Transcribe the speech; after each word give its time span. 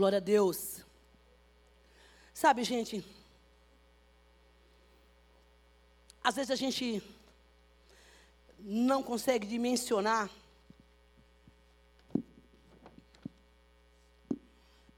Glória 0.00 0.16
a 0.16 0.20
Deus. 0.22 0.82
Sabe, 2.32 2.64
gente, 2.64 3.04
às 6.24 6.36
vezes 6.36 6.50
a 6.50 6.56
gente 6.56 7.02
não 8.60 9.02
consegue 9.02 9.46
dimensionar 9.46 10.30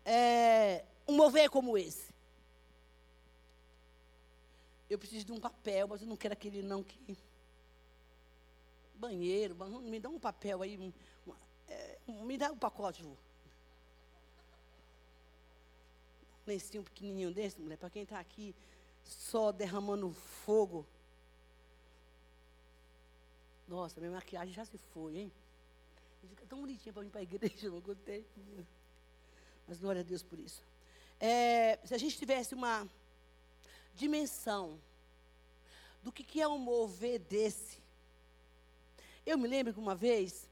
é, 0.05 0.85
um 1.09 1.17
mover 1.17 1.51
como 1.51 1.77
esse. 1.77 2.15
Eu 4.89 5.01
preciso 5.01 5.27
de 5.27 5.33
um 5.33 5.41
papel, 5.41 5.89
mas 5.89 6.01
eu 6.01 6.07
não 6.07 6.17
quero 6.17 6.35
aquele 6.35 6.63
não 6.63 6.85
que. 6.85 7.19
Banheiro, 8.95 9.57
me 9.81 9.99
dá 9.99 10.09
um 10.09 10.21
papel 10.21 10.63
aí, 10.63 10.79
um, 10.79 10.93
é, 11.69 11.99
me 12.07 12.39
dá 12.39 12.53
um 12.53 12.57
pacote, 12.57 13.03
vô. 13.03 13.11
Um 13.11 13.33
lencinho 16.47 16.83
pequenininho 16.83 17.33
desse, 17.33 17.61
mulher, 17.61 17.77
para 17.77 17.91
quem 17.91 18.03
está 18.03 18.19
aqui 18.19 18.55
só 19.05 19.53
derramando 19.53 20.13
fogo. 20.13 20.87
Nossa, 23.67 24.01
minha 24.01 24.13
maquiagem 24.13 24.53
já 24.53 24.65
se 24.65 24.79
foi, 24.79 25.17
hein? 25.17 25.33
Fica 26.29 26.47
tão 26.47 26.61
bonitinha 26.61 26.93
para 26.93 27.03
vir 27.03 27.11
para 27.11 27.21
a 27.21 27.25
igreja, 27.25 27.69
não 27.71 27.81
gostei. 27.81 28.27
Mas 29.67 29.79
glória 29.79 30.01
a 30.01 30.05
Deus 30.05 30.23
por 30.23 30.39
isso. 30.39 30.63
É, 31.19 31.79
se 31.85 31.95
a 31.95 31.99
gente 31.99 32.19
tivesse 32.19 32.55
uma 32.55 32.89
dimensão 33.95 34.81
do 36.03 36.11
que, 36.11 36.25
que 36.25 36.41
é 36.41 36.49
um 36.49 36.59
mover 36.59 37.21
desse. 37.21 37.79
Eu 39.25 39.39
me 39.39 39.47
lembro 39.47 39.73
que 39.73 39.79
uma 39.79 39.95
vez, 39.95 40.49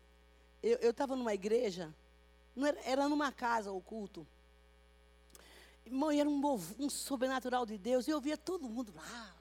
eu 0.63 0.91
estava 0.91 1.17
numa 1.17 1.35
igreja, 1.35 1.93
era, 2.57 2.81
era, 2.85 3.09
numa 3.09 3.33
casa 3.33 3.73
o 3.73 3.81
culto. 3.81 4.27
Irmão, 5.85 6.11
era 6.11 6.29
um, 6.29 6.41
um 6.79 6.91
sobrenatural 6.91 7.67
de 7.67 7.79
Deus, 7.79 8.07
e 8.07 8.11
eu 8.11 8.21
via 8.21 8.37
todo 8.37 8.69
mundo 8.69 8.93
lá, 8.95 9.35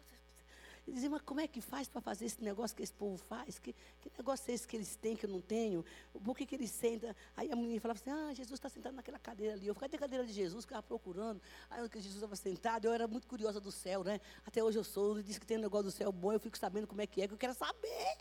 e 0.89 0.91
dizia, 0.91 1.09
mas 1.09 1.21
como 1.21 1.39
é 1.39 1.47
que 1.47 1.61
faz 1.61 1.87
para 1.87 2.01
fazer 2.01 2.25
esse 2.25 2.43
negócio 2.43 2.75
que 2.75 2.81
esse 2.81 2.93
povo 2.93 3.15
faz? 3.15 3.59
Que, 3.59 3.73
que 4.01 4.11
negócio 4.17 4.49
é 4.49 4.55
esse 4.55 4.67
que 4.67 4.75
eles 4.75 4.95
têm 4.95 5.15
que 5.15 5.25
eu 5.25 5.29
não 5.29 5.39
tenho? 5.39 5.85
Por 6.23 6.35
que, 6.35 6.47
que 6.47 6.55
eles 6.55 6.71
sentam? 6.71 7.15
Aí 7.37 7.51
a 7.51 7.55
menina 7.55 7.79
falava 7.79 7.99
assim, 7.99 8.09
ah, 8.09 8.33
Jesus 8.33 8.53
está 8.53 8.69
sentado 8.69 8.93
naquela 8.93 9.19
cadeira 9.19 9.53
ali. 9.53 9.67
Eu 9.67 9.75
ficava 9.75 9.95
a 9.95 9.99
cadeira 9.99 10.25
de 10.25 10.33
Jesus, 10.33 10.65
ficava 10.65 10.81
procurando. 10.81 11.39
Aí 11.69 11.87
que 11.87 11.99
Jesus 11.99 12.15
estava 12.15 12.35
sentado, 12.35 12.85
eu 12.85 12.93
era 12.93 13.07
muito 13.07 13.27
curiosa 13.27 13.59
do 13.59 13.71
céu, 13.71 14.03
né? 14.03 14.19
Até 14.43 14.63
hoje 14.63 14.79
eu 14.79 14.83
sou, 14.83 15.13
ele 15.13 15.23
disse 15.23 15.39
que 15.39 15.45
tem 15.45 15.57
um 15.57 15.61
negócio 15.61 15.85
do 15.85 15.91
céu 15.91 16.11
bom, 16.11 16.33
eu 16.33 16.39
fico 16.39 16.57
sabendo 16.57 16.87
como 16.87 17.01
é 17.01 17.05
que 17.05 17.21
é, 17.21 17.27
que 17.27 17.33
eu 17.35 17.37
quero 17.37 17.53
saber. 17.53 18.17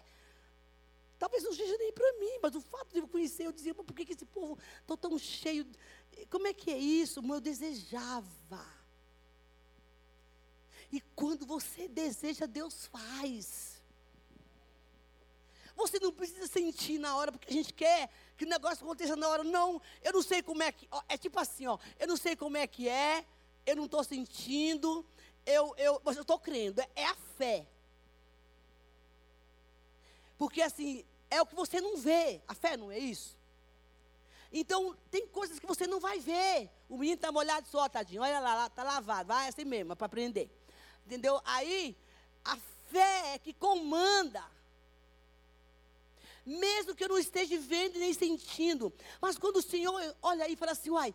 Talvez 1.18 1.42
não 1.42 1.52
seja 1.52 1.76
nem 1.78 1.92
para 1.92 2.12
mim, 2.14 2.38
mas 2.40 2.54
o 2.54 2.60
fato 2.60 2.92
de 2.92 3.00
eu 3.00 3.08
conhecer, 3.08 3.46
eu 3.46 3.52
dizia, 3.52 3.74
por 3.74 3.84
que, 3.92 4.04
que 4.04 4.12
esse 4.12 4.24
povo 4.24 4.56
está 4.80 4.96
tão 4.96 5.18
cheio? 5.18 5.66
Como 6.30 6.46
é 6.46 6.52
que 6.52 6.70
é 6.70 6.78
isso? 6.78 7.20
Eu 7.20 7.40
desejava. 7.40 8.78
E 10.92 11.00
quando 11.14 11.44
você 11.44 11.88
deseja, 11.88 12.46
Deus 12.46 12.86
faz. 12.86 13.82
Você 15.76 15.98
não 16.00 16.12
precisa 16.12 16.46
sentir 16.46 16.98
na 16.98 17.16
hora, 17.16 17.30
porque 17.30 17.50
a 17.50 17.52
gente 17.52 17.72
quer 17.72 18.10
que 18.36 18.44
o 18.44 18.48
negócio 18.48 18.84
aconteça 18.84 19.14
na 19.14 19.28
hora. 19.28 19.44
Não, 19.44 19.80
eu 20.02 20.12
não 20.12 20.22
sei 20.22 20.42
como 20.42 20.62
é 20.62 20.72
que. 20.72 20.88
Ó, 20.90 21.02
é 21.08 21.18
tipo 21.18 21.38
assim, 21.38 21.66
ó. 21.66 21.78
Eu 21.98 22.08
não 22.08 22.16
sei 22.16 22.34
como 22.34 22.56
é 22.56 22.66
que 22.66 22.88
é, 22.88 23.24
eu 23.66 23.76
não 23.76 23.84
estou 23.84 24.02
sentindo, 24.02 25.04
eu, 25.44 25.74
eu, 25.76 26.00
mas 26.04 26.16
eu 26.16 26.22
estou 26.22 26.38
crendo. 26.38 26.80
É, 26.80 26.88
é 26.96 27.06
a 27.06 27.14
fé. 27.36 27.66
Porque 30.38 30.62
assim, 30.62 31.04
é 31.28 31.42
o 31.42 31.46
que 31.46 31.54
você 31.54 31.80
não 31.80 31.96
vê. 31.96 32.40
A 32.46 32.54
fé 32.54 32.76
não 32.76 32.90
é 32.90 32.98
isso? 32.98 33.36
Então, 34.52 34.96
tem 35.10 35.26
coisas 35.26 35.58
que 35.58 35.66
você 35.66 35.86
não 35.86 36.00
vai 36.00 36.18
ver. 36.20 36.70
O 36.88 36.96
menino 36.96 37.16
está 37.16 37.30
molhado 37.30 37.68
só, 37.68 37.88
tadinho. 37.88 38.22
Olha 38.22 38.40
lá, 38.40 38.66
está 38.66 38.82
lavado. 38.82 39.28
Vai 39.28 39.48
assim 39.48 39.64
mesmo, 39.64 39.92
é 39.92 39.94
para 39.94 40.06
aprender. 40.06 40.48
Entendeu? 41.04 41.40
Aí, 41.44 41.94
a 42.44 42.56
fé 42.90 43.34
é 43.34 43.38
que 43.38 43.52
comanda. 43.52 44.42
Mesmo 46.46 46.94
que 46.94 47.04
eu 47.04 47.08
não 47.08 47.18
esteja 47.18 47.58
vendo 47.58 47.98
nem 47.98 48.14
sentindo. 48.14 48.92
Mas 49.20 49.36
quando 49.36 49.56
o 49.56 49.62
Senhor 49.62 50.16
olha 50.22 50.46
aí 50.46 50.54
e 50.54 50.56
fala 50.56 50.72
assim, 50.72 50.88
uai, 50.88 51.14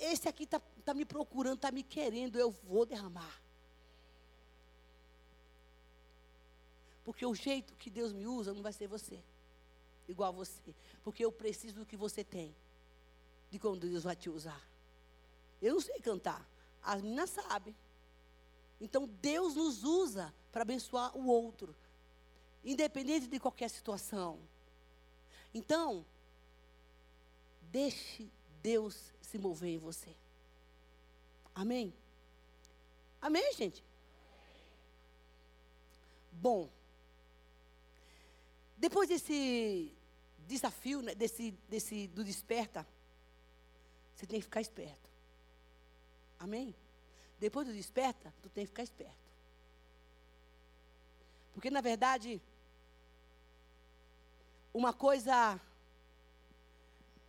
esse 0.00 0.28
aqui 0.28 0.44
está 0.44 0.60
tá 0.82 0.94
me 0.94 1.04
procurando, 1.04 1.56
está 1.56 1.70
me 1.70 1.82
querendo, 1.82 2.38
eu 2.38 2.50
vou 2.50 2.86
derramar. 2.86 3.41
Porque 7.04 7.26
o 7.26 7.34
jeito 7.34 7.74
que 7.76 7.90
Deus 7.90 8.12
me 8.12 8.26
usa 8.26 8.52
não 8.52 8.62
vai 8.62 8.72
ser 8.72 8.86
você. 8.86 9.22
Igual 10.08 10.28
a 10.30 10.32
você. 10.32 10.74
Porque 11.02 11.24
eu 11.24 11.32
preciso 11.32 11.74
do 11.76 11.86
que 11.86 11.96
você 11.96 12.22
tem. 12.22 12.54
De 13.50 13.58
como 13.58 13.76
Deus 13.76 14.04
vai 14.04 14.16
te 14.16 14.30
usar. 14.30 14.60
Eu 15.60 15.74
não 15.74 15.80
sei 15.80 16.00
cantar. 16.00 16.48
As 16.82 17.02
meninas 17.02 17.30
sabem. 17.30 17.74
Então 18.80 19.06
Deus 19.20 19.54
nos 19.54 19.84
usa 19.84 20.34
para 20.50 20.62
abençoar 20.62 21.16
o 21.16 21.26
outro, 21.28 21.74
independente 22.64 23.28
de 23.28 23.38
qualquer 23.38 23.70
situação. 23.70 24.38
Então, 25.54 26.04
deixe 27.70 28.28
Deus 28.60 29.12
se 29.20 29.38
mover 29.38 29.70
em 29.70 29.78
você. 29.78 30.14
Amém? 31.54 31.94
Amém, 33.20 33.54
gente? 33.54 33.84
Bom, 36.32 36.68
depois 38.82 39.08
desse 39.08 39.94
desafio, 40.44 41.02
né, 41.02 41.14
desse, 41.14 41.52
desse 41.68 42.08
do 42.08 42.24
desperta, 42.24 42.84
você 44.12 44.26
tem 44.26 44.40
que 44.40 44.44
ficar 44.44 44.60
esperto. 44.60 45.08
Amém? 46.36 46.74
Depois 47.38 47.64
do 47.64 47.72
desperta, 47.72 48.34
tu 48.42 48.48
tem 48.48 48.64
que 48.64 48.70
ficar 48.70 48.82
esperto. 48.82 49.22
Porque 51.52 51.70
na 51.70 51.80
verdade, 51.80 52.42
uma 54.74 54.92
coisa 54.92 55.60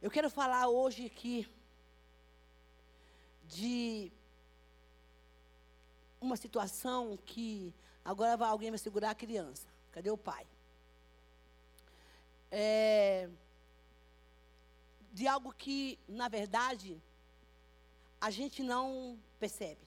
eu 0.02 0.10
quero 0.10 0.32
falar 0.32 0.68
hoje 0.70 1.06
aqui 1.06 1.48
de 3.46 4.12
uma 6.20 6.36
situação 6.36 7.16
que 7.28 7.72
agora 8.04 8.44
alguém 8.48 8.72
vai 8.72 8.80
segurar 8.80 9.12
a 9.12 9.16
criança. 9.24 9.68
Cadê 9.92 10.10
o 10.10 10.18
pai? 10.18 10.48
É, 12.56 13.28
de 15.12 15.28
algo 15.28 15.52
que, 15.52 15.98
na 16.08 16.28
verdade, 16.28 17.02
a 18.22 18.30
gente 18.30 18.62
não 18.62 19.18
percebe 19.40 19.82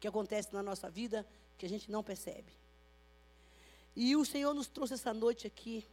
que 0.00 0.08
acontece 0.08 0.52
na 0.52 0.62
nossa 0.62 0.88
vida 0.88 1.26
que 1.56 1.66
a 1.66 1.68
gente 1.68 1.90
não 1.90 2.02
percebe. 2.02 2.52
E 3.94 4.16
o 4.16 4.24
Senhor 4.24 4.54
nos 4.54 4.68
trouxe 4.68 4.94
essa 4.94 5.12
noite 5.12 5.46
aqui 5.46 5.84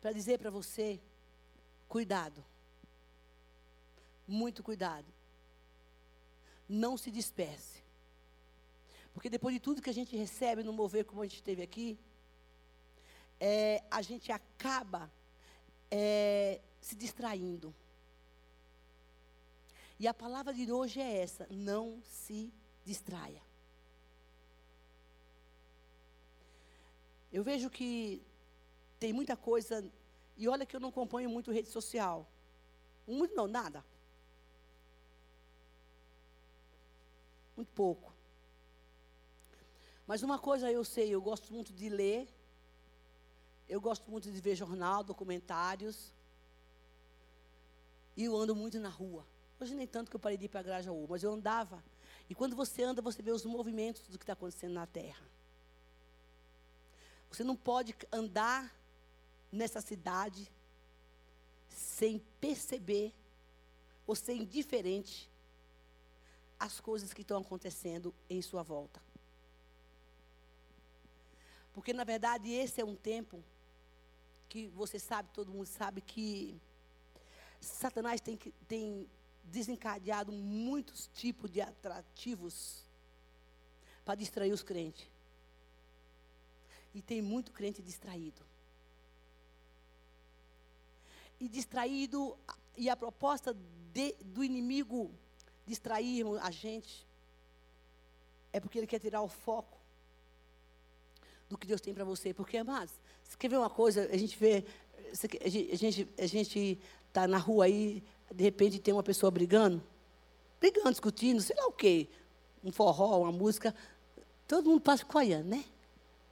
para 0.00 0.12
dizer 0.12 0.38
para 0.38 0.50
você: 0.50 1.00
cuidado. 1.88 2.44
Muito 4.26 4.62
cuidado. 4.62 5.06
Não 6.68 6.96
se 6.96 7.10
disperse. 7.10 7.82
Porque 9.12 9.30
depois 9.30 9.54
de 9.54 9.60
tudo 9.60 9.80
que 9.82 9.90
a 9.90 9.94
gente 9.94 10.16
recebe 10.16 10.62
no 10.62 10.72
mover, 10.72 11.04
como 11.04 11.22
a 11.22 11.26
gente 11.26 11.42
teve 11.42 11.62
aqui, 11.62 11.98
é, 13.40 13.82
a 13.90 14.02
gente 14.02 14.30
acaba 14.32 15.10
é, 15.90 16.60
se 16.80 16.94
distraindo. 16.94 17.74
E 19.98 20.08
a 20.08 20.14
palavra 20.14 20.52
de 20.52 20.70
hoje 20.70 21.00
é 21.00 21.18
essa: 21.18 21.46
não 21.50 22.02
se 22.02 22.52
distraia. 22.84 23.42
Eu 27.32 27.42
vejo 27.42 27.68
que 27.68 28.22
tem 28.98 29.12
muita 29.12 29.36
coisa, 29.36 29.84
e 30.36 30.46
olha 30.48 30.64
que 30.64 30.76
eu 30.76 30.80
não 30.80 30.90
acompanho 30.90 31.28
muito 31.28 31.50
rede 31.50 31.68
social. 31.68 32.28
Muito 33.06 33.34
não, 33.34 33.46
nada. 33.46 33.84
Muito 37.56 37.72
pouco. 37.72 38.12
Mas 40.06 40.22
uma 40.22 40.38
coisa 40.38 40.70
eu 40.70 40.84
sei, 40.84 41.08
eu 41.10 41.20
gosto 41.20 41.52
muito 41.52 41.72
de 41.72 41.88
ler, 41.88 42.28
eu 43.68 43.80
gosto 43.80 44.10
muito 44.10 44.30
de 44.30 44.40
ver 44.40 44.54
jornal, 44.54 45.02
documentários, 45.02 46.12
e 48.16 48.24
eu 48.24 48.36
ando 48.36 48.54
muito 48.54 48.78
na 48.78 48.88
rua. 48.88 49.26
Hoje 49.60 49.74
nem 49.74 49.86
tanto 49.86 50.10
que 50.10 50.16
eu 50.16 50.20
parei 50.20 50.36
de 50.36 50.44
ir 50.44 50.48
para 50.48 50.60
a 50.60 50.62
Grajaú, 50.62 51.06
mas 51.08 51.22
eu 51.22 51.32
andava 51.32 51.82
e 52.28 52.34
quando 52.34 52.56
você 52.56 52.82
anda, 52.82 53.02
você 53.02 53.22
vê 53.22 53.30
os 53.30 53.44
movimentos 53.44 54.02
do 54.08 54.18
que 54.18 54.24
está 54.24 54.32
acontecendo 54.32 54.72
na 54.72 54.86
terra. 54.86 55.24
Você 57.30 57.44
não 57.44 57.56
pode 57.56 57.94
andar 58.12 58.74
nessa 59.50 59.80
cidade 59.80 60.50
sem 61.68 62.20
perceber 62.40 63.12
ou 64.06 64.14
ser 64.14 64.34
indiferente 64.34 65.30
às 66.58 66.80
coisas 66.80 67.12
que 67.12 67.22
estão 67.22 67.40
acontecendo 67.40 68.14
em 68.30 68.40
sua 68.40 68.62
volta. 68.62 69.02
Porque, 71.72 71.92
na 71.92 72.04
verdade, 72.04 72.50
esse 72.50 72.80
é 72.80 72.84
um 72.84 72.94
tempo 72.94 73.42
que 74.54 74.68
você 74.68 75.00
sabe, 75.00 75.28
todo 75.32 75.50
mundo 75.50 75.66
sabe 75.66 76.00
que 76.00 76.56
Satanás 77.60 78.20
tem, 78.20 78.38
tem 78.68 79.10
desencadeado 79.42 80.30
muitos 80.30 81.10
tipos 81.12 81.50
de 81.50 81.60
atrativos 81.60 82.84
para 84.04 84.14
distrair 84.14 84.52
os 84.52 84.62
crentes. 84.62 85.08
E 86.94 87.02
tem 87.02 87.20
muito 87.20 87.50
crente 87.50 87.82
distraído. 87.82 88.40
E 91.40 91.48
distraído, 91.48 92.38
e 92.76 92.88
a 92.88 92.96
proposta 92.96 93.56
de, 93.92 94.12
do 94.22 94.44
inimigo 94.44 95.10
distrair 95.66 96.24
a 96.40 96.52
gente 96.52 97.04
é 98.52 98.60
porque 98.60 98.78
ele 98.78 98.86
quer 98.86 99.00
tirar 99.00 99.20
o 99.20 99.26
foco 99.28 99.80
do 101.48 101.58
que 101.58 101.66
Deus 101.66 101.80
tem 101.80 101.92
para 101.92 102.04
você. 102.04 102.32
Porque, 102.32 102.56
amados, 102.56 102.94
você 103.34 103.38
quer 103.38 103.48
ver 103.48 103.58
uma 103.58 103.70
coisa? 103.70 104.08
A 104.12 104.16
gente 104.16 104.38
vê, 104.38 104.64
a 105.44 105.48
gente 105.76 106.08
a 106.16 106.26
gente 106.26 106.78
está 107.08 107.26
na 107.26 107.38
rua 107.38 107.64
aí, 107.64 108.02
de 108.32 108.44
repente 108.44 108.78
tem 108.78 108.94
uma 108.94 109.02
pessoa 109.02 109.30
brigando, 109.30 109.82
brigando, 110.60 110.90
discutindo, 110.90 111.40
sei 111.40 111.56
lá 111.56 111.66
o 111.66 111.72
quê, 111.72 112.08
um 112.62 112.70
forró, 112.70 113.20
uma 113.20 113.32
música, 113.32 113.74
todo 114.46 114.70
mundo 114.70 114.80
passa 114.80 115.04
coiando, 115.04 115.48
né? 115.48 115.64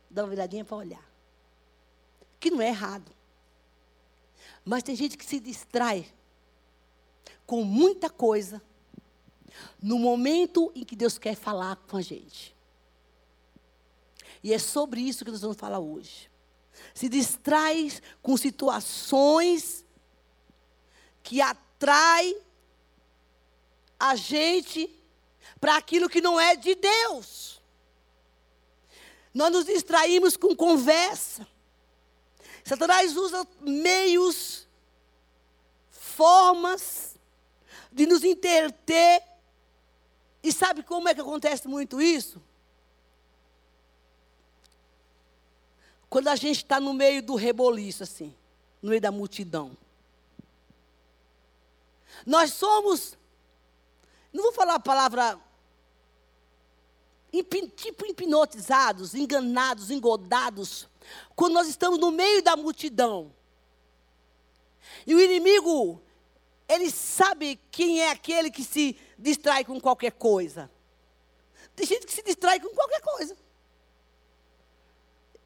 Dá 0.08 0.22
uma 0.22 0.31
viradinha 0.31 0.64
para 0.64 0.76
olhar. 0.76 1.12
Que 2.38 2.50
não 2.50 2.62
é 2.62 2.69
errado. 2.69 3.10
Mas 4.64 4.82
tem 4.82 4.94
gente 4.94 5.19
que 5.19 5.25
se 5.25 5.40
distrai 5.40 6.06
com 7.44 7.64
muita 7.64 8.08
coisa 8.08 8.62
no 9.82 9.98
momento 9.98 10.70
em 10.75 10.84
que 10.84 10.94
Deus 10.94 11.19
quer 11.19 11.34
falar 11.34 11.76
com 11.76 11.96
a 11.96 12.02
gente. 12.02 12.55
E 14.43 14.52
é 14.52 14.58
sobre 14.58 15.00
isso 15.00 15.25
que 15.25 15.31
nós 15.31 15.40
vamos 15.40 15.56
falar 15.56 15.78
hoje. 15.78 16.31
Se 16.94 17.08
distrai 17.08 17.92
com 18.22 18.36
situações 18.36 19.84
que 21.22 21.40
atrai 21.40 22.36
a 23.98 24.16
gente 24.16 24.90
para 25.60 25.76
aquilo 25.76 26.08
que 26.08 26.20
não 26.20 26.40
é 26.40 26.56
de 26.56 26.74
Deus. 26.74 27.62
Nós 29.32 29.52
nos 29.52 29.64
distraímos 29.64 30.36
com 30.36 30.54
conversa. 30.54 31.46
Satanás 32.64 33.16
usa 33.16 33.46
meios, 33.60 34.66
formas 35.90 37.16
de 37.90 38.06
nos 38.06 38.24
interter. 38.24 39.22
E 40.42 40.52
sabe 40.52 40.82
como 40.82 41.08
é 41.08 41.14
que 41.14 41.20
acontece 41.20 41.69
muito 41.69 42.00
isso? 42.00 42.42
Quando 46.12 46.29
a 46.29 46.37
gente 46.37 46.59
está 46.59 46.79
no 46.79 46.93
meio 46.93 47.23
do 47.23 47.37
reboliço, 47.37 48.03
assim, 48.03 48.37
no 48.82 48.91
meio 48.91 49.00
da 49.00 49.11
multidão. 49.11 49.75
Nós 52.26 52.53
somos, 52.53 53.17
não 54.31 54.43
vou 54.43 54.53
falar 54.53 54.75
a 54.75 54.79
palavra 54.79 55.41
tipo 57.75 58.05
hipnotizados, 58.05 59.14
enganados, 59.14 59.91
engodados, 59.91 60.87
quando 61.35 61.55
nós 61.55 61.67
estamos 61.67 61.99
no 61.99 62.11
meio 62.11 62.43
da 62.43 62.58
multidão. 62.58 63.35
E 65.06 65.15
o 65.15 65.20
inimigo, 65.20 65.99
ele 66.69 66.91
sabe 66.91 67.58
quem 67.70 68.03
é 68.03 68.11
aquele 68.11 68.50
que 68.50 68.62
se 68.62 68.99
distrai 69.19 69.65
com 69.65 69.81
qualquer 69.81 70.12
coisa. 70.12 70.70
Tem 71.75 71.87
gente 71.87 72.05
que 72.05 72.12
se 72.12 72.23
distrai 72.23 72.61
com 72.61 72.69
qualquer 72.69 73.00
coisa. 73.00 73.35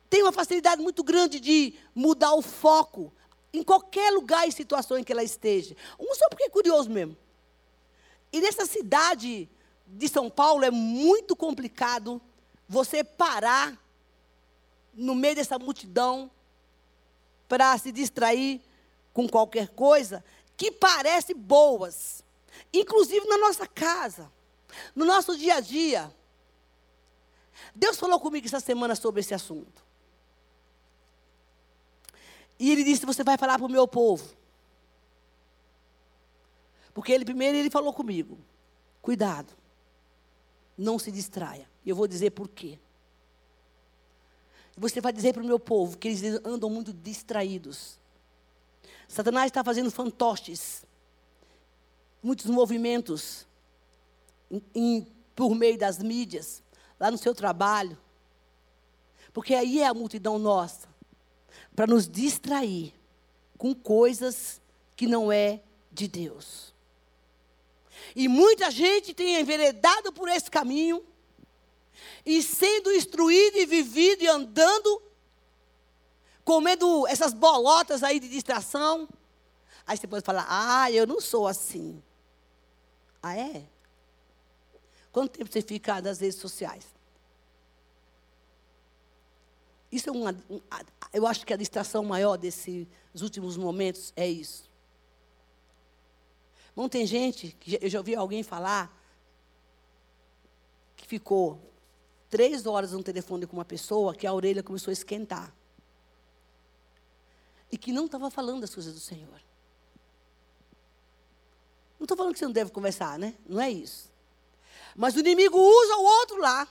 Tem 0.09 0.23
uma 0.23 0.33
facilidade 0.33 0.81
muito 0.81 1.03
grande 1.03 1.41
de 1.41 1.75
mudar 1.95 2.35
o 2.35 2.43
foco 2.43 3.13
em 3.53 3.63
qualquer 3.63 4.11
lugar 4.13 4.47
e 4.47 4.53
situação 4.53 4.99
em 4.99 5.05
que 5.05 5.13
ela 5.13 5.25
esteja. 5.25 5.77
Um 5.99 6.15
só 6.15 6.29
porque 6.29 6.45
é 6.45 6.51
curioso 6.51 6.91
mesmo. 6.91 7.17
E 8.33 8.41
nessa 8.41 8.67
cidade 8.67 9.49
de 9.87 10.09
São 10.09 10.29
Paulo 10.29 10.65
é 10.65 10.71
muito 10.71 11.35
complicado 11.35 12.21
você 12.69 13.03
parar 13.03 13.77
no 14.93 15.15
meio 15.15 15.37
dessa 15.37 15.59
multidão 15.59 16.31
para 17.49 17.77
se 17.79 17.93
distrair 17.93 18.61
com 19.13 19.29
qualquer 19.29 19.69
coisa 19.69 20.25
que 20.57 20.71
parece 20.71 21.33
boas, 21.35 22.25
inclusive 22.73 23.27
na 23.27 23.39
nossa 23.39 23.67
casa, 23.67 24.31
no 24.95 25.05
nosso 25.05 25.37
dia 25.37 25.57
a 25.57 25.61
dia. 25.61 26.13
Deus 27.75 27.97
falou 27.99 28.19
comigo 28.19 28.47
essa 28.47 28.61
semana 28.61 28.95
sobre 28.95 29.21
esse 29.21 29.35
assunto. 29.35 29.86
E 32.59 32.71
ele 32.71 32.85
disse: 32.85 33.07
Você 33.07 33.23
vai 33.23 33.37
falar 33.37 33.59
para 33.59 33.67
o 33.67 33.71
meu 33.71 33.87
povo. 33.87 34.35
Porque 36.95 37.13
ele 37.13 37.25
primeiro 37.25 37.57
ele 37.57 37.71
falou 37.71 37.93
comigo: 37.93 38.39
Cuidado 39.03 39.53
não 40.77 40.99
se 40.99 41.11
distraia. 41.11 41.69
E 41.85 41.91
eu 41.91 41.97
vou 41.97 42.07
dizer 42.07 42.31
por 42.31 42.49
quê. 42.49 42.79
Você 44.77 45.01
vai 45.01 45.13
dizer 45.13 45.33
para 45.33 45.43
o 45.43 45.47
meu 45.47 45.59
povo 45.59 45.97
que 45.97 46.09
eles 46.09 46.23
andam 46.45 46.69
muito 46.69 46.93
distraídos. 46.93 47.99
Satanás 49.09 49.47
está 49.47 49.65
fazendo 49.65 49.91
fantoches, 49.91 50.85
muitos 52.23 52.47
movimentos 52.47 53.47
em, 54.51 54.63
em, 54.75 55.07
por 55.35 55.55
meio 55.55 55.79
das 55.79 55.99
mídias, 55.99 56.63
lá 57.01 57.11
no 57.11 57.17
seu 57.17 57.35
trabalho. 57.35 57.97
Porque 59.33 59.55
aí 59.55 59.81
é 59.81 59.87
a 59.87 59.95
multidão 59.95 60.39
nossa, 60.39 60.89
para 61.77 61.87
nos 61.87 62.09
distrair 62.09 62.95
com 63.59 63.75
coisas 63.75 64.63
que 64.97 65.07
não 65.07 65.31
é 65.31 65.61
de 65.93 66.09
Deus. 66.09 66.75
E 68.15 68.27
muita 68.29 68.71
gente 68.71 69.13
tem 69.13 69.39
enveredado 69.39 70.11
por 70.11 70.27
esse 70.29 70.51
caminho, 70.51 71.05
e 72.25 72.43
sendo 72.43 72.91
instruído 72.93 73.59
e 73.59 73.67
vivido 73.67 74.23
e 74.23 74.27
andando, 74.27 75.03
comendo 76.45 77.07
essas 77.07 77.33
bolotas 77.33 78.03
aí 78.03 78.19
de 78.19 78.29
distração. 78.29 79.09
Aí 79.87 79.97
você 79.97 80.07
pode 80.07 80.25
falar, 80.25 80.47
ah, 80.49 80.91
eu 80.91 81.07
não 81.07 81.21
sou 81.21 81.47
assim. 81.47 82.03
Ah, 83.23 83.37
é? 83.37 83.63
Quanto 85.13 85.39
tempo 85.39 85.53
você 85.53 85.63
fica 85.63 86.01
nas 86.01 86.19
redes 86.19 86.39
sociais? 86.39 86.96
Isso 89.97 90.11
é 90.11 90.13
uma. 90.13 90.37
Um, 90.51 90.61
eu 91.11 91.27
acho 91.27 91.47
que 91.47 91.55
a 91.55 91.57
distração 91.57 92.05
maior 92.05 92.37
desses 92.37 92.87
últimos 93.19 93.57
momentos 93.57 94.13
é 94.15 94.29
isso. 94.29 94.71
Não 96.77 96.87
tem 96.87 97.07
gente, 97.07 97.57
que 97.59 97.79
eu 97.81 97.89
já 97.89 97.99
ouvi 97.99 98.15
alguém 98.15 98.43
falar, 98.43 98.95
que 100.99 101.07
ficou 101.07 101.59
três 102.29 102.67
horas 102.67 102.93
no 102.93 103.03
telefone 103.03 103.47
com 103.47 103.57
uma 103.57 103.65
pessoa 103.65 104.15
que 104.15 104.27
a 104.27 104.35
orelha 104.35 104.63
começou 104.63 104.91
a 104.91 104.93
esquentar. 104.93 105.51
E 107.73 107.79
que 107.79 107.91
não 107.91 108.05
estava 108.05 108.31
falando 108.31 108.61
das 108.61 108.75
coisas 108.75 108.93
do 108.93 109.01
Senhor. 109.01 109.41
Não 111.99 112.05
estou 112.05 112.19
falando 112.19 112.35
que 112.35 112.39
você 112.39 112.45
não 112.45 112.53
deve 112.53 112.71
conversar, 112.71 113.19
né? 113.19 113.35
Não 113.49 113.63
é 113.63 113.71
isso. 113.71 114.11
Mas 114.95 115.17
o 115.17 115.21
inimigo 115.21 115.57
usa 115.59 115.97
o 115.97 116.05
outro 116.05 116.37
lá. 116.37 116.69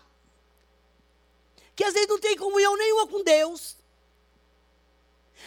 Que 1.75 1.83
às 1.83 1.93
vezes 1.93 2.07
não 2.07 2.19
tem 2.19 2.37
comunhão 2.37 2.77
nenhuma 2.77 3.07
com 3.07 3.23
Deus. 3.23 3.77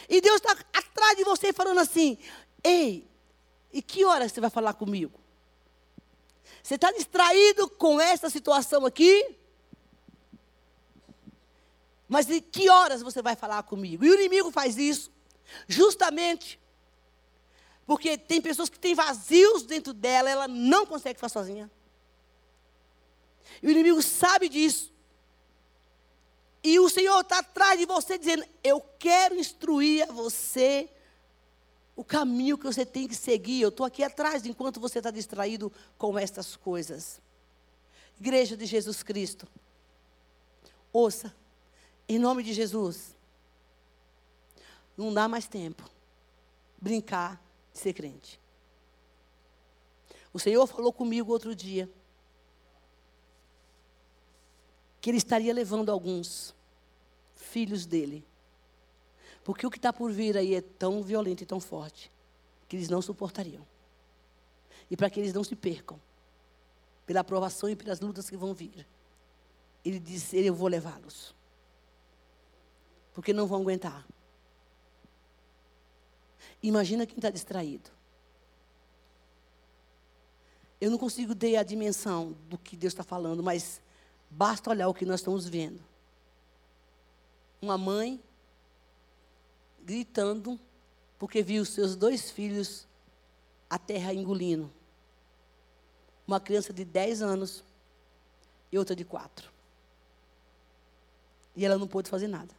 E 0.08 0.20
Deus 0.20 0.36
está 0.36 0.52
atrás 0.72 1.16
de 1.16 1.24
você 1.24 1.52
falando 1.52 1.78
assim: 1.78 2.18
Ei, 2.62 3.08
e 3.72 3.80
que 3.80 4.04
hora 4.04 4.28
você 4.28 4.40
vai 4.40 4.50
falar 4.50 4.74
comigo? 4.74 5.18
Você 6.62 6.74
está 6.74 6.92
distraído 6.92 7.68
com 7.70 8.00
essa 8.00 8.28
situação 8.28 8.84
aqui? 8.84 9.36
Mas 12.06 12.26
de 12.26 12.40
que 12.40 12.68
horas 12.70 13.02
você 13.02 13.22
vai 13.22 13.36
falar 13.36 13.62
comigo? 13.62 14.04
E 14.04 14.10
o 14.10 14.14
inimigo 14.14 14.50
faz 14.50 14.76
isso 14.76 15.10
justamente 15.66 16.58
porque 17.88 18.18
tem 18.18 18.38
pessoas 18.38 18.68
que 18.68 18.78
têm 18.78 18.94
vazios 18.94 19.62
dentro 19.62 19.94
dela, 19.94 20.28
ela 20.28 20.46
não 20.46 20.84
consegue 20.84 21.18
fazer 21.18 21.32
sozinha. 21.32 21.70
E 23.62 23.66
o 23.66 23.70
inimigo 23.70 24.02
sabe 24.02 24.46
disso. 24.46 24.92
E 26.62 26.78
o 26.80 26.88
Senhor 26.88 27.20
está 27.20 27.38
atrás 27.38 27.78
de 27.78 27.86
você 27.86 28.18
dizendo: 28.18 28.44
Eu 28.62 28.80
quero 28.98 29.36
instruir 29.36 30.08
a 30.08 30.12
você 30.12 30.90
o 31.94 32.04
caminho 32.04 32.58
que 32.58 32.64
você 32.64 32.84
tem 32.84 33.06
que 33.08 33.14
seguir. 33.14 33.60
Eu 33.60 33.68
estou 33.68 33.86
aqui 33.86 34.02
atrás 34.02 34.44
enquanto 34.46 34.80
você 34.80 34.98
está 34.98 35.10
distraído 35.10 35.72
com 35.96 36.18
estas 36.18 36.56
coisas. 36.56 37.20
Igreja 38.18 38.56
de 38.56 38.66
Jesus 38.66 39.02
Cristo, 39.02 39.46
ouça, 40.92 41.34
em 42.08 42.18
nome 42.18 42.42
de 42.42 42.52
Jesus, 42.52 43.16
não 44.96 45.14
dá 45.14 45.28
mais 45.28 45.46
tempo 45.46 45.88
brincar 46.80 47.40
de 47.72 47.78
ser 47.78 47.92
crente. 47.92 48.40
O 50.32 50.38
Senhor 50.38 50.66
falou 50.66 50.92
comigo 50.92 51.32
outro 51.32 51.54
dia 51.54 51.88
que 55.08 55.10
Ele 55.10 55.18
estaria 55.18 55.54
levando 55.54 55.90
alguns 55.90 56.54
filhos 57.34 57.86
dele 57.86 58.24
porque 59.48 59.66
o 59.66 59.70
que 59.70 59.78
está 59.78 59.90
por 59.90 60.12
vir 60.12 60.36
aí 60.36 60.54
é 60.54 60.60
tão 60.60 61.02
violento 61.02 61.42
e 61.42 61.46
tão 61.46 61.58
forte 61.58 62.12
que 62.68 62.76
eles 62.76 62.90
não 62.90 63.00
suportariam. 63.00 63.66
E 64.90 64.94
para 64.94 65.08
que 65.08 65.18
eles 65.18 65.32
não 65.32 65.42
se 65.42 65.56
percam 65.56 65.98
pela 67.06 67.20
aprovação 67.20 67.70
e 67.70 67.74
pelas 67.74 67.98
lutas 67.98 68.28
que 68.28 68.36
vão 68.36 68.52
vir. 68.52 68.86
Ele 69.82 69.98
disse: 69.98 70.36
Eu 70.36 70.54
vou 70.54 70.68
levá-los. 70.68 71.34
Porque 73.14 73.32
não 73.32 73.46
vão 73.46 73.62
aguentar. 73.62 74.06
Imagina 76.62 77.06
quem 77.06 77.16
está 77.16 77.30
distraído. 77.30 77.88
Eu 80.78 80.90
não 80.90 80.98
consigo 80.98 81.34
ter 81.34 81.56
a 81.56 81.62
dimensão 81.62 82.36
do 82.50 82.58
que 82.58 82.76
Deus 82.76 82.92
está 82.92 83.02
falando, 83.02 83.42
mas 83.42 83.80
basta 84.30 84.70
olhar 84.70 84.88
o 84.88 84.94
que 84.94 85.04
nós 85.04 85.20
estamos 85.20 85.48
vendo. 85.48 85.82
Uma 87.60 87.76
mãe 87.76 88.22
gritando 89.80 90.58
porque 91.18 91.42
viu 91.42 91.64
seus 91.64 91.96
dois 91.96 92.30
filhos 92.30 92.86
a 93.68 93.78
terra 93.78 94.14
engolindo. 94.14 94.70
Uma 96.26 96.38
criança 96.38 96.72
de 96.72 96.84
10 96.84 97.22
anos 97.22 97.64
e 98.70 98.78
outra 98.78 98.94
de 98.94 99.04
4. 99.04 99.50
E 101.56 101.64
ela 101.64 101.78
não 101.78 101.88
pôde 101.88 102.08
fazer 102.08 102.28
nada. 102.28 102.54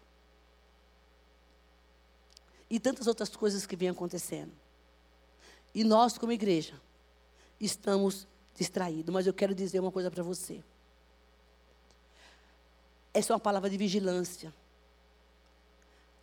E 2.69 2.79
tantas 2.79 3.07
outras 3.07 3.35
coisas 3.35 3.65
que 3.65 3.75
vêm 3.75 3.89
acontecendo. 3.89 4.51
E 5.73 5.83
nós, 5.83 6.17
como 6.17 6.31
igreja, 6.31 6.79
estamos 7.59 8.27
distraídos. 8.55 9.13
Mas 9.13 9.25
eu 9.25 9.33
quero 9.33 9.55
dizer 9.55 9.79
uma 9.79 9.91
coisa 9.91 10.11
para 10.11 10.23
você. 10.23 10.63
Essa 13.19 13.33
é 13.33 13.35
uma 13.35 13.39
palavra 13.41 13.69
de 13.69 13.75
vigilância. 13.75 14.53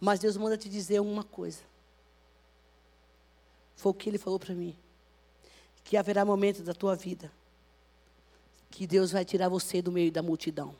Mas 0.00 0.18
Deus 0.18 0.34
manda 0.38 0.56
te 0.56 0.66
dizer 0.66 0.98
uma 0.98 1.22
coisa. 1.22 1.62
Foi 3.74 3.92
o 3.92 3.94
que 3.94 4.08
Ele 4.08 4.16
falou 4.16 4.38
para 4.38 4.54
mim. 4.54 4.74
Que 5.84 5.98
haverá 5.98 6.24
momentos 6.24 6.62
da 6.62 6.72
tua 6.72 6.96
vida 6.96 7.30
que 8.70 8.86
Deus 8.86 9.12
vai 9.12 9.26
tirar 9.26 9.50
você 9.50 9.82
do 9.82 9.92
meio 9.92 10.10
da 10.10 10.22
multidão. 10.22 10.74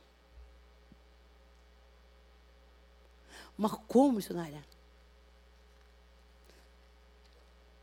Mas 3.55 3.73
como, 3.87 4.15
missionária? 4.15 4.65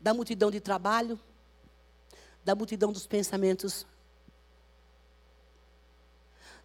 Da 0.00 0.12
multidão 0.12 0.50
de 0.50 0.58
trabalho, 0.58 1.18
da 2.44 2.56
multidão 2.56 2.92
dos 2.92 3.06
pensamentos, 3.06 3.86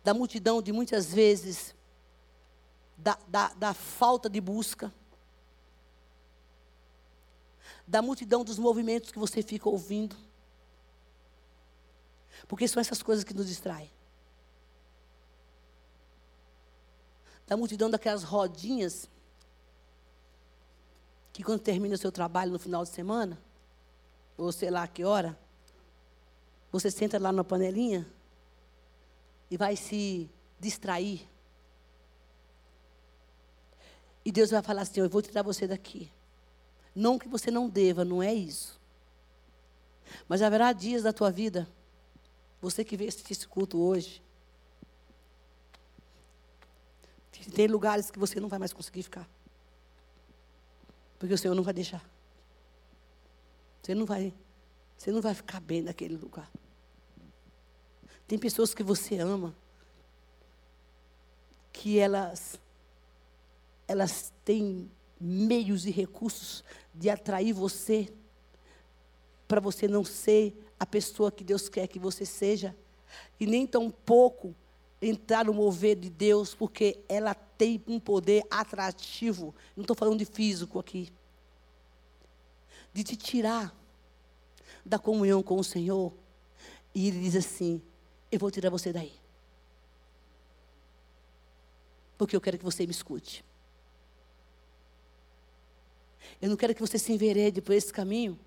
da 0.04 0.14
multidão 0.14 0.62
de 0.62 0.72
muitas 0.72 1.14
vezes, 1.14 1.76
da, 2.98 3.18
da, 3.28 3.54
da 3.54 3.74
falta 3.74 4.30
de 4.30 4.40
busca, 4.40 4.94
da 7.88 8.02
multidão 8.02 8.44
dos 8.44 8.60
movimentos 8.60 9.12
que 9.12 9.20
você 9.20 9.42
fica 9.42 9.68
ouvindo. 9.68 10.16
Porque 12.48 12.68
são 12.68 12.80
essas 12.80 13.02
coisas 13.02 13.24
que 13.24 13.34
nos 13.34 13.48
distraem. 13.48 13.92
Da 17.48 17.58
multidão 17.58 17.90
daquelas 17.90 18.24
rodinhas 18.24 19.10
que 21.34 21.44
quando 21.44 21.62
termina 21.62 21.96
o 21.96 21.98
seu 21.98 22.12
trabalho 22.12 22.52
no 22.52 22.60
final 22.60 22.84
de 22.84 22.90
semana, 22.90 23.42
ou 24.38 24.52
sei 24.52 24.70
lá 24.70 24.88
que 24.88 25.04
hora, 25.04 25.38
você 26.72 26.92
senta 26.92 27.18
lá 27.18 27.32
na 27.32 27.44
panelinha 27.44 28.08
e 29.50 29.58
vai 29.58 29.76
se 29.76 30.30
distrair. 30.60 31.28
E 34.24 34.32
Deus 34.32 34.52
vai 34.52 34.62
falar 34.62 34.82
assim: 34.82 35.00
Eu 35.00 35.10
vou 35.10 35.22
tirar 35.22 35.44
você 35.44 35.68
daqui. 35.68 36.12
Não 36.94 37.18
que 37.18 37.28
você 37.28 37.50
não 37.50 37.70
deva, 37.70 38.04
não 38.04 38.22
é 38.22 38.34
isso. 38.34 38.80
Mas 40.28 40.42
haverá 40.42 40.74
dias 40.74 41.04
da 41.04 41.14
tua 41.14 41.32
vida, 41.32 41.68
você 42.62 42.84
que 42.84 42.96
assistir 42.96 43.34
esse 43.34 43.48
culto 43.48 43.80
hoje, 43.80 44.22
tem 47.54 47.68
lugares 47.68 48.12
que 48.12 48.20
você 48.20 48.40
não 48.40 48.50
vai 48.50 48.60
mais 48.60 48.74
conseguir 48.74 49.04
ficar. 49.04 49.28
Porque 51.18 51.34
o 51.34 51.38
Senhor 51.38 51.56
não 51.56 51.64
vai 51.64 51.74
deixar. 51.74 52.04
Você 53.82 53.96
não 53.96 54.06
vai 54.06 54.34
você 54.98 55.12
não 55.12 55.22
vai 55.22 55.34
ficar 55.34 55.62
bem 55.62 55.82
naquele 55.82 56.18
lugar. 56.18 56.52
Tem 58.30 58.38
pessoas 58.38 58.76
que 58.76 58.84
você 58.84 59.18
ama, 59.18 59.56
que 61.74 61.98
elas, 61.98 62.60
elas 63.88 64.32
têm 64.46 64.88
meios 65.20 65.88
e 65.88 65.90
recursos 65.90 66.64
de 66.94 67.10
atrair 67.10 67.54
você, 67.54 68.08
para 69.48 69.60
você 69.60 69.88
não 69.88 70.06
ser 70.06 70.56
a 70.80 70.86
pessoa 70.86 71.32
que 71.32 71.44
Deus 71.44 71.68
quer 71.68 71.88
que 71.88 71.98
você 71.98 72.24
seja, 72.24 72.76
e 73.40 73.48
nem 73.48 73.66
tão 73.66 73.90
pouco 73.90 74.54
entrar 75.02 75.46
no 75.46 75.54
mover 75.56 75.96
de 75.96 76.12
Deus, 76.12 76.54
porque 76.54 77.00
ela 77.10 77.34
tem 77.34 77.84
um 77.88 78.00
poder 78.00 78.44
atrativo, 78.48 79.56
não 79.76 79.82
estou 79.82 79.96
falando 79.96 80.20
de 80.20 80.26
físico 80.26 80.78
aqui, 80.78 81.12
de 82.94 83.04
te 83.04 83.16
tirar 83.16 83.76
da 84.86 85.00
comunhão 85.00 85.42
com 85.42 85.58
o 85.58 85.64
Senhor. 85.64 86.14
E 86.94 87.08
ele 87.08 87.22
diz 87.22 87.36
assim: 87.36 87.82
Eu 88.32 88.40
vou 88.40 88.52
tirar 88.52 88.70
você 88.70 88.94
daí. 88.94 89.14
Porque 92.18 92.36
eu 92.36 92.42
quero 92.42 92.58
que 92.58 92.64
você 92.64 92.86
me 92.86 92.92
escute. 92.92 93.44
Eu 96.42 96.50
não 96.50 96.58
quero 96.58 96.76
que 96.76 96.82
você 96.82 97.00
se 97.00 97.12
enverede 97.12 97.62
por 97.62 97.74
esse 97.74 97.92
caminho. 97.92 98.40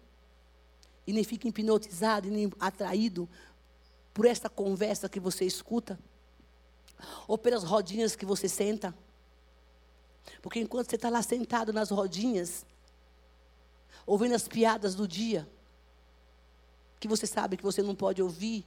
E 1.06 1.12
nem 1.12 1.24
fique 1.24 1.48
hipnotizado, 1.48 2.28
e 2.28 2.30
nem 2.30 2.52
atraído 2.60 3.28
por 4.14 4.26
esta 4.26 4.48
conversa 4.48 5.08
que 5.08 5.18
você 5.18 5.44
escuta. 5.44 5.98
Ou 7.26 7.36
pelas 7.36 7.64
rodinhas 7.64 8.14
que 8.14 8.24
você 8.24 8.48
senta. 8.48 8.94
Porque 10.40 10.60
enquanto 10.60 10.90
você 10.90 10.96
está 10.96 11.08
lá 11.08 11.22
sentado 11.22 11.72
nas 11.72 11.90
rodinhas, 11.90 12.64
ouvindo 14.06 14.34
as 14.34 14.46
piadas 14.46 14.94
do 14.94 15.08
dia, 15.08 15.48
que 17.00 17.08
você 17.08 17.26
sabe 17.26 17.56
que 17.56 17.64
você 17.64 17.82
não 17.82 17.94
pode 17.94 18.22
ouvir, 18.22 18.64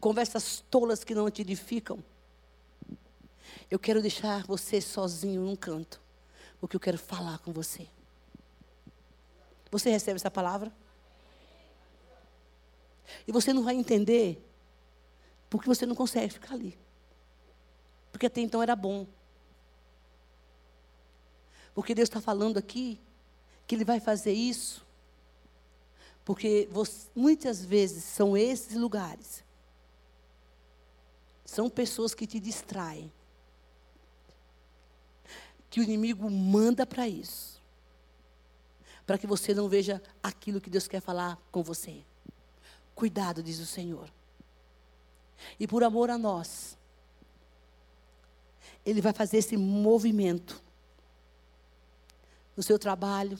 conversas 0.00 0.64
tolas 0.70 1.04
que 1.04 1.14
não 1.14 1.30
te 1.30 1.42
edificam. 1.42 2.02
Eu 3.70 3.78
quero 3.78 4.02
deixar 4.02 4.44
você 4.44 4.80
sozinho 4.80 5.42
num 5.42 5.54
canto, 5.54 6.00
porque 6.58 6.74
eu 6.74 6.80
quero 6.80 6.98
falar 6.98 7.38
com 7.38 7.52
você. 7.52 7.86
Você 9.70 9.90
recebe 9.90 10.16
essa 10.16 10.30
palavra? 10.30 10.72
E 13.26 13.32
você 13.32 13.52
não 13.52 13.62
vai 13.62 13.74
entender, 13.74 14.44
porque 15.48 15.68
você 15.68 15.86
não 15.86 15.94
consegue 15.94 16.32
ficar 16.32 16.54
ali. 16.54 16.76
Porque 18.10 18.26
até 18.26 18.40
então 18.40 18.62
era 18.62 18.74
bom. 18.74 19.06
Porque 21.74 21.94
Deus 21.94 22.08
está 22.08 22.20
falando 22.20 22.58
aqui 22.58 23.00
que 23.66 23.76
Ele 23.76 23.84
vai 23.84 24.00
fazer 24.00 24.32
isso 24.32 24.84
porque 26.24 26.68
você, 26.70 27.08
muitas 27.12 27.64
vezes 27.64 28.04
são 28.04 28.36
esses 28.36 28.76
lugares. 28.76 29.42
São 31.50 31.68
pessoas 31.68 32.14
que 32.14 32.28
te 32.28 32.38
distraem. 32.38 33.12
Que 35.68 35.80
o 35.80 35.82
inimigo 35.82 36.30
manda 36.30 36.86
para 36.86 37.08
isso. 37.08 37.60
Para 39.04 39.18
que 39.18 39.26
você 39.26 39.52
não 39.52 39.68
veja 39.68 40.00
aquilo 40.22 40.60
que 40.60 40.70
Deus 40.70 40.86
quer 40.86 41.00
falar 41.00 41.36
com 41.50 41.60
você. 41.60 42.04
Cuidado, 42.94 43.42
diz 43.42 43.58
o 43.58 43.66
Senhor. 43.66 44.08
E 45.58 45.66
por 45.66 45.82
amor 45.82 46.08
a 46.08 46.16
nós, 46.16 46.78
Ele 48.86 49.00
vai 49.00 49.12
fazer 49.12 49.38
esse 49.38 49.56
movimento 49.56 50.62
no 52.56 52.62
seu 52.62 52.78
trabalho, 52.78 53.36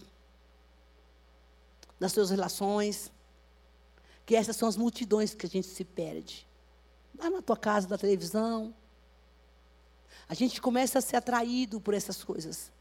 nas 2.00 2.11
suas 2.11 2.31
relações. 2.31 3.12
Que 4.26 4.35
essas 4.35 4.57
são 4.57 4.69
as 4.69 4.76
multidões 4.76 5.33
que 5.33 5.47
a 5.47 5.49
gente 5.49 5.69
se 5.69 5.85
perde. 5.85 6.50
Lá 7.20 7.28
na 7.28 7.42
tua 7.42 7.56
casa, 7.56 7.86
na 7.86 7.98
televisão. 7.98 8.74
A 10.26 10.32
gente 10.32 10.60
começa 10.60 10.98
a 10.98 11.02
ser 11.02 11.16
atraído 11.16 11.78
por 11.80 11.92
essas 11.92 12.24
coisas. 12.24 12.72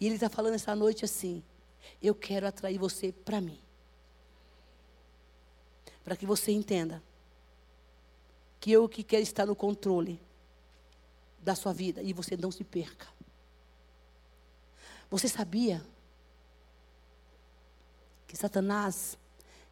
E 0.00 0.06
ele 0.06 0.14
está 0.14 0.30
falando 0.30 0.54
essa 0.54 0.74
noite 0.74 1.04
assim: 1.04 1.42
Eu 2.00 2.14
quero 2.14 2.46
atrair 2.46 2.78
você 2.78 3.12
para 3.12 3.38
mim. 3.38 3.60
Para 6.02 6.16
que 6.16 6.24
você 6.24 6.52
entenda 6.52 7.02
que 8.58 8.72
eu 8.72 8.88
que 8.88 9.02
quero 9.02 9.22
estar 9.22 9.44
no 9.44 9.54
controle 9.54 10.18
da 11.38 11.54
sua 11.54 11.74
vida 11.74 12.02
e 12.02 12.14
você 12.14 12.34
não 12.34 12.50
se 12.50 12.64
perca. 12.64 13.06
Você 15.10 15.28
sabia 15.28 15.84
que 18.26 18.36
Satanás 18.36 19.18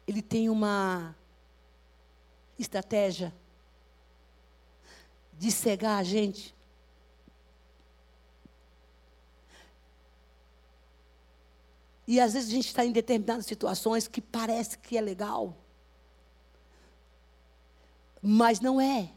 ele 0.07 0.21
tem 0.21 0.47
uma 0.47 1.15
estratégia 2.57 3.33
de 5.37 5.51
cegar 5.51 5.99
a 5.99 6.03
gente. 6.03 6.55
E 12.07 12.19
às 12.19 12.33
vezes 12.33 12.49
a 12.49 12.53
gente 12.53 12.67
está 12.67 12.85
em 12.85 12.91
determinadas 12.91 13.45
situações 13.45 14.07
que 14.07 14.21
parece 14.21 14.77
que 14.77 14.97
é 14.97 15.01
legal. 15.01 15.55
Mas 18.21 18.61
não 18.61 18.79
é. 18.79 19.11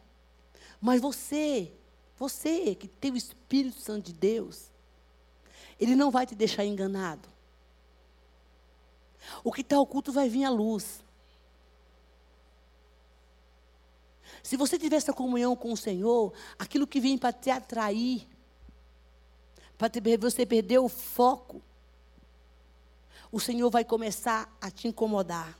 Mas 0.80 1.00
você, 1.00 1.72
você 2.18 2.74
que 2.74 2.88
tem 2.88 3.12
o 3.12 3.16
Espírito 3.16 3.80
Santo 3.80 4.06
de 4.06 4.12
Deus, 4.12 4.70
ele 5.78 5.94
não 5.94 6.10
vai 6.10 6.26
te 6.26 6.34
deixar 6.34 6.64
enganado. 6.64 7.28
O 9.44 9.52
que 9.52 9.60
está 9.60 9.78
oculto 9.78 10.12
vai 10.12 10.28
vir 10.28 10.44
à 10.44 10.50
luz. 10.50 11.04
Se 14.42 14.56
você 14.56 14.78
tiver 14.78 14.96
essa 14.96 15.12
comunhão 15.12 15.54
com 15.54 15.72
o 15.72 15.76
Senhor, 15.76 16.32
aquilo 16.58 16.86
que 16.86 17.00
vem 17.00 17.18
para 17.18 17.32
te 17.32 17.50
atrair, 17.50 18.26
para 19.76 19.90
você 20.18 20.44
perder 20.44 20.78
o 20.78 20.88
foco, 20.88 21.62
o 23.32 23.38
Senhor 23.38 23.70
vai 23.70 23.84
começar 23.84 24.54
a 24.60 24.70
te 24.70 24.88
incomodar. 24.88 25.58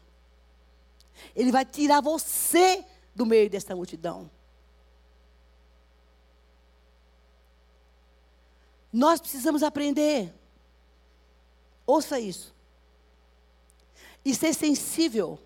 Ele 1.34 1.52
vai 1.52 1.64
tirar 1.64 2.00
você 2.00 2.84
do 3.14 3.25
meio 3.25 3.49
dessa 3.49 3.76
multidão. 3.76 4.30
Nós 8.92 9.20
precisamos 9.20 9.62
aprender. 9.62 10.34
Ouça 11.87 12.18
isso. 12.18 12.54
E 14.25 14.34
ser 14.34 14.52
sensível. 14.52 15.38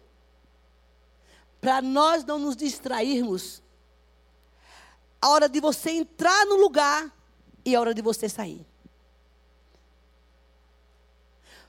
Para 1.64 1.80
nós 1.80 2.26
não 2.26 2.38
nos 2.38 2.54
distrairmos. 2.54 3.62
A 5.18 5.30
hora 5.30 5.48
de 5.48 5.60
você 5.60 5.92
entrar 5.92 6.44
no 6.44 6.56
lugar 6.56 7.10
e 7.64 7.74
a 7.74 7.80
hora 7.80 7.94
de 7.94 8.02
você 8.02 8.28
sair. 8.28 8.66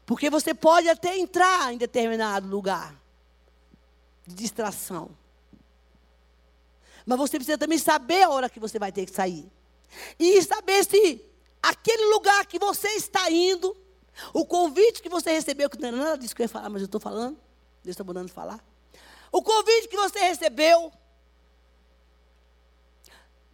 Porque 0.05 0.29
você 0.29 0.53
pode 0.53 0.89
até 0.89 1.17
entrar 1.17 1.73
em 1.73 1.77
determinado 1.77 2.45
lugar 2.45 2.93
de 4.27 4.35
distração. 4.35 5.11
Mas 7.05 7.17
você 7.17 7.37
precisa 7.37 7.57
também 7.57 7.77
saber 7.77 8.23
a 8.23 8.29
hora 8.29 8.49
que 8.49 8.59
você 8.59 8.77
vai 8.77 8.91
ter 8.91 9.05
que 9.05 9.13
sair. 9.13 9.49
E 10.19 10.41
saber 10.41 10.83
se 10.83 11.25
aquele 11.63 12.13
lugar 12.13 12.45
que 12.47 12.59
você 12.59 12.89
está 12.89 13.31
indo, 13.31 13.73
o 14.33 14.45
convite 14.45 15.01
que 15.01 15.07
você 15.07 15.31
recebeu, 15.31 15.69
que 15.69 15.79
não 15.79 15.87
era 15.87 15.97
nada 15.97 16.17
disso 16.17 16.35
que 16.35 16.41
eu 16.41 16.43
ia 16.43 16.49
falar, 16.49 16.67
mas 16.67 16.81
eu 16.81 16.87
estou 16.87 16.99
falando, 16.99 17.37
Deus 17.81 17.93
está 17.93 18.03
mandando 18.03 18.29
falar. 18.29 18.74
O 19.35 19.41
convite 19.41 19.89
que 19.89 19.97
você 19.97 20.19
recebeu, 20.19 20.93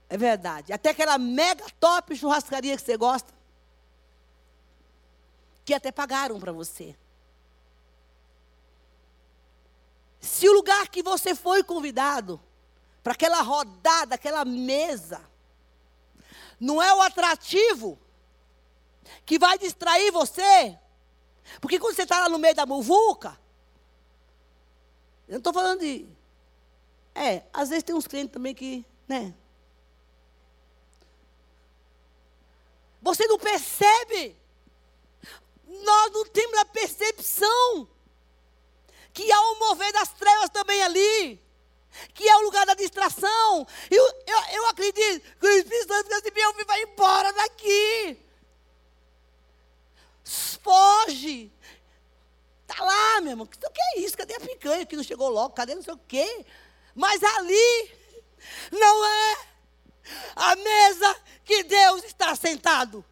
é 0.08 0.16
verdade. 0.16 0.72
Até 0.72 0.92
aquela 0.92 1.18
mega 1.18 1.66
top 1.80 2.16
churrascaria 2.16 2.78
que 2.78 2.84
você 2.84 2.96
gosta, 2.96 3.34
que 5.66 5.74
até 5.74 5.92
pagaram 5.92 6.40
para 6.40 6.52
você. 6.52 6.96
Se 10.20 10.48
o 10.48 10.54
lugar 10.54 10.88
que 10.88 11.02
você 11.02 11.34
foi 11.34 11.64
convidado, 11.64 12.40
para 13.02 13.14
aquela 13.14 13.42
rodada, 13.42 14.14
aquela 14.14 14.46
mesa, 14.46 15.28
não 16.60 16.80
é 16.80 16.94
o 16.94 17.02
atrativo 17.02 17.98
que 19.26 19.40
vai 19.40 19.58
distrair 19.58 20.12
você, 20.12 20.78
porque 21.60 21.80
quando 21.80 21.96
você 21.96 22.04
está 22.04 22.20
lá 22.20 22.30
no 22.30 22.38
meio 22.38 22.54
da 22.54 22.68
muvuca, 22.68 23.41
eu 25.32 25.36
não 25.36 25.38
estou 25.38 25.54
falando 25.54 25.80
de. 25.80 26.06
É, 27.16 27.44
às 27.52 27.70
vezes 27.70 27.84
tem 27.84 27.96
uns 27.96 28.08
clientes 28.08 28.34
também 28.34 28.54
que, 28.54 28.86
né? 29.08 29.34
Você 33.02 33.26
não 33.26 33.40
percebe 33.40 34.40
nós 35.80 36.12
não 36.12 36.26
temos 36.26 36.58
a 36.60 36.66
percepção 36.66 37.88
que 39.14 39.32
há 39.32 39.42
um 39.52 39.60
mover 39.60 39.92
das 39.94 40.14
trevas 40.14 40.50
também 40.50 40.82
ali, 40.84 41.42
que 42.14 42.28
é 42.28 42.38
o 42.38 42.42
lugar 42.42 42.66
da 42.66 42.74
distração. 42.74 43.68
Eu, 43.90 44.06
eu, 44.28 44.40
eu 44.54 44.68
acredito 44.68 45.22
que 45.38 45.46
o 45.46 45.50
Espírito 45.50 45.88
Santo 45.88 46.04
fica 46.04 46.18
assim, 46.18 46.32
meu 46.34 46.54
filho, 46.54 46.68
vai 46.68 46.84
embora 46.84 47.34
daqui. 47.34 48.18
Foge. 50.62 51.52
Está 52.72 52.86
lá, 52.86 53.22
meu 53.22 53.32
irmão. 53.32 53.46
O 53.46 53.50
que 53.50 53.82
é 53.82 54.00
isso? 54.00 54.18
Cadê 54.18 54.34
a 54.36 54.40
picanha 54.40 54.86
que 54.86 54.96
não 54.96 55.04
chegou 55.04 55.30
logo? 55.30 55.54
Cadê 55.54 55.76
não 55.76 55.84
sei 55.84 55.94
o 55.94 55.98
quê? 55.98 56.46
Mas 56.96 57.22
ali 57.22 57.92
não 58.72 59.06
é 59.06 59.48
a 60.36 60.56
mesa 60.56 61.22
que 61.44 61.64
Deus 61.64 62.04
está 62.06 62.34
sentado. 62.34 63.04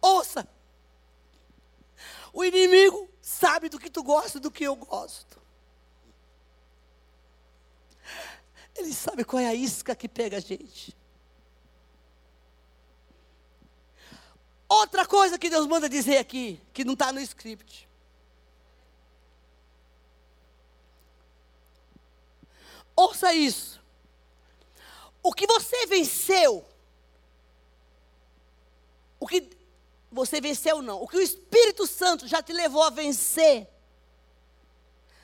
Ouça. 0.00 0.48
O 2.32 2.44
inimigo 2.44 3.10
sabe 3.20 3.68
do 3.68 3.78
que 3.78 3.90
tu 3.90 4.02
gosta 4.02 4.38
e 4.38 4.40
do 4.40 4.50
que 4.50 4.64
eu 4.64 4.74
gosto. 4.74 5.38
Ele 8.74 8.94
sabe 8.94 9.24
qual 9.24 9.42
é 9.42 9.48
a 9.48 9.54
isca 9.54 9.94
que 9.94 10.08
pega 10.08 10.38
a 10.38 10.40
gente. 10.40 10.96
Outra 14.68 15.06
coisa 15.06 15.38
que 15.38 15.48
Deus 15.48 15.66
manda 15.66 15.88
dizer 15.88 16.18
aqui, 16.18 16.60
que 16.74 16.84
não 16.84 16.92
está 16.92 17.10
no 17.10 17.20
script. 17.20 17.88
Ouça 22.94 23.32
isso. 23.32 23.80
O 25.22 25.32
que 25.32 25.46
você 25.46 25.86
venceu, 25.86 26.66
o 29.18 29.26
que 29.26 29.48
você 30.10 30.40
venceu 30.40 30.82
não. 30.82 31.02
O 31.02 31.08
que 31.08 31.16
o 31.16 31.20
Espírito 31.20 31.86
Santo 31.86 32.26
já 32.26 32.42
te 32.42 32.52
levou 32.52 32.82
a 32.82 32.90
vencer. 32.90 33.68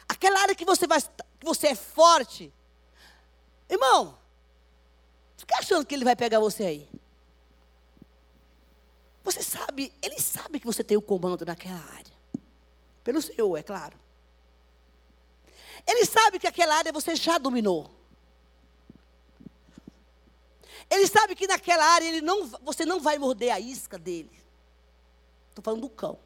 Aquela 0.09 0.41
área 0.41 0.55
que 0.55 0.65
você, 0.65 0.87
vai, 0.87 1.01
que 1.01 1.45
você 1.45 1.69
é 1.69 1.75
forte. 1.75 2.53
Irmão, 3.69 4.19
fica 5.37 5.59
achando 5.59 5.87
que 5.87 5.95
ele 5.95 6.05
vai 6.05 6.17
pegar 6.17 6.41
você 6.41 6.65
aí. 6.65 6.89
Você 9.25 9.43
sabe, 9.43 9.91
ele 10.03 10.21
sabe 10.21 10.61
que 10.61 10.67
você 10.67 10.85
tem 10.85 10.99
o 10.99 11.03
comando 11.03 11.47
naquela 11.47 11.81
área. 11.81 12.13
Pelo 13.03 13.23
Senhor, 13.23 13.57
é 13.57 13.63
claro. 13.63 13.99
Ele 15.87 16.05
sabe 16.05 16.39
que 16.39 16.47
aquela 16.47 16.77
área 16.77 16.93
você 16.93 17.17
já 17.17 17.39
dominou. 17.39 17.91
Ele 20.91 21.07
sabe 21.07 21.35
que 21.35 21.47
naquela 21.47 21.85
área 21.85 22.07
ele 22.07 22.21
não, 22.21 22.47
você 22.63 22.85
não 22.85 23.01
vai 23.01 23.19
morder 23.19 23.51
a 23.51 23.59
isca 23.59 23.99
dele. 23.99 24.31
Estou 25.49 25.65
falando 25.65 25.81
do 25.81 25.89
cão. 25.89 26.19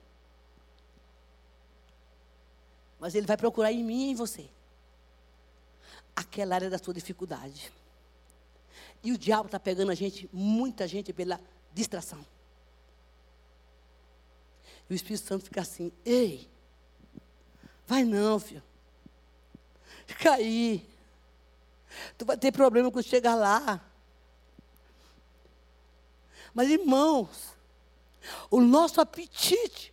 Mas 2.99 3.15
ele 3.15 3.27
vai 3.27 3.37
procurar 3.37 3.71
em 3.71 3.85
mim 3.85 4.09
e 4.09 4.11
em 4.11 4.15
você. 4.17 4.51
Aquela 6.17 6.57
área 6.57 6.69
da 6.69 6.79
sua 6.79 6.93
dificuldade. 6.93 7.73
E 9.05 9.13
o 9.13 9.19
diabo 9.19 9.47
está 9.47 9.61
pegando 9.61 9.93
a 9.93 9.95
gente, 9.95 10.29
muita 10.33 10.89
gente, 10.89 11.13
pela 11.13 11.41
distração. 11.73 12.27
E 14.89 14.93
o 14.93 14.97
Espírito 14.97 15.27
Santo 15.27 15.45
fica 15.45 15.61
assim: 15.61 15.93
ei, 16.05 16.51
vai 17.87 18.05
não, 18.05 18.39
filho. 18.39 18.63
Fica 20.07 20.33
aí. 20.33 20.89
Tu 22.17 22.25
vai 22.25 22.37
ter 22.37 22.53
problema 22.53 22.91
quando 22.91 23.05
chegar 23.05 23.35
lá. 23.35 23.85
Mas, 26.55 26.71
irmãos, 26.71 27.55
o 28.51 28.61
nosso 28.61 29.01
apetite 29.01 29.93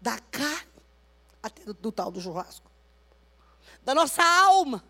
da 0.00 0.18
carne, 0.18 0.70
até 1.42 1.64
do, 1.64 1.74
do 1.74 1.90
tal 1.90 2.10
do 2.10 2.20
churrasco, 2.20 2.70
da 3.82 3.94
nossa 3.94 4.22
alma, 4.22 4.84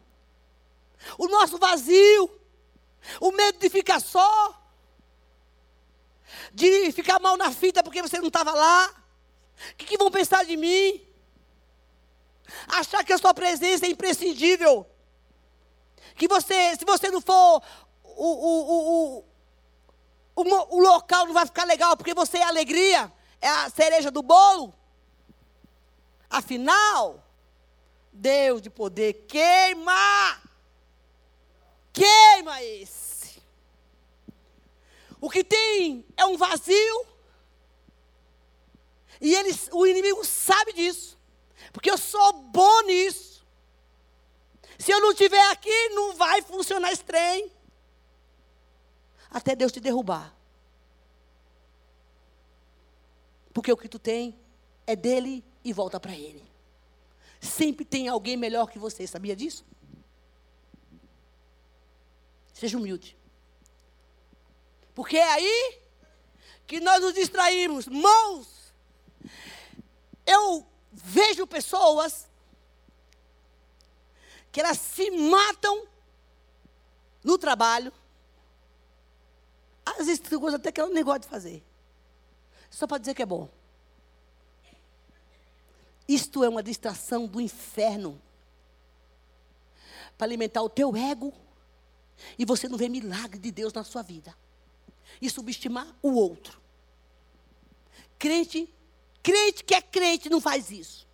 o 1.19 1.29
nosso 1.29 1.59
vazio, 1.59 2.31
o 3.21 3.31
medo 3.33 3.59
de 3.59 3.71
ficar 3.71 4.01
só, 4.01 4.64
de 6.53 6.93
ficar 6.93 7.21
mal 7.21 7.37
na 7.37 7.51
fita 7.51 7.83
porque 7.83 8.03
você 8.03 8.19
não 8.19 8.29
estava 8.29 8.53
lá. 8.53 8.95
O 9.73 9.77
que, 9.77 9.87
que, 9.87 9.99
vão 9.99 10.11
pensar 10.11 10.45
de 10.45 10.57
mim? 10.57 11.01
Achar 12.69 13.05
que 13.05 13.13
a 13.13 13.19
sua 13.19 13.33
presença 13.33 13.87
é 13.87 13.91
imprescindível. 13.91 14.87
Que 16.17 16.29
você, 16.29 16.77
se 16.77 16.85
você 16.85 17.11
não 17.11 17.21
for 17.21 17.63
o, 18.03 18.25
o, 18.27 19.25
o, 19.25 19.25
o, 20.37 20.77
o 20.77 20.81
local 20.81 21.27
não 21.27 21.35
vai 21.35 21.47
ficar 21.47 21.65
legal 21.65 21.97
porque 21.97 22.15
você 22.15 22.39
é 22.39 22.45
a 22.45 22.49
alegria, 22.49 23.13
é 23.41 23.49
a 23.49 23.71
cereja 23.71 24.11
do 24.11 24.23
bolo. 24.23 24.75
Afinal, 26.29 27.23
Deus 28.13 28.61
de 28.61 28.71
poder 28.71 29.25
queima. 29.29 30.41
Queima 31.93 32.63
esse. 32.63 33.14
O 35.21 35.31
que 35.31 35.43
tem 35.43 36.05
é 36.17 36.25
um 36.27 36.37
vazio. 36.37 37.07
E 39.21 39.35
eles, 39.35 39.69
o 39.73 39.87
inimigo 39.87 40.25
sabe 40.25 40.73
disso. 40.73 41.19
Porque 41.73 41.91
eu 41.91 41.99
sou 41.99 42.33
bom 42.33 42.83
nisso. 42.83 43.45
Se 44.79 44.93
eu 44.93 45.01
não 45.01 45.13
estiver 45.13 45.51
aqui, 45.51 45.89
não 45.91 46.15
vai 46.15 46.43
funcionar 46.43 46.93
esse 46.93 47.05
trem. 47.05 47.51
até 49.31 49.57
Deus 49.57 49.73
te 49.73 49.81
derrubar. 49.81 50.35
Porque 53.53 53.73
o 53.73 53.77
que 53.77 53.89
tu 53.89 53.99
tem 53.99 54.39
é 54.87 54.95
dele 54.95 55.45
e 55.65 55.73
volta 55.73 55.99
para 55.99 56.15
ele. 56.15 56.45
Sempre 57.41 57.85
tem 57.85 58.09
alguém 58.09 58.37
melhor 58.37 58.71
que 58.71 58.79
você, 58.79 59.07
sabia 59.07 59.35
disso? 59.35 59.65
Seja 62.53 62.79
humilde. 62.79 63.17
Porque 64.95 65.17
é 65.17 65.33
aí 65.33 65.81
que 66.67 66.81
nós 66.81 67.01
nos 67.01 67.15
distraímos. 67.15 67.87
Mãos, 67.87 68.73
eu 70.27 70.67
vejo 70.93 71.47
pessoas 71.47 72.29
que 74.53 74.61
elas 74.61 74.79
se 74.79 75.11
matam 75.11 75.87
no 77.23 77.37
trabalho. 77.37 77.93
Às 79.85 80.07
vezes 80.07 80.21
tem 80.21 80.39
coisa 80.39 80.57
até 80.57 80.71
que 80.71 80.81
ela 80.81 80.91
não 80.91 81.03
gosta 81.03 81.21
de 81.21 81.29
fazer. 81.29 81.63
Só 82.71 82.87
para 82.87 82.99
dizer 82.99 83.15
que 83.15 83.23
é 83.23 83.27
bom. 83.27 83.49
Isto 86.07 86.45
é 86.45 86.49
uma 86.49 86.63
distração 86.63 87.27
do 87.27 87.41
inferno. 87.41 88.21
Para 90.17 90.27
alimentar 90.27 90.63
o 90.63 90.69
teu 90.69 90.95
ego. 90.97 91.33
E 92.39 92.45
você 92.45 92.69
não 92.69 92.79
vê 92.79 92.89
milagre 92.89 93.39
de 93.39 93.51
Deus 93.51 93.73
na 93.73 93.83
sua 93.83 94.03
vida. 94.03 94.35
E 95.21 95.31
subestimar 95.31 95.87
o 96.03 96.13
outro. 96.13 96.61
Crente, 98.19 98.73
crente 99.23 99.65
que 99.65 99.75
é 99.75 99.83
crente 99.83 100.29
não 100.29 100.41
faz 100.41 100.71
isso. 100.71 101.07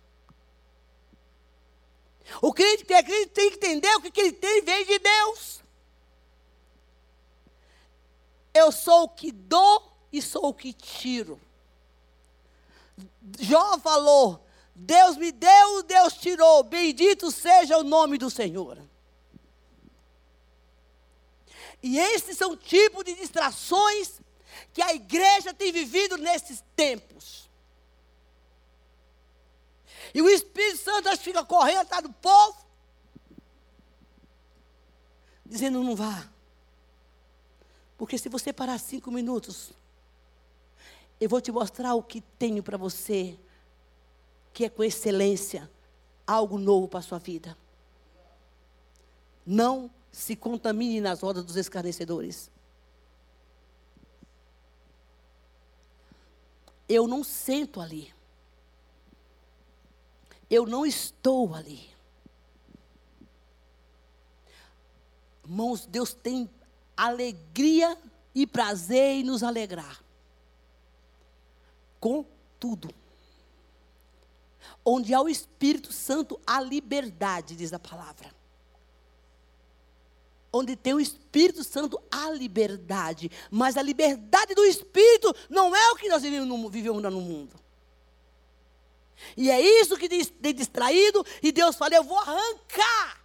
O 2.41 2.53
crente 2.53 2.85
que 2.85 2.93
é 2.93 3.03
crente 3.03 3.27
tem 3.27 3.49
que 3.49 3.57
entender 3.57 3.93
o 3.95 4.01
que, 4.01 4.11
que 4.11 4.21
ele 4.21 4.33
tem 4.33 4.61
vem 4.61 4.85
de 4.85 4.99
Deus. 4.99 5.61
Eu 8.53 8.71
sou 8.71 9.03
o 9.03 9.09
que 9.09 9.31
dou 9.31 9.91
e 10.11 10.21
sou 10.21 10.47
o 10.47 10.53
que 10.53 10.73
tiro. 10.73 11.39
Jó 13.39 13.79
falou: 13.79 14.45
Deus 14.75 15.17
me 15.17 15.31
deu, 15.31 15.83
Deus 15.83 16.13
tirou. 16.13 16.63
Bendito 16.63 17.31
seja 17.31 17.77
o 17.77 17.83
nome 17.83 18.17
do 18.17 18.29
Senhor. 18.29 18.77
E 21.81 21.97
esses 21.97 22.37
são 22.37 22.55
tipos 22.55 23.03
de 23.03 23.13
distrações 23.15 24.21
que 24.73 24.81
a 24.81 24.93
igreja 24.93 25.53
tem 25.53 25.71
vivido 25.71 26.17
nesses 26.17 26.63
tempos. 26.75 27.49
E 30.13 30.21
o 30.21 30.29
Espírito 30.29 30.77
Santo 30.77 31.15
fica 31.17 31.43
correndo 31.43 31.79
atrás 31.79 32.03
do 32.03 32.11
povo, 32.11 32.65
dizendo: 35.45 35.83
não 35.83 35.95
vá. 35.95 36.29
Porque 37.97 38.17
se 38.17 38.29
você 38.29 38.51
parar 38.51 38.79
cinco 38.79 39.11
minutos, 39.11 39.71
eu 41.19 41.29
vou 41.29 41.39
te 41.39 41.51
mostrar 41.51 41.93
o 41.93 42.03
que 42.03 42.19
tenho 42.19 42.63
para 42.63 42.77
você, 42.77 43.37
que 44.53 44.65
é 44.65 44.69
com 44.69 44.83
excelência, 44.83 45.69
algo 46.25 46.57
novo 46.57 46.87
para 46.87 46.99
a 46.99 47.03
sua 47.03 47.19
vida. 47.19 47.55
Não 49.45 49.89
se 50.11 50.35
contamine 50.35 50.99
nas 50.99 51.21
rodas 51.21 51.43
dos 51.45 51.55
escarnecedores. 51.55 52.51
Eu 56.87 57.07
não 57.07 57.23
sento 57.23 57.79
ali. 57.79 58.13
Eu 60.49 60.65
não 60.65 60.85
estou 60.85 61.55
ali. 61.55 61.89
Irmãos, 65.45 65.85
Deus 65.85 66.13
tem 66.13 66.49
alegria 66.95 67.97
e 68.35 68.45
prazer 68.45 69.15
em 69.15 69.23
nos 69.23 69.43
alegrar. 69.43 70.03
Com 71.99 72.25
tudo. 72.59 72.93
Onde 74.83 75.13
há 75.13 75.21
o 75.21 75.29
Espírito 75.29 75.93
Santo, 75.93 76.39
há 76.45 76.59
liberdade, 76.59 77.55
diz 77.55 77.71
a 77.71 77.79
palavra. 77.79 78.40
Onde 80.53 80.75
tem 80.75 80.93
o 80.93 80.99
Espírito 80.99 81.63
Santo, 81.63 82.01
há 82.11 82.29
liberdade. 82.31 83.31
Mas 83.49 83.77
a 83.77 83.81
liberdade 83.81 84.53
do 84.53 84.65
Espírito 84.65 85.33
não 85.49 85.75
é 85.75 85.91
o 85.91 85.95
que 85.95 86.09
nós 86.09 86.21
vivemos 86.21 86.47
no, 86.47 86.69
vivemos 86.69 87.01
no 87.01 87.21
mundo. 87.21 87.55
E 89.37 89.49
é 89.49 89.61
isso 89.61 89.97
que 89.97 90.09
tem 90.09 90.53
distraído, 90.53 91.25
e 91.41 91.51
Deus 91.51 91.75
fala: 91.75 91.95
eu 91.95 92.03
vou 92.03 92.17
arrancar 92.17 93.21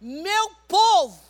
meu 0.00 0.50
povo 0.66 1.20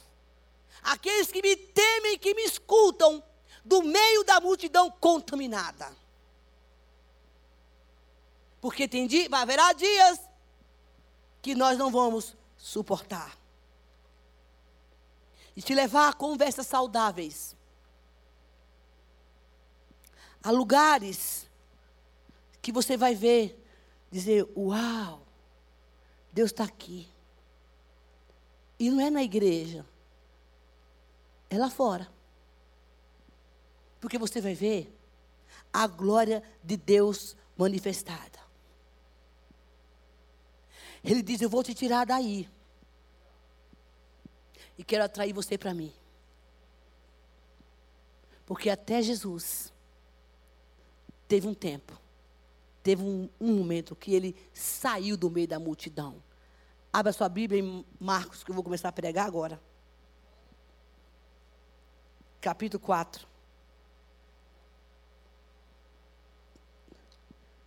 aqueles 0.82 1.30
que 1.30 1.42
me 1.42 1.54
temem, 1.54 2.18
que 2.18 2.34
me 2.34 2.42
escutam, 2.42 3.22
do 3.64 3.82
meio 3.82 4.24
da 4.24 4.40
multidão 4.40 4.90
contaminada. 4.90 5.94
Porque 8.60 8.88
tem 8.88 9.06
dia, 9.06 9.28
haverá 9.30 9.72
dias 9.72 10.20
que 11.40 11.54
nós 11.54 11.76
não 11.76 11.90
vamos 11.90 12.36
suportar. 12.56 13.36
E 15.54 15.62
te 15.62 15.74
levar 15.74 16.08
a 16.08 16.12
conversas 16.12 16.66
saudáveis. 16.66 17.56
A 20.42 20.50
lugares 20.50 21.46
que 22.60 22.72
você 22.72 22.96
vai 22.96 23.14
ver, 23.14 23.58
dizer: 24.10 24.48
Uau, 24.56 25.26
Deus 26.32 26.50
está 26.50 26.64
aqui. 26.64 27.08
E 28.78 28.90
não 28.90 29.00
é 29.00 29.10
na 29.10 29.22
igreja, 29.22 29.86
é 31.48 31.58
lá 31.58 31.70
fora. 31.70 32.10
Porque 34.00 34.18
você 34.18 34.40
vai 34.40 34.54
ver 34.54 34.92
a 35.72 35.86
glória 35.86 36.42
de 36.64 36.76
Deus 36.76 37.36
manifestada. 37.56 38.40
Ele 41.04 41.22
diz: 41.22 41.40
Eu 41.40 41.48
vou 41.48 41.62
te 41.62 41.74
tirar 41.74 42.04
daí. 42.04 42.48
E 44.82 44.84
quero 44.84 45.04
atrair 45.04 45.32
você 45.32 45.56
para 45.56 45.72
mim. 45.72 45.92
Porque 48.44 48.68
até 48.68 49.00
Jesus 49.00 49.72
teve 51.28 51.46
um 51.46 51.54
tempo, 51.54 51.96
teve 52.82 53.00
um, 53.00 53.28
um, 53.40 53.54
momento 53.58 53.94
que 53.94 54.12
ele 54.12 54.34
saiu 54.52 55.16
do 55.16 55.30
meio 55.30 55.46
da 55.46 55.60
multidão. 55.60 56.20
Abra 56.92 57.12
sua 57.12 57.28
Bíblia 57.28 57.60
em 57.60 57.86
Marcos, 58.00 58.42
que 58.42 58.50
eu 58.50 58.56
vou 58.56 58.64
começar 58.64 58.88
a 58.88 58.92
pregar 58.92 59.24
agora 59.24 59.62
capítulo 62.40 62.82
4. 62.82 63.24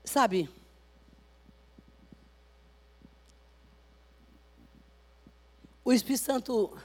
Sabe, 0.03 0.49
o 5.85 5.93
Espírito 5.93 6.21
Santo, 6.21 6.77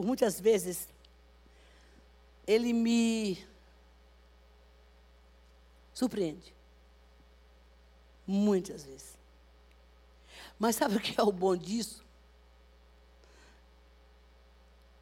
por 0.00 0.06
muitas 0.06 0.40
vezes, 0.40 0.88
ele 2.46 2.72
me 2.72 3.46
surpreende. 5.92 6.54
Muitas 8.26 8.82
vezes. 8.82 9.18
Mas 10.58 10.76
sabe 10.76 10.96
o 10.96 11.00
que 11.00 11.20
é 11.20 11.22
o 11.22 11.30
bom 11.30 11.54
disso? 11.54 12.02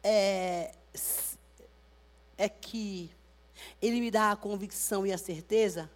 É, 0.03 0.75
é 2.37 2.49
que 2.49 3.09
Ele 3.81 4.01
me 4.01 4.11
dá 4.11 4.33
a 4.33 4.35
convicção 4.35 5.07
e 5.07 5.13
a 5.13 5.17
certeza 5.17 5.89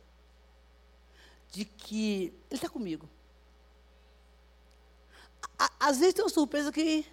de 1.52 1.66
que 1.66 2.34
Ele 2.50 2.56
está 2.56 2.70
comigo. 2.70 3.10
às 5.78 6.00
vezes 6.00 6.14
tem 6.14 6.24
uma 6.24 6.30
surpresa 6.30 6.72
que, 6.72 7.06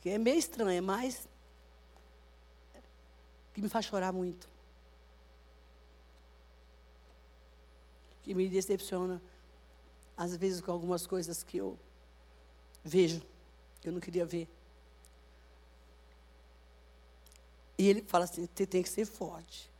que 0.00 0.10
é 0.10 0.18
meio 0.18 0.38
estranha, 0.38 0.80
mas 0.80 1.28
que 3.52 3.62
me 3.62 3.68
faz 3.68 3.86
chorar 3.86 4.12
muito. 4.12 4.48
Que 8.22 8.34
me 8.34 8.48
decepciona, 8.48 9.20
às 10.16 10.36
vezes, 10.36 10.60
com 10.60 10.70
algumas 10.70 11.06
coisas 11.06 11.42
que 11.42 11.56
eu 11.56 11.78
vejo, 12.84 13.22
que 13.80 13.88
eu 13.88 13.92
não 13.92 14.00
queria 14.00 14.24
ver. 14.24 14.48
E 17.76 17.88
ele 17.88 18.02
fala 18.02 18.24
assim: 18.24 18.46
você 18.52 18.66
tem 18.66 18.82
que 18.82 18.88
ser 18.88 19.06
forte. 19.06 19.70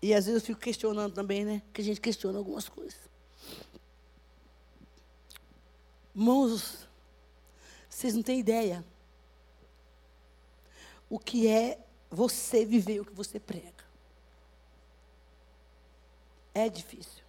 E 0.00 0.14
às 0.14 0.26
vezes 0.26 0.40
eu 0.40 0.46
fico 0.46 0.60
questionando 0.60 1.12
também, 1.12 1.44
né? 1.44 1.62
Que 1.72 1.80
a 1.80 1.84
gente 1.84 2.00
questiona 2.00 2.38
algumas 2.38 2.68
coisas. 2.68 3.08
Irmãos, 6.18 6.88
vocês 7.88 8.12
não 8.12 8.24
têm 8.24 8.40
ideia 8.40 8.84
o 11.08 11.16
que 11.16 11.46
é 11.46 11.78
você 12.10 12.64
viver 12.64 12.98
o 12.98 13.04
que 13.04 13.12
você 13.12 13.38
prega. 13.38 13.84
É 16.52 16.68
difícil. 16.68 17.22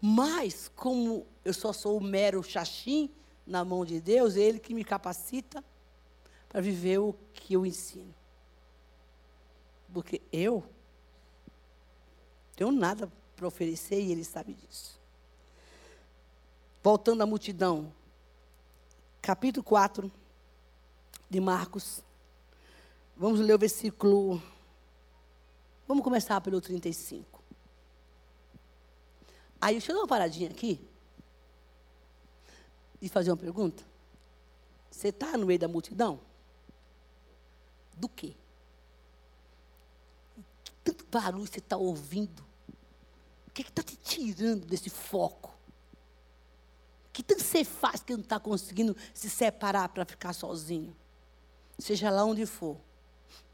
Mas, 0.00 0.70
como 0.76 1.26
Eu 1.44 1.52
só 1.52 1.72
sou 1.72 1.98
o 1.98 2.00
mero 2.00 2.40
xaxim 2.40 3.10
na 3.44 3.64
mão 3.64 3.84
de 3.84 4.00
Deus, 4.00 4.36
é 4.36 4.42
Ele 4.42 4.60
que 4.60 4.72
me 4.72 4.84
capacita 4.84 5.62
para 6.48 6.60
viver 6.60 6.98
o 6.98 7.16
que 7.32 7.54
eu 7.54 7.66
ensino. 7.66 8.14
Porque 9.92 10.22
eu 10.32 10.64
tenho 12.54 12.70
nada 12.70 13.10
para 13.34 13.48
oferecer 13.48 14.00
e 14.00 14.12
Ele 14.12 14.22
sabe 14.22 14.54
disso. 14.54 15.02
Voltando 16.84 17.22
à 17.22 17.26
multidão, 17.26 17.90
capítulo 19.22 19.64
4 19.64 20.12
de 21.30 21.40
Marcos. 21.40 22.04
Vamos 23.16 23.40
ler 23.40 23.54
o 23.54 23.58
versículo. 23.58 24.42
Vamos 25.88 26.04
começar 26.04 26.38
pelo 26.42 26.60
35. 26.60 27.42
Aí, 29.58 29.76
deixa 29.76 29.92
eu 29.92 29.96
dar 29.96 30.02
uma 30.02 30.06
paradinha 30.06 30.50
aqui 30.50 30.86
e 33.00 33.08
fazer 33.08 33.30
uma 33.30 33.38
pergunta. 33.38 33.82
Você 34.90 35.08
está 35.08 35.38
no 35.38 35.46
meio 35.46 35.58
da 35.58 35.66
multidão? 35.66 36.20
Do 37.96 38.10
quê? 38.10 38.36
Tanto 40.84 41.06
barulho 41.06 41.46
você 41.46 41.60
está 41.60 41.78
ouvindo? 41.78 42.44
O 43.48 43.52
que 43.52 43.62
está 43.62 43.82
te 43.82 43.96
tirando 43.96 44.66
desse 44.66 44.90
foco? 44.90 45.53
Que 47.14 47.22
tanto 47.22 47.44
você 47.44 47.62
faz 47.62 48.02
que 48.02 48.12
não 48.12 48.20
está 48.20 48.40
conseguindo 48.40 48.96
se 49.14 49.30
separar 49.30 49.88
para 49.88 50.04
ficar 50.04 50.32
sozinho? 50.32 50.94
Seja 51.78 52.10
lá 52.10 52.24
onde 52.24 52.44
for, 52.44 52.76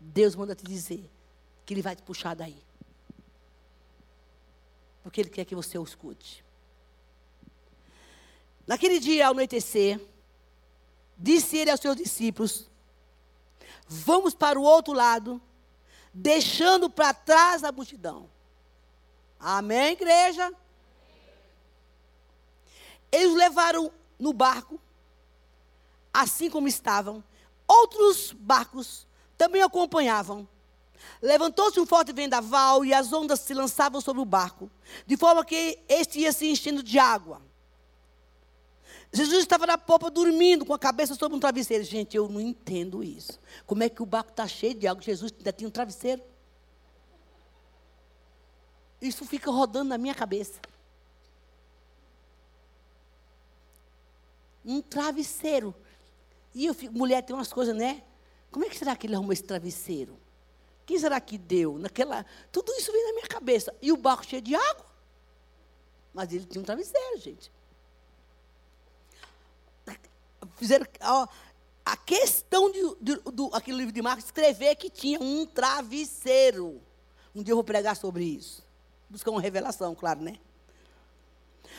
Deus 0.00 0.34
manda 0.34 0.54
te 0.54 0.64
dizer 0.64 1.08
que 1.66 1.74
Ele 1.74 1.82
vai 1.82 1.94
te 1.94 2.02
puxar 2.02 2.34
daí. 2.34 2.56
Porque 5.02 5.20
Ele 5.20 5.28
quer 5.28 5.44
que 5.44 5.54
você 5.54 5.76
o 5.76 5.84
escute. 5.84 6.42
Naquele 8.66 8.98
dia, 8.98 9.26
ao 9.26 9.32
anoitecer, 9.32 10.00
disse 11.18 11.58
ele 11.58 11.70
aos 11.70 11.80
seus 11.80 11.96
discípulos: 11.96 12.66
Vamos 13.86 14.34
para 14.34 14.58
o 14.58 14.62
outro 14.62 14.94
lado, 14.94 15.38
deixando 16.14 16.88
para 16.88 17.12
trás 17.12 17.62
a 17.62 17.70
multidão. 17.70 18.30
Amém, 19.38 19.92
igreja? 19.92 20.50
Eles 23.10 23.34
levaram 23.34 23.92
no 24.18 24.32
barco, 24.32 24.80
assim 26.12 26.50
como 26.50 26.68
estavam. 26.68 27.22
Outros 27.66 28.32
barcos 28.32 29.06
também 29.36 29.62
acompanhavam. 29.62 30.48
Levantou-se 31.22 31.80
um 31.80 31.86
forte 31.86 32.12
vendaval 32.12 32.84
e 32.84 32.92
as 32.92 33.12
ondas 33.12 33.40
se 33.40 33.54
lançavam 33.54 34.00
sobre 34.00 34.20
o 34.20 34.24
barco, 34.24 34.70
de 35.06 35.16
forma 35.16 35.44
que 35.44 35.78
este 35.88 36.20
ia 36.20 36.32
se 36.32 36.46
enchendo 36.46 36.82
de 36.82 36.98
água. 36.98 37.40
Jesus 39.12 39.40
estava 39.40 39.66
na 39.66 39.76
popa 39.76 40.08
dormindo, 40.10 40.64
com 40.64 40.72
a 40.72 40.78
cabeça 40.78 41.14
sobre 41.14 41.36
um 41.36 41.40
travesseiro. 41.40 41.82
Gente, 41.82 42.16
eu 42.16 42.28
não 42.28 42.40
entendo 42.40 43.02
isso. 43.02 43.40
Como 43.66 43.82
é 43.82 43.88
que 43.88 44.02
o 44.02 44.06
barco 44.06 44.30
está 44.30 44.46
cheio 44.46 44.74
de 44.74 44.86
água? 44.86 45.02
Jesus 45.02 45.32
ainda 45.36 45.52
tinha 45.52 45.66
um 45.66 45.70
travesseiro. 45.70 46.22
Isso 49.00 49.24
fica 49.24 49.50
rodando 49.50 49.88
na 49.88 49.98
minha 49.98 50.14
cabeça. 50.14 50.60
Um 54.64 54.80
travesseiro. 54.80 55.74
E 56.54 56.66
eu 56.66 56.74
fico, 56.74 56.92
mulher 56.92 57.22
tem 57.22 57.34
umas 57.34 57.52
coisas, 57.52 57.74
né? 57.74 58.02
Como 58.50 58.64
é 58.64 58.68
que 58.68 58.76
será 58.76 58.96
que 58.96 59.06
ele 59.06 59.14
arrumou 59.14 59.32
esse 59.32 59.44
travesseiro? 59.44 60.18
Quem 60.84 60.98
será 60.98 61.20
que 61.20 61.38
deu? 61.38 61.78
Naquela, 61.78 62.26
tudo 62.50 62.72
isso 62.72 62.90
vem 62.90 63.06
na 63.06 63.12
minha 63.12 63.28
cabeça. 63.28 63.74
E 63.80 63.92
o 63.92 63.96
barco 63.96 64.24
cheio 64.24 64.42
de 64.42 64.54
água. 64.54 64.86
Mas 66.12 66.32
ele 66.32 66.44
tinha 66.44 66.60
um 66.60 66.64
travesseiro, 66.64 67.18
gente 67.18 67.52
fizeram 70.60 70.86
ó, 71.00 71.26
a 71.84 71.96
questão 71.96 72.70
de, 72.70 72.96
de, 73.00 73.16
do 73.32 73.50
aquele 73.54 73.78
livro 73.78 73.92
de 73.92 74.02
Marcos 74.02 74.26
escrever 74.26 74.76
que 74.76 74.90
tinha 74.90 75.18
um 75.18 75.46
travesseiro. 75.46 76.80
Um 77.34 77.42
dia 77.42 77.52
eu 77.52 77.56
vou 77.56 77.64
pregar 77.64 77.96
sobre 77.96 78.24
isso. 78.24 78.62
Buscar 79.08 79.30
uma 79.30 79.40
revelação, 79.40 79.94
claro, 79.94 80.20
né? 80.20 80.36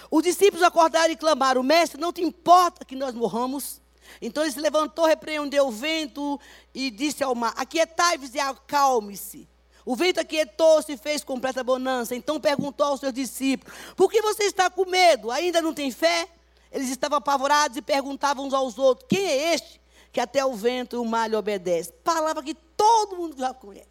Os 0.10 0.24
discípulos 0.24 0.64
acordaram 0.64 1.14
e 1.14 1.18
clamaram: 1.18 1.64
Mestre, 1.64 2.00
não 2.00 2.12
te 2.12 2.22
importa 2.22 2.86
que 2.86 2.96
nós 2.96 3.14
morramos? 3.14 3.82
Então 4.22 4.44
ele 4.44 4.52
se 4.52 4.60
levantou, 4.60 5.06
repreendeu 5.06 5.68
o 5.68 5.72
vento 5.72 6.40
e 6.74 6.90
disse 6.90 7.24
ao 7.24 7.36
mar: 7.36 7.54
Aquietai-vos 7.56 8.34
e 8.34 8.40
acalme-se. 8.40 9.48
O 9.86 9.96
vento 9.96 10.20
aquietou-se 10.20 10.94
e 10.94 10.98
fez 10.98 11.24
completa 11.24 11.64
bonança. 11.64 12.16
Então 12.16 12.40
perguntou 12.40 12.86
aos 12.86 13.00
seus 13.00 13.14
discípulos: 13.14 13.74
Por 13.96 14.12
que 14.12 14.22
você 14.22 14.44
está 14.44 14.70
com 14.70 14.86
medo? 14.86 15.32
Ainda 15.32 15.62
não 15.62 15.74
tem 15.74 15.92
fé? 15.92 16.28
Eles 16.72 16.90
estavam 16.90 17.18
apavorados 17.18 17.78
e 17.78 17.82
perguntavam 17.82 18.46
uns 18.46 18.54
aos 18.54 18.78
outros: 18.78 19.08
quem 19.10 19.26
é 19.26 19.54
este 19.54 19.82
que 20.12 20.20
até 20.20 20.46
o 20.46 20.54
vento 20.54 20.96
e 20.96 21.00
o 21.00 21.06
mar 21.06 21.30
lhe 21.30 21.36
obedece? 21.36 21.92
Palavra 22.04 22.44
que 22.44 22.54
todo 22.54 23.18
mundo 23.18 23.38
já 23.38 23.54
conhece. 23.54 23.88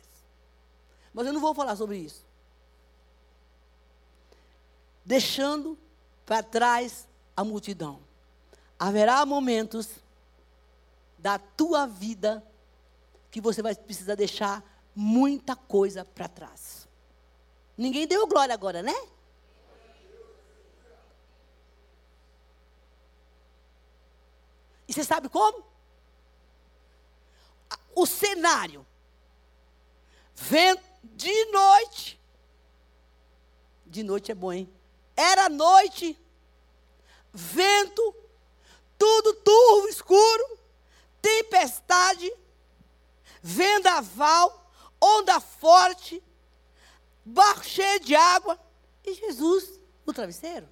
Mas 1.13 1.27
eu 1.27 1.33
não 1.33 1.41
vou 1.41 1.55
falar 1.55 1.77
sobre 1.77 1.99
isso. 1.99 2.25
Deixando 5.05 5.77
para 6.31 6.45
trás 6.45 7.09
a 7.37 7.43
multidão. 7.43 8.01
Haverá 8.79 9.27
momentos 9.27 9.89
da 11.19 11.41
tua 11.41 11.89
vida 11.89 12.47
que 13.33 13.41
você 13.41 13.61
vai 13.61 13.75
precisar 13.75 14.15
deixar 14.15 14.63
muita 14.95 15.57
coisa 15.57 16.05
para 16.05 16.29
trás. 16.29 16.87
Ninguém 17.77 18.07
deu 18.07 18.29
glória 18.29 18.55
agora, 18.55 18.81
né? 18.81 18.95
E 24.87 24.93
você 24.93 25.03
sabe 25.03 25.29
como? 25.29 25.65
O 27.93 28.07
cenário. 28.07 28.87
Vento 30.33 30.85
de 31.03 31.47
noite. 31.47 32.21
De 33.85 34.05
noite 34.05 34.31
é 34.31 34.35
bom, 34.37 34.53
hein? 34.53 34.73
Era 35.21 35.51
noite. 35.51 36.19
Vento. 37.31 38.15
Tudo 38.97 39.35
turvo, 39.35 39.89
escuro. 39.89 40.59
Tempestade. 41.21 42.33
Vendaval. 43.43 44.73
Onda 44.99 45.39
forte. 45.39 46.23
Barco 47.23 47.65
cheio 47.65 48.01
de 48.01 48.17
água. 48.17 48.59
E 49.05 49.13
Jesus 49.13 49.79
no 50.07 50.15
travesseiro. 50.15 50.67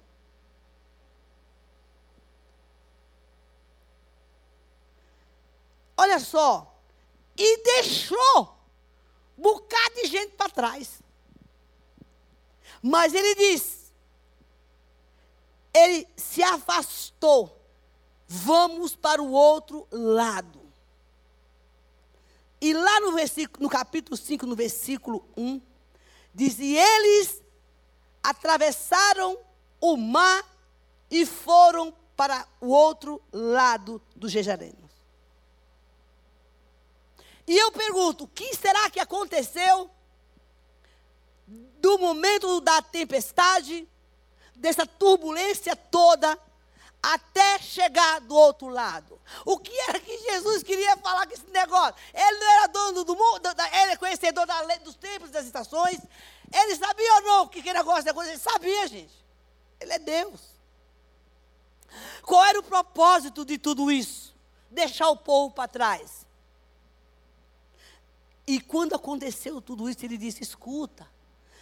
Olha 5.95 6.19
só. 6.19 6.75
E 7.37 7.63
deixou 7.63 8.57
um 9.37 9.41
bocado 9.43 9.95
de 9.95 10.07
gente 10.07 10.31
para 10.31 10.49
trás. 10.49 11.03
Mas 12.81 13.13
ele 13.13 13.35
diz: 13.35 13.78
ele 15.73 16.07
se 16.15 16.41
afastou. 16.43 17.55
Vamos 18.27 18.95
para 18.95 19.21
o 19.21 19.31
outro 19.31 19.87
lado. 19.91 20.59
E 22.61 22.73
lá 22.73 22.99
no, 22.99 23.13
versículo, 23.13 23.63
no 23.63 23.69
capítulo 23.69 24.17
5, 24.17 24.45
no 24.45 24.55
versículo 24.55 25.25
1, 25.37 25.61
diz: 26.33 26.59
E 26.59 26.75
eles 26.75 27.41
atravessaram 28.21 29.37
o 29.79 29.95
mar 29.95 30.43
e 31.09 31.25
foram 31.25 31.93
para 32.15 32.45
o 32.59 32.67
outro 32.67 33.21
lado 33.31 34.01
do 34.15 34.27
Jejareno. 34.27 34.89
E 37.47 37.57
eu 37.57 37.71
pergunto: 37.71 38.25
o 38.25 38.27
que 38.27 38.55
será 38.55 38.89
que 38.89 38.99
aconteceu 38.99 39.89
do 41.47 41.97
momento 41.97 42.61
da 42.61 42.81
tempestade, 42.81 43.87
dessa 44.59 44.85
turbulência 44.85 45.75
toda, 45.75 46.37
até 47.01 47.59
chegar 47.59 48.19
do 48.21 48.35
outro 48.35 48.67
lado? 48.67 49.19
O 49.45 49.57
que 49.57 49.71
era 49.81 49.99
que 49.99 50.17
Jesus 50.17 50.63
queria 50.63 50.97
falar 50.97 51.25
com 51.25 51.33
esse 51.33 51.49
negócio? 51.51 51.95
Ele 52.13 52.39
não 52.39 52.51
era 52.51 52.67
dono 52.67 53.03
do 53.03 53.15
mundo, 53.15 53.41
ele 53.73 53.91
é 53.93 53.97
conhecedor 53.97 54.45
da 54.45 54.61
lei 54.61 54.79
dos 54.79 54.95
tempos 54.95 55.29
e 55.29 55.31
das 55.31 55.45
estações. 55.45 55.99
Ele 56.51 56.75
sabia 56.75 57.13
ou 57.15 57.21
não 57.21 57.43
o 57.43 57.49
que, 57.49 57.61
que 57.61 57.73
negócio 57.73 58.03
de 58.03 58.13
coisa? 58.13 58.31
Ele 58.31 58.39
sabia, 58.39 58.87
gente. 58.87 59.13
Ele 59.79 59.93
é 59.93 59.99
Deus. 59.99 60.41
Qual 62.23 62.43
era 62.43 62.59
o 62.59 62.63
propósito 62.63 63.45
de 63.45 63.57
tudo 63.57 63.91
isso? 63.91 64.35
Deixar 64.69 65.09
o 65.09 65.17
povo 65.17 65.53
para 65.53 65.67
trás. 65.67 66.27
E 68.45 68.59
quando 68.59 68.95
aconteceu 68.95 69.61
tudo 69.61 69.89
isso, 69.89 70.03
ele 70.03 70.17
disse: 70.17 70.43
escuta, 70.43 71.07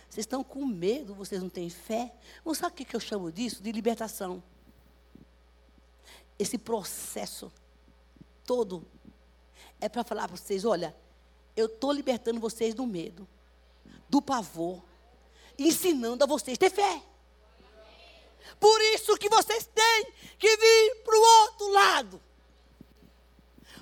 vocês 0.09 0.23
estão 0.23 0.43
com 0.43 0.65
medo, 0.65 1.13
vocês 1.13 1.41
não 1.41 1.49
têm 1.49 1.69
fé. 1.69 2.13
Não 2.45 2.53
sabe 2.53 2.81
o 2.81 2.85
que 2.85 2.95
eu 2.95 2.99
chamo 2.99 3.31
disso? 3.31 3.61
De 3.61 3.71
libertação. 3.71 4.41
Esse 6.39 6.57
processo 6.57 7.51
todo 8.45 8.87
é 9.81 9.89
para 9.89 10.03
falar 10.03 10.27
para 10.27 10.37
vocês: 10.37 10.65
olha, 10.65 10.95
eu 11.55 11.65
estou 11.65 11.91
libertando 11.91 12.39
vocês 12.39 12.73
do 12.73 12.85
medo, 12.85 13.27
do 14.07 14.21
pavor, 14.21 14.81
ensinando 15.57 16.23
a 16.23 16.27
vocês 16.27 16.57
ter 16.57 16.69
fé. 16.69 17.01
Por 18.59 18.81
isso 18.93 19.17
que 19.17 19.29
vocês 19.29 19.67
têm 19.67 20.13
que 20.39 20.57
vir 20.57 21.03
para 21.03 21.17
o 21.17 21.21
outro 21.21 21.67
lado. 21.69 22.21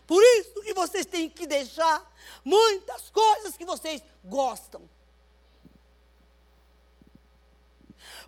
Por 0.07 0.21
isso 0.21 0.61
que 0.61 0.73
vocês 0.73 1.05
têm 1.05 1.29
que 1.29 1.47
deixar 1.47 2.13
muitas 2.43 3.09
coisas 3.09 3.57
que 3.57 3.65
vocês 3.65 4.01
gostam. 4.23 4.87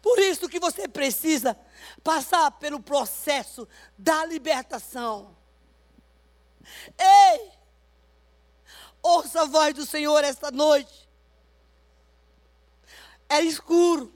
Por 0.02 0.20
isso 0.20 0.50
que 0.50 0.60
você 0.60 0.88
precisa 0.88 1.58
passar 2.04 2.52
pelo 2.52 2.80
processo 2.80 3.68
da 3.98 4.26
libertação. 4.26 5.36
Ei! 6.98 7.52
Ouça 9.02 9.42
a 9.42 9.46
voz 9.46 9.74
do 9.74 9.86
Senhor 9.86 10.24
esta 10.24 10.52
noite. 10.52 11.08
É 13.30 13.42
escuro. 13.42 14.14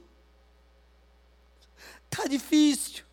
Está 2.11 2.27
difícil. 2.27 3.05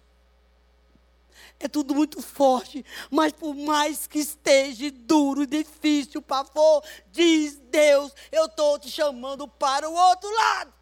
É 1.61 1.67
tudo 1.67 1.95
muito 1.95 2.23
forte. 2.23 2.85
Mas 3.11 3.33
por 3.33 3.55
mais 3.55 4.07
que 4.07 4.19
esteja 4.19 4.91
duro 4.91 5.47
difícil, 5.47 6.23
pavor, 6.23 6.85
diz 7.11 7.57
Deus, 7.57 8.13
eu 8.31 8.47
estou 8.47 8.79
te 8.79 8.91
chamando 8.91 9.47
para 9.49 9.89
o 9.89 9.95
outro 9.95 10.31
lado. 10.35 10.73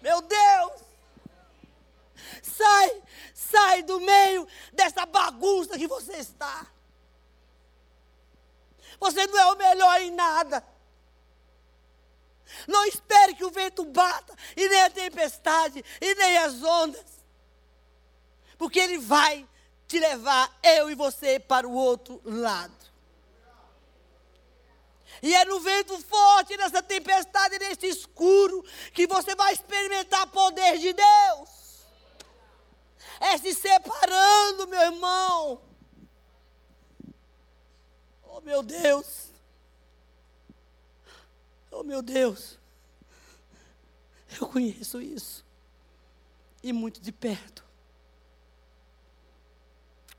Meu 0.00 0.20
Deus! 0.20 0.81
Sai, 2.42 3.02
sai 3.34 3.82
do 3.82 4.00
meio 4.00 4.46
dessa 4.72 5.04
bagunça 5.04 5.78
que 5.78 5.86
você 5.86 6.14
está. 6.14 6.66
Você 9.00 9.26
não 9.26 9.38
é 9.38 9.52
o 9.52 9.56
melhor 9.56 10.00
em 10.00 10.10
nada. 10.12 10.64
Não 12.68 12.84
espere 12.86 13.34
que 13.34 13.44
o 13.44 13.50
vento 13.50 13.84
bata, 13.84 14.36
e 14.56 14.68
nem 14.68 14.82
a 14.82 14.90
tempestade, 14.90 15.84
e 16.00 16.14
nem 16.14 16.38
as 16.38 16.62
ondas. 16.62 17.04
Porque 18.58 18.78
ele 18.78 18.98
vai 18.98 19.48
te 19.88 19.98
levar, 19.98 20.56
eu 20.62 20.90
e 20.90 20.94
você, 20.94 21.40
para 21.40 21.66
o 21.66 21.72
outro 21.72 22.20
lado. 22.24 22.82
E 25.22 25.34
é 25.34 25.44
no 25.44 25.60
vento 25.60 25.98
forte, 26.02 26.56
nessa 26.56 26.82
tempestade, 26.82 27.58
nesse 27.58 27.86
escuro, 27.86 28.64
que 28.92 29.06
você 29.06 29.34
vai 29.34 29.52
experimentar 29.52 30.24
o 30.24 30.30
poder 30.30 30.78
de 30.78 30.92
Deus 30.92 31.61
é 33.22 33.38
se 33.38 33.54
separando, 33.54 34.66
meu 34.66 34.80
irmão. 34.80 35.62
Oh, 38.24 38.40
meu 38.40 38.64
Deus. 38.64 39.30
Oh, 41.70 41.84
meu 41.84 42.02
Deus. 42.02 42.58
Eu 44.40 44.48
conheço 44.48 45.00
isso. 45.00 45.44
E 46.62 46.72
muito 46.72 47.00
de 47.00 47.12
perto. 47.12 47.64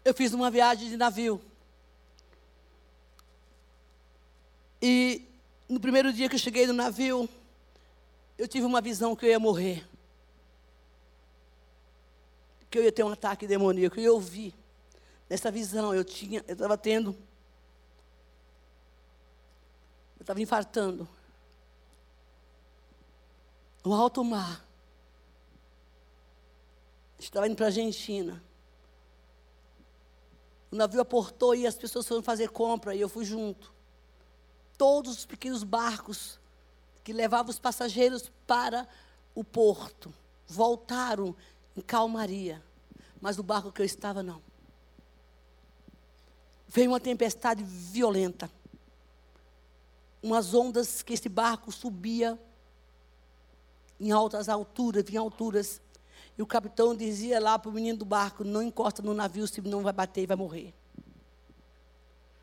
Eu 0.05 0.13
fiz 0.13 0.33
uma 0.33 0.49
viagem 0.49 0.89
de 0.89 0.95
navio. 0.95 1.43
E 4.81 5.27
no 5.67 5.79
primeiro 5.79 6.13
dia 6.13 6.29
que 6.29 6.35
eu 6.35 6.39
cheguei 6.39 6.65
no 6.67 6.73
navio, 6.73 7.27
eu 8.37 8.47
tive 8.47 8.65
uma 8.65 8.81
visão 8.81 9.15
que 9.15 9.25
eu 9.25 9.29
ia 9.29 9.39
morrer 9.39 9.92
que 12.73 12.79
eu 12.79 12.83
ia 12.83 12.91
ter 12.91 13.03
um 13.03 13.11
ataque 13.11 13.45
demoníaco. 13.45 13.99
E 13.99 14.03
eu 14.03 14.19
vi, 14.19 14.51
nessa 15.29 15.51
visão, 15.51 15.93
eu 15.93 16.03
tinha, 16.03 16.43
eu 16.47 16.53
estava 16.53 16.75
tendo, 16.75 17.11
eu 20.17 20.21
estava 20.21 20.41
infartando. 20.41 21.07
No 23.85 23.93
alto 23.93 24.23
mar. 24.23 24.65
Estava 27.19 27.45
indo 27.47 27.55
para 27.55 27.67
a 27.67 27.69
Argentina. 27.69 28.43
O 30.71 30.75
navio 30.75 30.99
aportou 30.99 31.53
e 31.53 31.67
as 31.67 31.75
pessoas 31.75 32.07
foram 32.07 32.23
fazer 32.23 32.49
compra 32.49 32.95
e 32.95 33.01
eu 33.01 33.07
fui 33.07 33.23
junto. 33.23 33.71
Todos 34.79 35.19
os 35.19 35.25
pequenos 35.27 35.63
barcos 35.63 36.39
que 37.03 37.13
levavam 37.13 37.51
os 37.51 37.59
passageiros 37.59 38.31
para 38.47 38.87
o 39.35 39.43
porto 39.43 40.11
voltaram 40.47 41.35
em 41.75 41.81
calmaria. 41.81 42.63
Mas 43.19 43.39
o 43.39 43.43
barco 43.43 43.71
que 43.71 43.81
eu 43.81 43.85
estava, 43.85 44.21
não. 44.21 44.41
Veio 46.67 46.91
uma 46.91 46.99
tempestade 46.99 47.63
violenta. 47.63 48.49
Umas 50.21 50.53
ondas 50.53 51.01
que 51.01 51.13
esse 51.13 51.29
barco 51.29 51.71
subia 51.71 52.39
em 53.99 54.11
altas 54.11 54.49
alturas, 54.49 55.03
em 55.09 55.17
alturas. 55.17 55.81
E 56.37 56.41
o 56.41 56.47
capitão 56.47 56.95
dizia 56.95 57.39
lá 57.39 57.59
para 57.59 57.69
o 57.69 57.73
menino 57.73 57.99
do 57.99 58.05
barco: 58.05 58.43
não 58.43 58.61
encosta 58.61 59.01
no 59.01 59.13
navio, 59.13 59.47
senão 59.47 59.83
vai 59.83 59.93
bater 59.93 60.23
e 60.23 60.27
vai 60.27 60.37
morrer. 60.37 60.73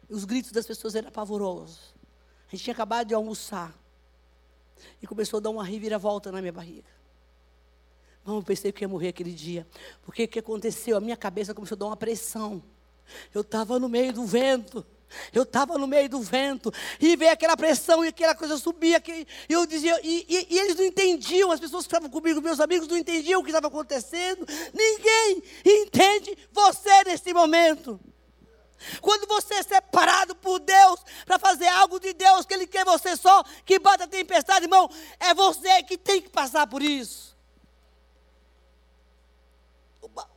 E 0.08 0.14
os 0.14 0.24
gritos 0.24 0.52
das 0.52 0.66
pessoas 0.66 0.94
eram 0.94 1.10
pavorosos. 1.10 1.94
A 2.48 2.50
gente 2.50 2.64
tinha 2.64 2.74
acabado 2.74 3.08
de 3.08 3.14
almoçar. 3.14 3.72
E 5.00 5.06
começou 5.06 5.38
a 5.38 5.40
dar 5.40 5.50
uma 5.50 5.64
reviravolta 5.64 6.32
na 6.32 6.40
minha 6.40 6.52
barriga. 6.52 6.99
Não, 8.30 8.36
eu 8.36 8.42
pensei 8.44 8.70
que 8.70 8.84
ia 8.84 8.88
morrer 8.88 9.08
aquele 9.08 9.32
dia. 9.32 9.66
Porque 10.02 10.22
o 10.22 10.28
que 10.28 10.38
aconteceu? 10.38 10.96
A 10.96 11.00
minha 11.00 11.16
cabeça 11.16 11.52
começou 11.52 11.74
a 11.74 11.78
dar 11.80 11.86
uma 11.86 11.96
pressão. 11.96 12.62
Eu 13.34 13.40
estava 13.40 13.76
no 13.80 13.88
meio 13.88 14.12
do 14.12 14.24
vento. 14.24 14.86
Eu 15.32 15.42
estava 15.42 15.76
no 15.76 15.88
meio 15.88 16.08
do 16.08 16.20
vento 16.20 16.72
e 17.00 17.16
veio 17.16 17.32
aquela 17.32 17.56
pressão 17.56 18.04
e 18.04 18.08
aquela 18.08 18.32
coisa 18.32 18.56
subia. 18.56 19.02
E 19.04 19.26
eu 19.52 19.66
dizia, 19.66 19.98
e, 20.04 20.24
e, 20.28 20.46
e, 20.48 20.58
eles 20.60 20.76
não 20.76 20.84
entendiam, 20.84 21.50
as 21.50 21.58
pessoas 21.58 21.82
que 21.82 21.88
estavam 21.88 22.08
comigo, 22.08 22.40
meus 22.40 22.60
amigos, 22.60 22.86
não 22.86 22.96
entendiam 22.96 23.40
o 23.40 23.42
que 23.42 23.50
estava 23.50 23.66
acontecendo. 23.66 24.46
Ninguém 24.72 25.42
entende 25.66 26.38
você 26.52 27.02
nesse 27.06 27.34
momento. 27.34 27.98
Quando 29.00 29.26
você 29.26 29.54
é 29.54 29.62
separado 29.64 30.36
por 30.36 30.60
Deus 30.60 31.00
para 31.26 31.36
fazer 31.36 31.66
algo 31.66 31.98
de 31.98 32.12
Deus, 32.12 32.46
que 32.46 32.54
Ele 32.54 32.68
quer 32.68 32.84
você 32.84 33.16
só, 33.16 33.42
que 33.64 33.80
bata 33.80 34.04
a 34.04 34.06
tempestade, 34.06 34.66
irmão, 34.66 34.88
é 35.18 35.34
você 35.34 35.82
que 35.82 35.98
tem 35.98 36.22
que 36.22 36.28
passar 36.28 36.68
por 36.68 36.80
isso 36.80 37.29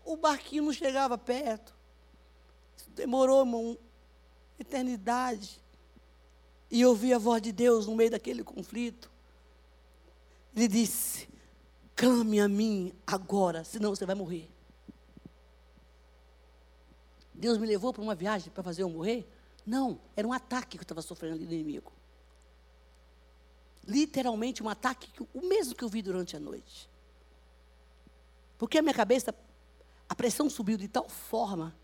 o 0.06 0.18
barquinho 0.18 0.64
não 0.64 0.74
chegava 0.74 1.18
perto. 1.18 1.74
Isso 2.78 2.90
demorou, 2.92 3.42
irmão, 3.42 3.78
eternidade. 4.60 5.62
E 6.70 6.82
eu 6.82 6.90
ouvi 6.90 7.14
a 7.14 7.18
voz 7.18 7.42
de 7.42 7.52
Deus 7.52 7.88
no 7.88 7.96
meio 7.96 8.12
daquele 8.12 8.44
conflito. 8.44 9.12
Ele 10.56 10.68
disse: 10.68 11.28
clame 11.96 12.40
a 12.40 12.48
mim 12.48 12.94
agora, 13.06 13.64
senão 13.64 13.96
você 13.96 14.06
vai 14.06 14.16
morrer. 14.16 14.50
Deus 17.34 17.58
me 17.58 17.68
levou 17.68 17.92
para 17.92 18.02
uma 18.02 18.16
viagem 18.16 18.52
para 18.52 18.64
fazer 18.64 18.84
eu 18.84 18.90
morrer? 18.90 19.28
Não, 19.66 20.00
era 20.16 20.28
um 20.28 20.34
ataque 20.34 20.78
que 20.78 20.82
eu 20.82 20.84
estava 20.84 21.02
sofrendo 21.02 21.36
ali 21.36 21.46
do 21.46 21.54
inimigo. 21.54 21.92
Literalmente 23.86 24.64
um 24.64 24.70
ataque, 24.70 25.10
o 25.34 25.42
mesmo 25.42 25.76
que 25.76 25.84
eu 25.84 25.90
vi 25.90 26.02
durante 26.02 26.36
a 26.36 26.40
noite. 26.40 26.90
Porque 28.58 28.78
a 28.78 28.82
minha 28.82 28.94
cabeça 28.94 29.36
a 30.14 30.16
pressão 30.16 30.48
subiu 30.48 30.78
de 30.78 30.88
tal 30.88 31.10
forma 31.10 31.76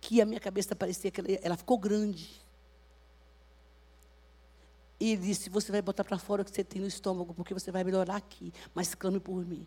que 0.00 0.20
a 0.20 0.26
minha 0.26 0.40
cabeça 0.40 0.74
parecia 0.74 1.12
que 1.12 1.38
ela, 1.40 1.56
ficou 1.56 1.78
grande. 1.78 2.44
E 4.98 5.12
ele 5.12 5.22
disse: 5.22 5.48
Você 5.48 5.70
vai 5.70 5.80
botar 5.80 6.02
para 6.02 6.18
fora 6.18 6.42
o 6.42 6.44
que 6.44 6.50
você 6.50 6.64
tem 6.64 6.80
no 6.80 6.88
estômago, 6.88 7.32
porque 7.32 7.54
você 7.54 7.70
vai 7.70 7.84
melhorar 7.84 8.16
aqui, 8.16 8.52
mas 8.74 8.96
clame 8.96 9.20
por 9.20 9.46
mim. 9.46 9.64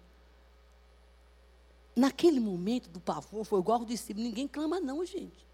Naquele 1.95 2.41
momento 2.41 2.89
do 2.89 2.99
pavor, 2.99 3.45
foi 3.45 3.61
igual 3.61 3.79
eu 3.79 3.85
disse: 3.85 4.13
ninguém 4.13 4.45
clama, 4.45 4.81
não, 4.81 5.05
gente. 5.05 5.47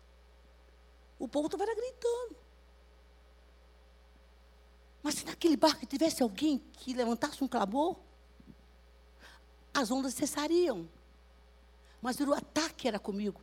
O 1.20 1.28
povo 1.28 1.46
estava 1.46 1.64
gritando. 1.64 2.36
Mas 5.04 5.14
se 5.14 5.26
naquele 5.26 5.56
barco 5.56 5.86
tivesse 5.86 6.24
alguém 6.24 6.58
que 6.58 6.92
levantasse 6.92 7.44
um 7.44 7.48
clamor, 7.48 7.98
as 9.72 9.92
ondas 9.92 10.16
cessariam 10.16 10.90
mas 12.06 12.20
o 12.20 12.34
ataque 12.36 12.88
era 12.88 13.00
comigo. 13.00 13.42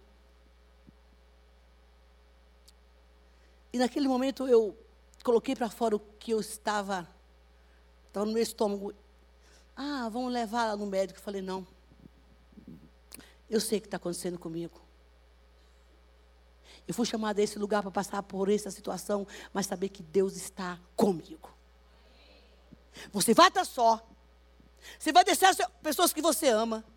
E 3.72 3.78
naquele 3.78 4.06
momento 4.06 4.46
eu 4.46 4.78
coloquei 5.24 5.56
para 5.56 5.68
fora 5.68 5.96
o 5.96 5.98
que 5.98 6.30
eu 6.30 6.38
estava, 6.38 7.08
estava 8.06 8.24
no 8.24 8.30
meu 8.30 8.40
estômago. 8.40 8.94
Ah, 9.74 10.08
vamos 10.08 10.32
levar 10.32 10.66
ela 10.66 10.76
no 10.76 10.86
médico. 10.86 11.18
Eu 11.18 11.24
falei, 11.24 11.42
não. 11.42 11.66
Eu 13.50 13.60
sei 13.60 13.78
o 13.78 13.80
que 13.80 13.88
está 13.88 13.96
acontecendo 13.96 14.38
comigo. 14.38 14.80
Eu 16.86 16.94
fui 16.94 17.04
chamada 17.04 17.40
a 17.40 17.42
esse 17.42 17.58
lugar 17.58 17.82
para 17.82 17.90
passar 17.90 18.22
por 18.22 18.48
essa 18.48 18.70
situação, 18.70 19.26
mas 19.52 19.66
saber 19.66 19.88
que 19.88 20.04
Deus 20.04 20.36
está 20.36 20.78
comigo. 20.94 21.52
Você 23.10 23.34
vai 23.34 23.48
estar 23.48 23.64
só. 23.64 24.08
Você 25.00 25.10
vai 25.10 25.24
deixar 25.24 25.48
as 25.50 25.56
pessoas 25.82 26.12
que 26.12 26.22
você 26.22 26.46
ama. 26.46 26.91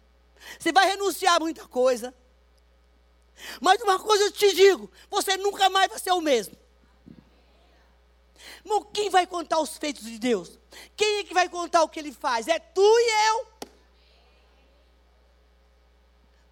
Você 0.59 0.71
vai 0.71 0.87
renunciar 0.87 1.35
a 1.35 1.39
muita 1.39 1.67
coisa. 1.67 2.13
Mas 3.61 3.81
uma 3.81 3.99
coisa 3.99 4.25
eu 4.25 4.31
te 4.31 4.53
digo: 4.53 4.89
você 5.09 5.37
nunca 5.37 5.69
mais 5.69 5.89
vai 5.89 5.99
ser 5.99 6.11
o 6.11 6.21
mesmo. 6.21 6.55
Irmão, 8.63 8.83
quem 8.83 9.09
vai 9.09 9.27
contar 9.27 9.59
os 9.59 9.77
feitos 9.77 10.03
de 10.03 10.17
Deus? 10.17 10.57
Quem 10.95 11.19
é 11.19 11.23
que 11.23 11.33
vai 11.33 11.47
contar 11.47 11.83
o 11.83 11.89
que 11.89 11.99
ele 11.99 12.11
faz? 12.11 12.47
É 12.47 12.59
tu 12.59 12.81
e 12.81 13.29
eu. 13.29 13.47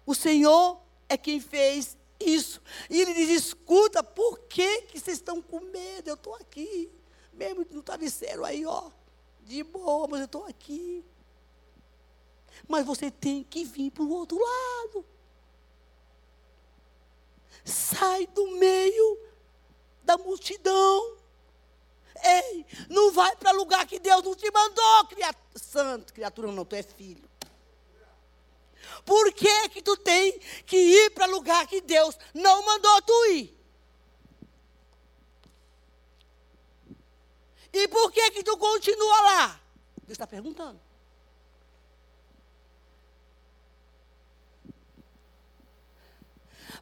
O 0.06 0.14
Senhor 0.14 0.80
é 1.08 1.16
quem 1.16 1.40
fez 1.40 1.96
isso. 2.20 2.60
E 2.88 3.00
ele 3.00 3.14
diz: 3.14 3.30
escuta, 3.30 4.02
por 4.02 4.38
que, 4.40 4.82
que 4.82 5.00
vocês 5.00 5.18
estão 5.18 5.40
com 5.42 5.60
medo? 5.60 6.08
Eu 6.08 6.14
estou 6.14 6.34
aqui. 6.34 6.90
Mesmo 7.32 7.66
no 7.70 7.82
travesseiro 7.82 8.44
aí, 8.44 8.64
ó. 8.64 8.90
De 9.42 9.62
boa, 9.62 10.06
mas 10.08 10.20
eu 10.20 10.26
estou 10.26 10.44
aqui. 10.46 11.04
Mas 12.68 12.86
você 12.86 13.10
tem 13.10 13.44
que 13.44 13.64
vir 13.64 13.90
para 13.90 14.02
o 14.02 14.10
outro 14.10 14.38
lado. 14.38 15.04
Sai 17.64 18.26
do 18.28 18.48
meio 18.56 19.18
da 20.02 20.16
multidão. 20.18 21.16
Ei, 22.22 22.66
não 22.88 23.12
vai 23.12 23.34
para 23.36 23.50
lugar 23.52 23.86
que 23.86 23.98
Deus 23.98 24.22
não 24.22 24.34
te 24.34 24.50
mandou, 24.50 25.06
criatura. 25.06 25.44
Santo, 25.56 26.12
criatura 26.12 26.50
não, 26.50 26.64
tu 26.64 26.74
é 26.74 26.82
filho. 26.82 27.28
Por 29.04 29.32
que 29.32 29.68
que 29.68 29.82
tu 29.82 29.96
tem 29.96 30.38
que 30.66 30.76
ir 30.76 31.10
para 31.10 31.26
lugar 31.26 31.66
que 31.66 31.80
Deus 31.80 32.16
não 32.32 32.64
mandou 32.64 33.02
tu 33.02 33.26
ir? 33.26 33.54
E 37.72 37.88
por 37.88 38.12
que 38.12 38.30
que 38.30 38.42
tu 38.42 38.56
continua 38.56 39.20
lá? 39.20 39.60
Deus 39.98 40.12
está 40.12 40.26
perguntando. 40.26 40.80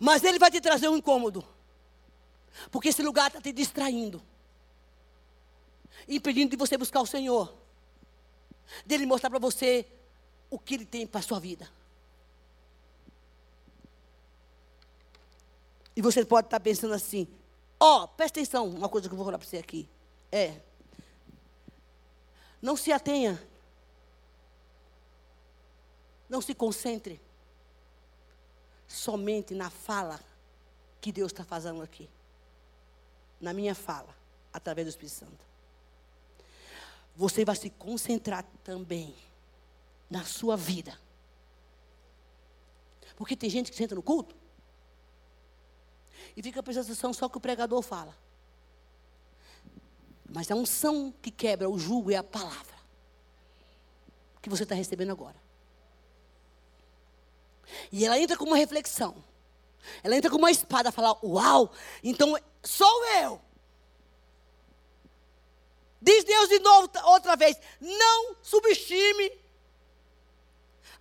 Mas 0.03 0.25
ele 0.25 0.37
vai 0.37 0.51
te 0.51 0.61
trazer 0.61 0.89
um 0.89 0.97
incômodo. 0.97 1.47
Porque 2.73 2.89
esse 2.89 3.01
lugar 3.05 3.29
está 3.29 3.41
te 3.41 3.53
distraindo. 3.53 4.21
Impedindo 6.09 6.51
de 6.51 6.57
você 6.57 6.77
buscar 6.77 7.01
o 7.01 7.07
Senhor. 7.07 7.55
Dele 8.85 9.07
mostrar 9.07 9.31
para 9.31 9.39
você 9.39 9.87
o 10.51 10.59
que 10.59 10.75
ele 10.75 10.85
tem 10.85 11.07
para 11.07 11.21
a 11.21 11.23
sua 11.23 11.39
vida. 11.39 11.71
E 15.95 16.03
você 16.03 16.25
pode 16.25 16.49
estar 16.49 16.59
tá 16.59 16.65
pensando 16.65 16.95
assim: 16.95 17.29
ó, 17.79 18.03
oh, 18.03 18.09
presta 18.09 18.41
atenção, 18.41 18.71
uma 18.71 18.89
coisa 18.89 19.09
que 19.09 19.13
eu 19.13 19.17
vou 19.17 19.25
falar 19.25 19.39
para 19.39 19.47
você 19.47 19.59
aqui. 19.59 19.89
É. 20.33 20.61
Não 22.61 22.77
se 22.77 22.91
atenha. 22.91 23.41
Não 26.29 26.41
se 26.41 26.57
concentre 26.57 27.21
somente 28.93 29.55
na 29.55 29.71
fala 29.71 30.21
que 31.01 31.11
Deus 31.11 31.33
está 31.33 31.45
fazendo 31.45 31.83
aqui. 31.83 32.09
Na 33.41 33.53
minha 33.53 33.75
fala, 33.75 34.15
através 34.53 34.87
do 34.87 34.91
Espírito 34.91 35.15
Santo. 35.15 35.45
Você 37.17 37.45
vai 37.45 37.57
se 37.57 37.71
concentrar 37.71 38.45
também 38.63 39.15
na 40.09 40.25
sua 40.25 40.57
vida. 40.57 40.99
Porque 43.17 43.37
tem 43.37 43.51
gente 43.51 43.71
que 43.71 43.77
senta 43.77 43.95
no 43.95 44.03
culto 44.03 44.35
e 46.37 46.43
fica 46.43 46.63
prestando 46.63 46.87
atenção 46.87 47.13
só 47.13 47.29
que 47.29 47.37
o 47.37 47.41
pregador 47.41 47.83
fala. 47.83 48.17
Mas 50.29 50.51
a 50.51 50.55
unção 50.55 51.13
que 51.21 51.31
quebra 51.31 51.69
o 51.69 51.79
jugo 51.79 52.11
é 52.11 52.17
a 52.17 52.23
palavra 52.23 52.73
que 54.41 54.49
você 54.49 54.65
está 54.65 54.75
recebendo 54.75 55.13
agora. 55.13 55.37
E 57.91 58.05
ela 58.05 58.19
entra 58.19 58.37
com 58.37 58.45
uma 58.45 58.57
reflexão. 58.57 59.23
Ela 60.03 60.17
entra 60.17 60.31
com 60.31 60.37
uma 60.37 60.51
espada 60.51 60.89
a 60.89 60.93
falar: 60.93 61.17
Uau, 61.25 61.73
então 62.03 62.37
sou 62.63 63.07
eu. 63.17 63.41
Diz 66.01 66.25
Deus 66.25 66.49
de 66.49 66.59
novo, 66.59 66.91
outra 67.05 67.37
vez: 67.37 67.57
Não 67.81 68.37
subestime 68.43 69.33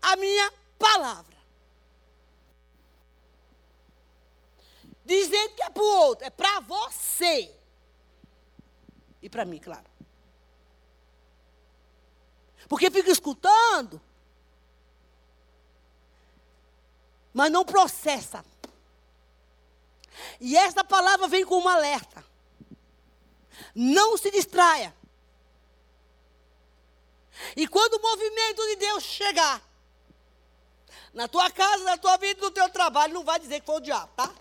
a 0.01 0.15
minha 0.15 0.51
palavra. 0.77 1.31
Dizendo 5.03 5.55
que 5.55 5.63
é 5.63 5.69
para 5.69 5.83
o 5.83 5.95
outro, 6.03 6.25
é 6.25 6.29
para 6.29 6.59
você. 6.61 7.53
E 9.21 9.29
para 9.29 9.45
mim, 9.45 9.59
claro. 9.59 9.89
Porque 12.67 12.89
fica 12.89 13.11
escutando 13.11 14.01
mas 17.33 17.51
não 17.51 17.65
processa. 17.65 18.43
E 20.39 20.57
essa 20.57 20.83
palavra 20.83 21.27
vem 21.27 21.45
com 21.45 21.59
um 21.59 21.67
alerta. 21.67 22.23
Não 23.73 24.17
se 24.17 24.29
distraia. 24.31 24.93
E 27.55 27.67
quando 27.67 27.95
o 27.95 28.01
movimento 28.01 28.65
de 28.67 28.75
Deus 28.75 29.03
chegar 29.03 29.61
na 31.13 31.27
tua 31.27 31.49
casa, 31.49 31.83
na 31.83 31.97
tua 31.97 32.17
vida, 32.17 32.41
no 32.41 32.51
teu 32.51 32.69
trabalho, 32.69 33.13
não 33.13 33.23
vai 33.23 33.39
dizer 33.39 33.59
que 33.59 33.65
foi 33.65 33.75
o 33.75 33.81
diabo, 33.81 34.11
tá? 34.15 34.33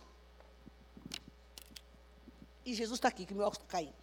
E 2.64 2.74
Jesus 2.74 2.98
está 2.98 3.08
aqui, 3.08 3.26
que 3.26 3.34
meu 3.34 3.46
óculos 3.46 3.62
está 3.64 3.78
caindo. 3.78 4.00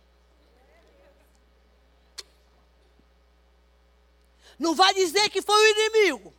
Não 4.58 4.74
vai 4.74 4.94
dizer 4.94 5.30
que 5.30 5.42
foi 5.42 5.56
o 5.56 5.68
inimigo. 5.72 6.34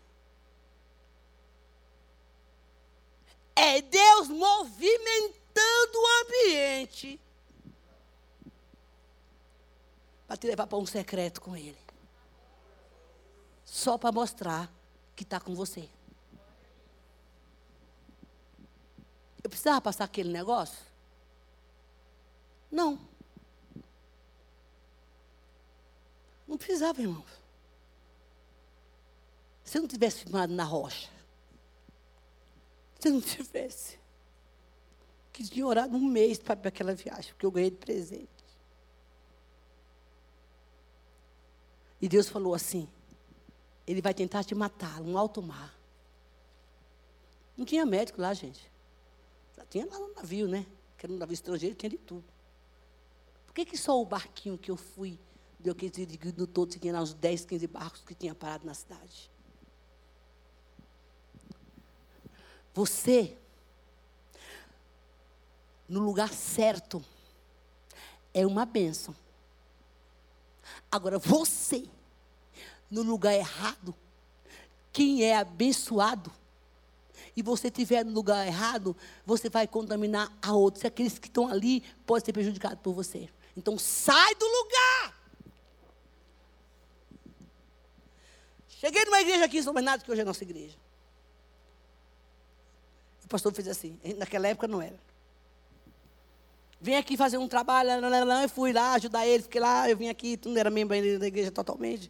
É 3.61 3.83
Deus 3.83 4.29
movimentando 4.29 5.97
o 5.97 6.07
ambiente 6.23 7.21
para 10.29 10.37
te 10.37 10.47
levar 10.47 10.69
para 10.69 10.79
um 10.79 10.87
secreto 10.87 11.41
com 11.41 11.57
Ele. 11.57 11.77
Só 13.65 13.99
para 13.99 14.13
mostrar 14.13 14.73
que 15.17 15.25
está 15.25 15.41
com 15.41 15.57
você. 15.57 15.89
Eu 19.43 19.51
precisava 19.51 19.81
passar 19.81 20.05
aquele 20.05 20.31
negócio? 20.31 20.79
Não. 22.71 23.01
Não 26.47 26.57
precisava, 26.57 27.01
irmãos. 27.01 27.29
Se 29.65 29.79
eu 29.79 29.83
não 29.83 29.89
tivesse 29.89 30.25
filmado 30.25 30.53
na 30.53 30.65
rocha, 30.65 31.18
se 32.99 33.11
não 33.11 33.21
tivesse, 33.21 33.99
que 35.33 35.45
tinha 35.45 35.67
orado 35.67 35.97
um 35.97 36.05
mês 36.05 36.39
para 36.39 36.55
aquela 36.69 36.95
viagem, 36.95 37.33
porque 37.33 37.47
eu 37.47 37.51
ganhei 37.51 37.71
de 37.71 37.77
presente. 37.77 38.29
E 42.01 42.09
Deus 42.09 42.29
falou 42.29 42.55
assim: 42.55 42.89
Ele 43.87 44.01
vai 44.01 44.15
tentar 44.15 44.45
te 44.45 44.55
matar, 44.55 45.01
um 45.01 45.17
alto 45.17 45.43
mar. 45.43 45.77
Não 47.57 47.65
tinha 47.65 47.85
médico 47.85 48.21
lá, 48.21 48.33
gente. 48.35 48.71
Tinha 49.71 49.85
lá 49.87 49.99
no 49.99 50.15
navio, 50.15 50.47
né? 50.47 50.65
Que 50.97 51.07
era 51.07 51.13
um 51.13 51.19
navio 51.19 51.35
estrangeiro, 51.35 51.75
tinha 51.75 51.91
de 51.91 51.99
tudo. 51.99 52.25
Por 53.45 53.53
que, 53.53 53.65
que 53.65 53.77
só 53.77 54.01
o 54.01 54.05
barquinho 54.05 54.57
que 54.57 54.71
eu 54.71 54.77
fui, 54.77 55.19
deu 55.59 55.75
que 55.75 55.91
no 56.37 56.47
todo, 56.47 56.71
tinha 56.71 56.93
lá 56.93 57.03
uns 57.03 57.13
10, 57.15 57.45
15 57.45 57.67
barcos 57.67 58.03
que 58.03 58.15
tinha 58.15 58.35
parado 58.35 58.65
na 58.65 58.75
cidade? 58.75 59.31
Você, 62.79 63.37
no 65.89 65.99
lugar 65.99 66.33
certo, 66.33 67.05
é 68.33 68.47
uma 68.47 68.65
bênção. 68.65 69.17
Agora, 70.89 71.19
você, 71.19 71.89
no 72.89 73.03
lugar 73.03 73.35
errado, 73.35 73.93
quem 74.93 75.25
é 75.25 75.37
abençoado, 75.37 76.31
e 77.37 77.43
você 77.43 77.67
estiver 77.67 78.05
no 78.05 78.13
lugar 78.13 78.47
errado, 78.47 78.97
você 79.27 79.51
vai 79.51 79.67
contaminar 79.67 80.33
a 80.41 80.53
outros. 80.53 80.85
E 80.85 80.87
aqueles 80.87 81.19
que 81.19 81.27
estão 81.27 81.49
ali 81.49 81.81
podem 82.07 82.27
ser 82.27 82.33
prejudicados 82.33 82.79
por 82.81 82.93
você. 82.93 83.29
Então, 83.57 83.77
sai 83.77 84.37
do 84.37 84.47
lugar. 84.47 85.21
Cheguei 88.69 89.05
numa 89.05 89.21
igreja 89.21 89.47
aqui 89.47 89.59
em 89.59 89.63
São 89.65 89.75
Bernardo, 89.75 90.05
que 90.05 90.13
hoje 90.13 90.21
é 90.21 90.23
a 90.23 90.27
nossa 90.27 90.45
igreja. 90.45 90.77
O 93.29 93.31
pastor 93.31 93.53
fez 93.53 93.69
assim. 93.69 94.01
Naquela 94.17 94.49
época 94.49 94.67
não 94.67 94.81
era. 94.81 94.99
Vem 96.81 96.97
aqui 96.97 97.15
fazer 97.15 97.37
um 97.37 97.47
trabalho, 97.47 97.91
eu 97.91 98.49
fui 98.49 98.73
lá 98.73 98.95
ajudar 98.95 99.27
ele, 99.27 99.43
fiquei 99.43 99.61
lá, 99.61 99.91
eu 99.91 99.95
vim 99.95 100.09
aqui, 100.09 100.39
tu 100.39 100.49
não 100.49 100.57
era 100.57 100.71
membro 100.71 100.95
ainda 100.95 101.19
da 101.19 101.27
igreja 101.27 101.51
totalmente. 101.51 102.09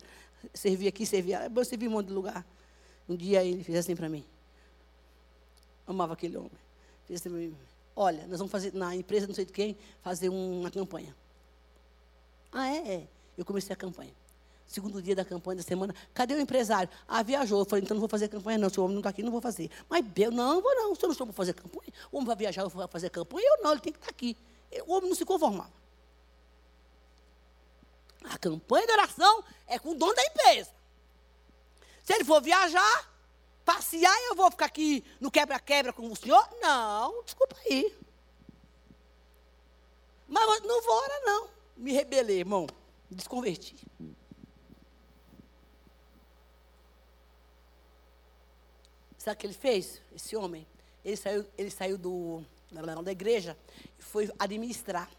Servi 0.54 0.86
aqui, 0.86 1.04
servia, 1.04 1.50
eu 1.52 1.64
servi 1.64 1.88
um 1.88 1.90
monte 1.90 2.06
de 2.06 2.12
lugar. 2.12 2.46
Um 3.08 3.16
dia 3.16 3.42
ele 3.42 3.64
fez 3.64 3.78
assim 3.78 3.96
para 3.96 4.08
mim. 4.08 4.24
Amava 5.88 6.12
aquele 6.12 6.36
homem. 6.36 6.52
Fez 7.08 7.20
assim 7.20 7.30
para 7.30 7.38
mim. 7.40 7.56
Olha, 7.96 8.24
nós 8.28 8.38
vamos 8.38 8.52
fazer 8.52 8.72
na 8.72 8.94
empresa, 8.94 9.26
não 9.26 9.34
sei 9.34 9.44
de 9.44 9.52
quem, 9.52 9.76
fazer 10.02 10.28
uma 10.28 10.70
campanha. 10.70 11.12
Ah, 12.52 12.68
é? 12.68 12.94
É. 12.94 13.08
Eu 13.36 13.44
comecei 13.44 13.72
a 13.72 13.76
campanha 13.76 14.12
segundo 14.68 15.02
dia 15.02 15.16
da 15.16 15.24
campanha 15.24 15.56
da 15.56 15.62
semana, 15.62 15.94
cadê 16.14 16.34
o 16.34 16.40
empresário? 16.40 16.88
Ah, 17.08 17.22
viajou. 17.22 17.60
Eu 17.60 17.64
falei, 17.64 17.82
então 17.82 17.94
não 17.94 18.00
vou 18.00 18.08
fazer 18.08 18.28
campanha, 18.28 18.58
não. 18.58 18.68
Se 18.68 18.78
o 18.78 18.84
homem 18.84 18.94
não 18.94 19.00
está 19.00 19.10
aqui, 19.10 19.22
não 19.22 19.32
vou 19.32 19.40
fazer. 19.40 19.70
Mas 19.88 20.04
eu 20.16 20.30
não, 20.30 20.60
vou 20.60 20.74
não. 20.74 20.94
Se 20.94 21.02
eu 21.02 21.08
não 21.08 21.12
estou 21.12 21.26
para 21.26 21.34
fazer 21.34 21.54
campanha, 21.54 21.92
o 22.12 22.18
homem 22.18 22.26
vai 22.26 22.36
viajar, 22.36 22.62
eu 22.62 22.68
vou 22.68 22.86
fazer 22.86 23.08
campanha. 23.10 23.48
Eu 23.48 23.62
não, 23.62 23.72
ele 23.72 23.80
tem 23.80 23.92
que 23.92 23.98
estar 23.98 24.10
tá 24.10 24.14
aqui. 24.14 24.36
O 24.86 24.92
homem 24.92 25.08
não 25.08 25.16
se 25.16 25.24
conformava. 25.24 25.72
A 28.24 28.36
campanha 28.36 28.86
de 28.86 28.92
oração 28.92 29.42
é 29.66 29.78
com 29.78 29.90
o 29.90 29.94
dono 29.94 30.14
da 30.14 30.22
empresa. 30.22 30.70
Se 32.04 32.12
ele 32.12 32.24
for 32.24 32.42
viajar, 32.42 33.10
passear 33.64 34.14
eu 34.28 34.34
vou 34.34 34.50
ficar 34.50 34.66
aqui 34.66 35.04
no 35.20 35.30
quebra-quebra 35.30 35.92
com 35.92 36.10
o 36.10 36.16
senhor? 36.16 36.46
Não, 36.60 37.22
desculpa 37.22 37.56
aí. 37.66 37.94
Mas 40.28 40.62
não 40.62 40.82
vou 40.82 40.94
orar, 40.94 41.20
não. 41.24 41.48
Me 41.76 41.92
rebelei, 41.92 42.40
irmão. 42.40 42.66
Me 43.10 43.16
desconverti. 43.16 43.76
Sabe 49.29 49.37
o 49.37 49.41
que 49.41 49.47
ele 49.47 49.55
fez? 49.55 50.01
Esse 50.16 50.35
homem. 50.35 50.66
Ele 51.05 51.14
saiu, 51.14 51.47
ele 51.59 51.70
saiu 51.70 51.99
do, 51.99 52.43
da 53.05 53.12
igreja 53.12 53.55
e 53.99 54.03
foi 54.03 54.33
administrar. 54.39 55.11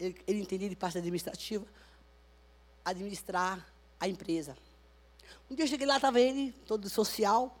Ele, 0.00 0.20
ele 0.26 0.40
entendia 0.40 0.68
de 0.68 0.74
parte 0.74 0.98
administrativa, 0.98 1.64
administrar 2.84 3.64
a 4.00 4.08
empresa. 4.08 4.56
Um 5.48 5.54
dia 5.54 5.64
eu 5.64 5.68
cheguei 5.68 5.86
lá, 5.86 5.94
estava 5.94 6.20
ele, 6.20 6.50
todo 6.66 6.90
social. 6.90 7.56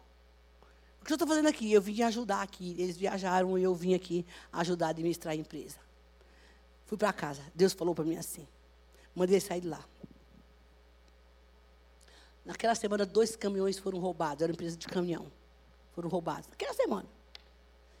O 1.00 1.04
que 1.04 1.12
eu 1.12 1.14
estou 1.14 1.28
fazendo 1.28 1.46
aqui? 1.46 1.72
Eu 1.72 1.80
vim 1.80 2.02
ajudar 2.02 2.42
aqui. 2.42 2.74
Eles 2.76 2.96
viajaram 2.96 3.56
e 3.56 3.62
eu 3.62 3.72
vim 3.72 3.94
aqui 3.94 4.26
ajudar 4.52 4.88
a 4.88 4.90
administrar 4.90 5.34
a 5.34 5.36
empresa. 5.36 5.78
Fui 6.86 6.98
para 6.98 7.12
casa. 7.12 7.44
Deus 7.54 7.72
falou 7.74 7.94
para 7.94 8.04
mim 8.04 8.16
assim. 8.16 8.44
Mandei 9.14 9.38
sair 9.38 9.60
de 9.60 9.68
lá. 9.68 9.84
Naquela 12.44 12.74
semana, 12.74 13.04
dois 13.04 13.36
caminhões 13.36 13.78
foram 13.78 13.98
roubados. 13.98 14.42
Era 14.42 14.50
uma 14.50 14.54
empresa 14.54 14.76
de 14.76 14.86
caminhão. 14.86 15.30
Foram 15.92 16.08
roubados. 16.08 16.48
Naquela 16.48 16.74
semana. 16.74 17.08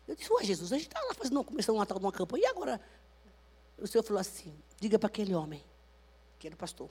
Eu 0.08 0.16
disse, 0.16 0.32
ué, 0.32 0.44
Jesus, 0.44 0.72
a 0.72 0.76
gente 0.76 0.88
está 0.88 1.00
lá 1.00 1.14
fazendo, 1.14 1.40
uma 1.72 1.86
tal 1.86 1.98
de 1.98 2.04
uma 2.04 2.12
campanha. 2.12 2.44
E 2.44 2.46
agora? 2.46 2.80
O 3.78 3.86
Senhor 3.86 4.02
falou 4.02 4.20
assim, 4.20 4.52
diga 4.78 4.98
para 4.98 5.06
aquele 5.06 5.34
homem, 5.34 5.64
que 6.38 6.46
era 6.46 6.54
o 6.54 6.58
pastor, 6.58 6.90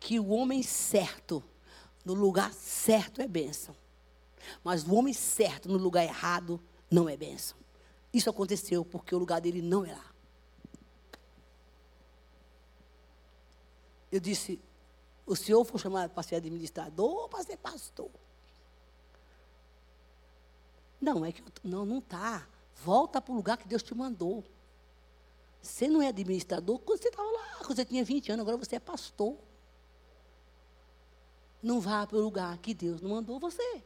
que 0.00 0.18
o 0.18 0.30
homem 0.30 0.62
certo, 0.62 1.42
no 2.04 2.14
lugar 2.14 2.52
certo 2.52 3.20
é 3.20 3.28
bênção. 3.28 3.76
Mas 4.64 4.84
o 4.84 4.94
homem 4.94 5.12
certo, 5.12 5.68
no 5.68 5.78
lugar 5.78 6.02
errado, 6.02 6.60
não 6.90 7.08
é 7.08 7.16
bênção. 7.16 7.56
Isso 8.12 8.28
aconteceu 8.28 8.84
porque 8.84 9.14
o 9.14 9.18
lugar 9.18 9.40
dele 9.40 9.62
não 9.62 9.84
é 9.84 9.92
lá. 9.92 10.12
Eu 14.10 14.18
disse, 14.18 14.60
o 15.26 15.36
senhor 15.36 15.64
foi 15.64 15.80
chamado 15.80 16.10
para 16.10 16.22
ser 16.22 16.36
administrador 16.36 17.22
ou 17.22 17.28
para 17.28 17.42
ser 17.44 17.56
pastor? 17.56 18.10
Não, 21.00 21.24
é 21.24 21.32
que 21.32 21.42
não, 21.64 21.84
não 21.84 21.98
está. 21.98 22.46
Volta 22.76 23.20
para 23.20 23.32
o 23.32 23.36
lugar 23.36 23.56
que 23.56 23.66
Deus 23.66 23.82
te 23.82 23.94
mandou. 23.94 24.44
Você 25.60 25.88
não 25.88 26.02
é 26.02 26.08
administrador 26.08 26.78
quando 26.80 27.00
você 27.00 27.08
estava 27.08 27.30
lá, 27.30 27.58
quando 27.58 27.76
você 27.76 27.84
tinha 27.84 28.04
20 28.04 28.32
anos, 28.32 28.42
agora 28.42 28.56
você 28.56 28.76
é 28.76 28.80
pastor. 28.80 29.36
Não 31.62 31.80
vá 31.80 32.06
para 32.06 32.18
o 32.18 32.20
lugar 32.20 32.58
que 32.58 32.74
Deus 32.74 33.00
não 33.00 33.10
mandou 33.10 33.38
você. 33.38 33.84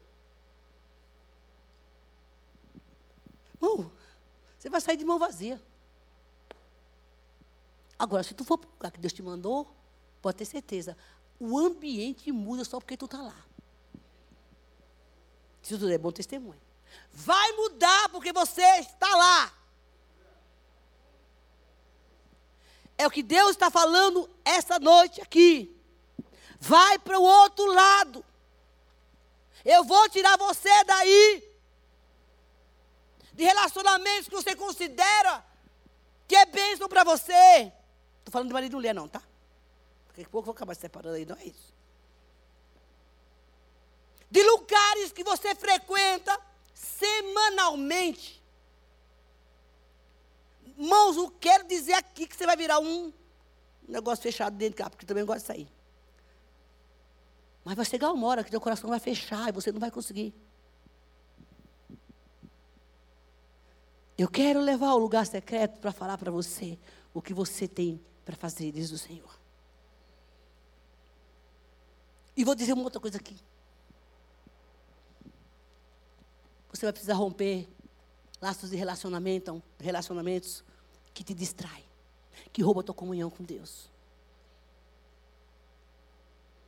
Você 4.67 4.71
vai 4.71 4.81
sair 4.81 4.97
de 4.97 5.05
mão 5.05 5.17
vazia. 5.17 5.63
Agora, 7.97 8.25
se 8.25 8.35
tu 8.35 8.45
for 8.45 8.59
para 8.59 8.69
o 8.69 8.73
lugar 8.73 8.91
que 8.91 8.99
Deus 8.99 9.13
te 9.13 9.23
mandou, 9.23 9.73
pode 10.21 10.39
ter 10.39 10.45
certeza, 10.45 10.97
o 11.39 11.59
ambiente 11.59 12.33
muda 12.33 12.65
só 12.65 12.79
porque 12.79 12.97
tu 12.97 13.05
está 13.05 13.21
lá. 13.21 13.45
Se 15.63 15.75
tudo 15.77 15.93
é 15.93 15.99
bom 15.99 16.13
testemunho. 16.13 16.61
Vai 17.13 17.53
mudar 17.53 18.09
porque 18.11 18.33
você 18.33 18.63
está 18.81 19.09
lá. 19.17 19.53
É 22.99 23.07
o 23.07 23.11
que 23.11 23.23
Deus 23.23 23.51
está 23.51 23.71
falando 23.71 24.31
essa 24.45 24.79
noite 24.79 25.21
aqui. 25.21 25.77
Vai 26.59 26.99
para 26.99 27.19
o 27.19 27.23
outro 27.23 27.67
lado. 27.67 28.25
Eu 29.65 29.85
vou 29.85 30.09
tirar 30.09 30.39
você 30.39 30.85
daí. 30.85 31.57
De 33.33 33.45
relacionamentos 33.45 34.29
que 34.29 34.35
você 34.35 34.57
considera 34.57 35.45
que 36.27 36.35
é 36.35 36.47
bênção 36.47 36.89
para 36.89 37.05
você. 37.05 37.73
Estou 38.19 38.33
falando 38.33 38.49
de 38.49 38.55
marido 38.55 38.73
e 38.73 38.77
mulher, 38.77 38.95
não, 38.95 39.09
tá? 39.09 39.23
Daqui 40.17 40.23
a 40.23 40.31
pouco 40.31 40.39
eu 40.39 40.47
vou 40.47 40.55
acabar 40.55 40.75
separando 40.75 41.17
aí, 41.17 41.27
não 41.27 41.37
é 41.37 41.45
isso. 41.45 41.75
De 44.31 44.43
lugares 44.43 45.13
que 45.13 45.23
você 45.23 45.55
frequenta 45.55 46.41
semanalmente. 46.73 48.43
Mãos, 50.77 51.17
eu 51.17 51.31
quero 51.31 51.69
dizer 51.69 51.93
aqui 51.93 52.27
que 52.27 52.35
você 52.35 52.47
vai 52.47 52.57
virar 52.57 52.79
um 52.79 53.13
negócio 53.87 54.23
fechado 54.23 54.57
dentro 54.57 54.77
de 54.77 54.83
cá, 54.83 54.89
porque 54.89 55.05
também 55.05 55.25
gosta 55.25 55.41
de 55.41 55.47
sair. 55.47 55.69
Mas 57.63 57.77
vai 57.77 57.85
chegar 57.85 58.11
uma 58.11 58.27
hora 58.27 58.43
que 58.43 58.51
teu 58.51 58.61
coração 58.61 58.89
vai 58.89 58.99
fechar 58.99 59.51
e 59.51 59.53
você 59.53 59.71
não 59.71 59.81
vai 59.81 59.91
conseguir. 59.91 60.35
Eu 64.17 64.29
quero 64.29 64.61
levar 64.61 64.89
ao 64.89 64.99
lugar 64.99 65.27
secreto 65.27 65.79
para 65.79 65.93
falar 65.93 66.17
para 66.17 66.31
você 66.31 66.79
o 67.13 67.21
que 67.21 67.35
você 67.35 67.69
tem 67.69 68.01
para 68.25 68.35
fazer, 68.35 68.73
diz 68.73 68.91
o 68.91 68.99
Senhor. 68.99 69.46
E 72.37 72.45
vou 72.45 72.55
dizer 72.55 72.75
uma 72.75 72.83
outra 72.83 73.01
coisa 73.01 73.17
aqui. 73.17 73.37
Você 76.71 76.85
vai 76.85 76.93
precisar 76.93 77.15
romper 77.15 77.67
laços 78.41 78.69
de 78.69 78.77
relacionamento, 78.77 79.63
relacionamentos 79.81 80.63
que 81.15 81.25
te 81.25 81.33
distraem, 81.33 81.85
que 82.53 82.63
roubam 82.63 82.83
a 82.83 82.85
tua 82.85 82.95
comunhão 82.95 83.31
com 83.31 83.43
Deus. 83.43 83.89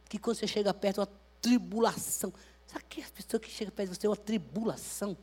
Que 0.08 0.18
quando 0.18 0.36
você 0.36 0.46
chega 0.46 0.72
perto, 0.72 1.02
é 1.02 1.04
uma 1.04 1.10
tribulação. 1.42 2.32
Sabe 2.66 2.84
que 2.88 3.02
a 3.02 3.10
pessoa 3.10 3.38
que 3.38 3.50
chega 3.50 3.70
perto 3.70 3.90
de 3.90 3.98
você 3.98 4.06
é 4.06 4.10
uma 4.10 4.16
tribulação 4.16 5.14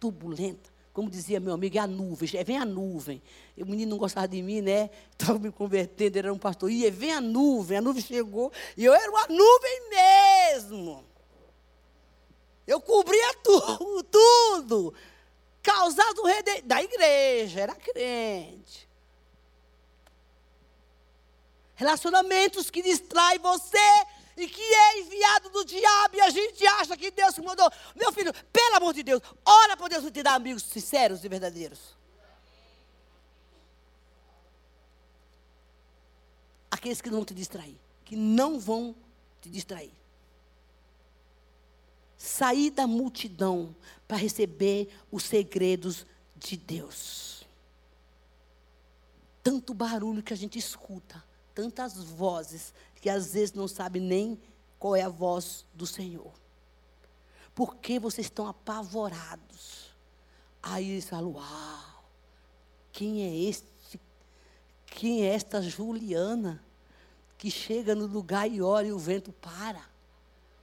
turbulenta? 0.00 0.71
Como 0.92 1.08
dizia 1.08 1.40
meu 1.40 1.54
amigo, 1.54 1.78
é 1.78 1.80
a 1.80 1.86
nuvem, 1.86 2.28
é, 2.34 2.44
vem 2.44 2.58
a 2.58 2.64
nuvem. 2.66 3.22
O 3.56 3.64
menino 3.64 3.92
não 3.92 3.98
gostava 3.98 4.28
de 4.28 4.42
mim, 4.42 4.60
né? 4.60 4.90
Estava 5.12 5.38
me 5.38 5.50
convertendo, 5.50 6.18
era 6.18 6.32
um 6.32 6.38
pastor. 6.38 6.70
E 6.70 6.90
vem 6.90 7.12
a 7.12 7.20
nuvem, 7.20 7.78
a 7.78 7.80
nuvem 7.80 8.02
chegou. 8.02 8.52
E 8.76 8.84
eu 8.84 8.92
era 8.92 9.10
uma 9.10 9.26
nuvem 9.26 9.88
mesmo. 9.88 11.04
Eu 12.66 12.80
cobria 12.80 13.34
tudo, 13.42 14.02
tudo. 14.04 14.94
Causado 15.62 16.22
rede... 16.24 16.62
da 16.62 16.82
igreja, 16.82 17.60
era 17.60 17.74
crente. 17.74 18.88
Relacionamentos 21.74 22.70
que 22.70 22.82
distraem 22.82 23.38
você 23.38 23.78
e 24.36 24.48
que 24.48 24.62
é 24.62 25.00
enviado 25.00 25.50
do 25.50 25.64
diabo 25.64 26.16
e 26.16 26.20
a 26.20 26.30
gente 26.30 26.66
acha 26.66 26.96
que 26.96 27.10
Deus 27.10 27.34
se 27.34 27.42
mandou. 27.42 27.70
Meu 27.94 28.12
filho, 28.12 28.32
pelo 28.52 28.76
amor 28.76 28.94
de 28.94 29.02
Deus, 29.02 29.22
ora 29.44 29.76
para 29.76 29.88
Deus 29.88 30.10
te 30.10 30.22
dar 30.22 30.34
amigos 30.34 30.62
sinceros 30.62 31.24
e 31.24 31.28
verdadeiros. 31.28 31.96
Aqueles 36.70 37.00
que 37.00 37.10
não 37.10 37.18
vão 37.18 37.24
te 37.24 37.34
distrair, 37.34 37.76
que 38.04 38.16
não 38.16 38.58
vão 38.58 38.96
te 39.40 39.50
distrair. 39.50 39.92
Sair 42.16 42.70
da 42.70 42.86
multidão 42.86 43.74
para 44.08 44.16
receber 44.16 44.88
os 45.10 45.24
segredos 45.24 46.06
de 46.36 46.56
Deus. 46.56 47.46
Tanto 49.42 49.74
barulho 49.74 50.22
que 50.22 50.32
a 50.32 50.36
gente 50.36 50.58
escuta, 50.58 51.22
tantas 51.54 51.96
vozes 51.96 52.72
que 53.02 53.10
às 53.10 53.34
vezes 53.34 53.52
não 53.52 53.66
sabe 53.66 53.98
nem 53.98 54.40
qual 54.78 54.94
é 54.94 55.02
a 55.02 55.08
voz 55.08 55.66
do 55.74 55.86
Senhor. 55.86 56.32
Porque 57.52 57.98
vocês 57.98 58.28
estão 58.28 58.46
apavorados. 58.46 59.92
Aí 60.62 60.92
eles 60.92 61.08
falam: 61.08 61.32
Uau, 61.32 62.04
quem 62.92 63.22
é 63.24 63.48
este? 63.48 64.00
Quem 64.86 65.26
é 65.26 65.34
esta 65.34 65.60
Juliana 65.60 66.64
que 67.36 67.50
chega 67.50 67.94
no 67.94 68.06
lugar 68.06 68.48
e 68.48 68.62
ora 68.62 68.86
e 68.86 68.92
o 68.92 68.98
vento 68.98 69.32
para? 69.32 69.84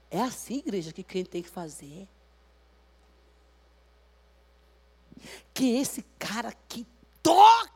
É 0.09 0.21
assim, 0.21 0.59
igreja, 0.59 0.93
que 0.93 1.03
quem 1.03 1.25
tem 1.25 1.43
que 1.43 1.49
fazer. 1.49 2.07
Que 5.53 5.75
esse 5.77 6.03
cara 6.17 6.53
que 6.69 6.87
toca 7.21 7.69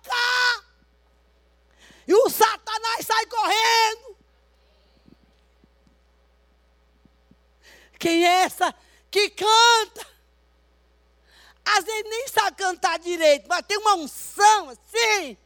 e 2.08 2.14
o 2.14 2.30
Satanás 2.30 3.06
sai 3.06 3.26
correndo. 3.26 4.13
Quem 8.04 8.26
é 8.26 8.42
essa 8.42 8.76
que 9.10 9.30
canta? 9.30 10.06
Às 11.64 11.86
vezes 11.86 12.04
nem 12.04 12.28
sabe 12.28 12.58
cantar 12.58 13.00
direito, 13.00 13.48
mas 13.48 13.66
tem 13.66 13.78
uma 13.78 13.96
unção 13.96 14.72
assim. 14.72 15.38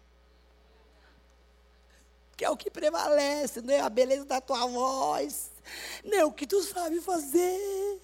Que 2.36 2.44
é 2.44 2.50
o 2.50 2.58
que 2.58 2.72
prevalece, 2.72 3.62
não 3.62 3.72
é 3.72 3.80
a 3.80 3.90
beleza 3.90 4.26
da 4.26 4.42
tua 4.42 4.66
voz, 4.66 5.52
não 6.04 6.18
é 6.18 6.26
o 6.26 6.32
que 6.32 6.48
tu 6.48 6.64
sabe 6.64 7.00
fazer. 7.00 8.02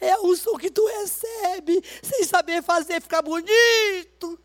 É 0.00 0.12
a 0.12 0.20
unção 0.20 0.56
que 0.56 0.70
tu 0.70 0.86
recebe, 0.86 1.84
sem 2.02 2.24
saber 2.24 2.62
fazer, 2.62 3.02
ficar 3.02 3.20
bonito. 3.20 4.40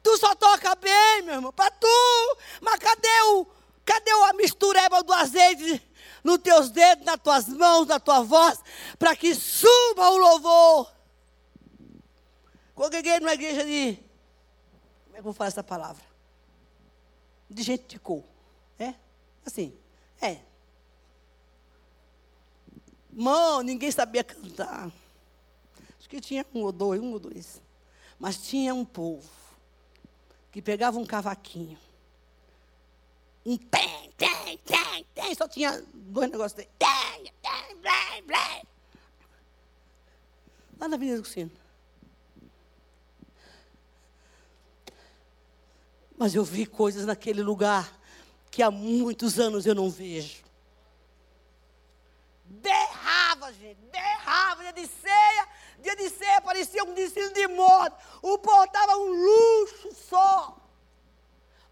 Tu 0.00 0.16
só 0.16 0.32
toca 0.36 0.76
bem, 0.76 1.22
meu 1.22 1.34
irmão, 1.34 1.52
para 1.52 1.72
tu. 1.72 2.38
Mas 2.60 2.78
cadê 2.78 3.20
o 3.32 3.63
Cadê 3.84 4.10
a 4.10 4.32
mistureba 4.32 5.02
do 5.02 5.12
azeite 5.12 5.82
nos 6.22 6.38
teus 6.38 6.70
dedos, 6.70 7.04
nas 7.04 7.20
tuas 7.20 7.48
mãos, 7.48 7.86
na 7.86 8.00
tua 8.00 8.22
voz, 8.22 8.58
para 8.98 9.14
que 9.14 9.34
suba 9.34 10.10
o 10.10 10.16
louvor? 10.16 10.94
Congreguei 12.74 13.20
numa 13.20 13.34
igreja 13.34 13.64
de. 13.64 13.96
Como 15.04 15.10
é 15.10 15.12
que 15.12 15.18
eu 15.18 15.22
vou 15.24 15.32
falar 15.32 15.48
essa 15.48 15.62
palavra? 15.62 16.02
De 17.48 17.62
gente 17.62 17.86
de 17.86 17.98
cor. 17.98 18.24
É? 18.78 18.94
Assim. 19.44 19.76
É. 20.20 20.40
Mão, 23.12 23.62
ninguém 23.62 23.90
sabia 23.92 24.24
cantar. 24.24 24.90
Acho 25.98 26.08
que 26.08 26.20
tinha 26.20 26.44
um 26.52 26.62
ou 26.62 26.72
dois, 26.72 27.00
um 27.00 27.12
ou 27.12 27.18
dois. 27.20 27.62
Mas 28.18 28.38
tinha 28.38 28.74
um 28.74 28.84
povo 28.84 29.28
que 30.50 30.60
pegava 30.60 30.98
um 30.98 31.06
cavaquinho. 31.06 31.78
Um 33.46 33.56
tem, 33.58 34.10
tem, 34.16 34.58
tem, 34.58 35.06
tem. 35.14 35.34
Só 35.34 35.46
tinha 35.46 35.84
dois 35.92 36.30
negócios. 36.30 36.54
Tem, 36.54 36.68
tem, 36.78 37.76
tem, 37.76 38.22
blém. 38.22 38.62
Lá 40.80 40.88
na 40.88 40.96
Avenida 40.96 41.20
do 41.20 41.28
Sino. 41.28 41.50
Mas 46.16 46.34
eu 46.34 46.44
vi 46.44 46.64
coisas 46.64 47.04
naquele 47.04 47.42
lugar 47.42 47.92
que 48.50 48.62
há 48.62 48.70
muitos 48.70 49.38
anos 49.38 49.66
eu 49.66 49.74
não 49.74 49.90
vejo. 49.90 50.42
Berrava, 52.44 53.52
gente, 53.52 53.80
berrava, 53.90 54.62
dia 54.62 54.72
de 54.72 54.86
ceia, 54.86 55.48
dia 55.80 55.96
de 55.96 56.08
ceia 56.08 56.40
parecia 56.40 56.84
um 56.84 56.94
destino 56.94 57.32
de 57.32 57.48
morte. 57.48 57.96
O 58.22 58.38
povo 58.38 58.64
estava 58.64 58.96
um 58.96 59.10
luxo 59.10 59.94
só. 60.08 60.63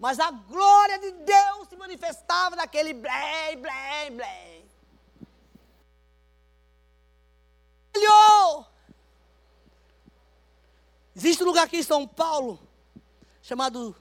Mas 0.03 0.19
a 0.19 0.33
glória 0.33 0.99
de 0.99 1.13
Deus 1.13 1.69
se 1.69 1.77
manifestava 1.77 2.57
naquele 2.57 2.93
blém, 2.93 3.57
blém, 3.57 4.17
blém. 4.17 4.53
Existe 11.15 11.45
um 11.45 11.47
lugar 11.47 11.67
aqui 11.67 11.77
em 11.77 11.83
São 11.85 12.05
Paulo 12.05 12.59
chamado 13.41 13.95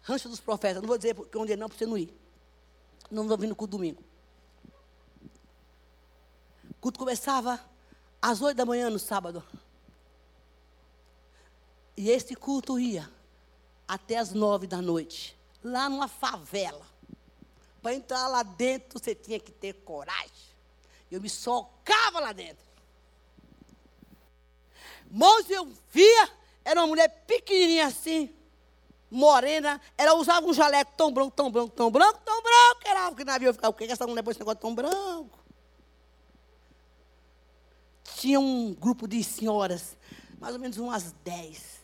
Rancho 0.00 0.28
dos 0.28 0.38
Profetas. 0.38 0.80
Não 0.80 0.86
vou 0.86 0.96
dizer 0.96 1.16
onde 1.34 1.54
é 1.54 1.56
não, 1.56 1.68
para 1.68 1.76
você 1.76 1.84
não 1.84 1.98
ir. 1.98 2.16
Não 3.10 3.24
estou 3.24 3.36
vindo 3.36 3.56
culto 3.56 3.76
domingo. 3.76 4.04
O 6.70 6.74
culto 6.80 7.00
começava 7.00 7.58
às 8.22 8.40
oito 8.40 8.56
da 8.56 8.64
manhã 8.64 8.88
no 8.88 8.98
sábado. 9.00 9.42
E 11.96 12.10
esse 12.10 12.36
culto 12.36 12.78
ia 12.78 13.17
até 13.88 14.18
às 14.18 14.34
nove 14.34 14.66
da 14.66 14.82
noite. 14.82 15.34
Lá 15.64 15.88
numa 15.88 16.06
favela. 16.06 16.86
Para 17.80 17.94
entrar 17.94 18.28
lá 18.28 18.42
dentro, 18.42 18.98
você 18.98 19.14
tinha 19.14 19.40
que 19.40 19.50
ter 19.50 19.72
coragem. 19.72 20.48
Eu 21.10 21.20
me 21.22 21.30
socava 21.30 22.20
lá 22.20 22.32
dentro. 22.32 22.68
Moço, 25.10 25.50
eu 25.50 25.66
via, 25.90 26.30
era 26.62 26.80
uma 26.80 26.86
mulher 26.86 27.08
pequenininha 27.26 27.86
assim, 27.86 28.34
morena. 29.10 29.80
Ela 29.96 30.14
usava 30.14 30.46
um 30.46 30.52
jaleco 30.52 30.92
tão 30.96 31.10
branco, 31.10 31.30
tão 31.30 31.50
branco, 31.50 31.70
tão 31.74 31.90
branco, 31.90 32.20
tão 32.24 32.42
branco. 32.42 32.80
Era 32.84 33.14
que 33.14 33.24
navio 33.24 33.54
ficava, 33.54 33.70
o 33.70 33.72
que 33.72 33.84
essa 33.84 34.06
mulher 34.06 34.22
põe 34.22 34.32
esse 34.32 34.40
negócio 34.40 34.60
tão 34.60 34.74
branco? 34.74 35.38
Tinha 38.16 38.38
um 38.38 38.74
grupo 38.74 39.06
de 39.06 39.22
senhoras, 39.24 39.96
mais 40.38 40.52
ou 40.52 40.60
menos 40.60 40.76
umas 40.76 41.12
dez. 41.24 41.78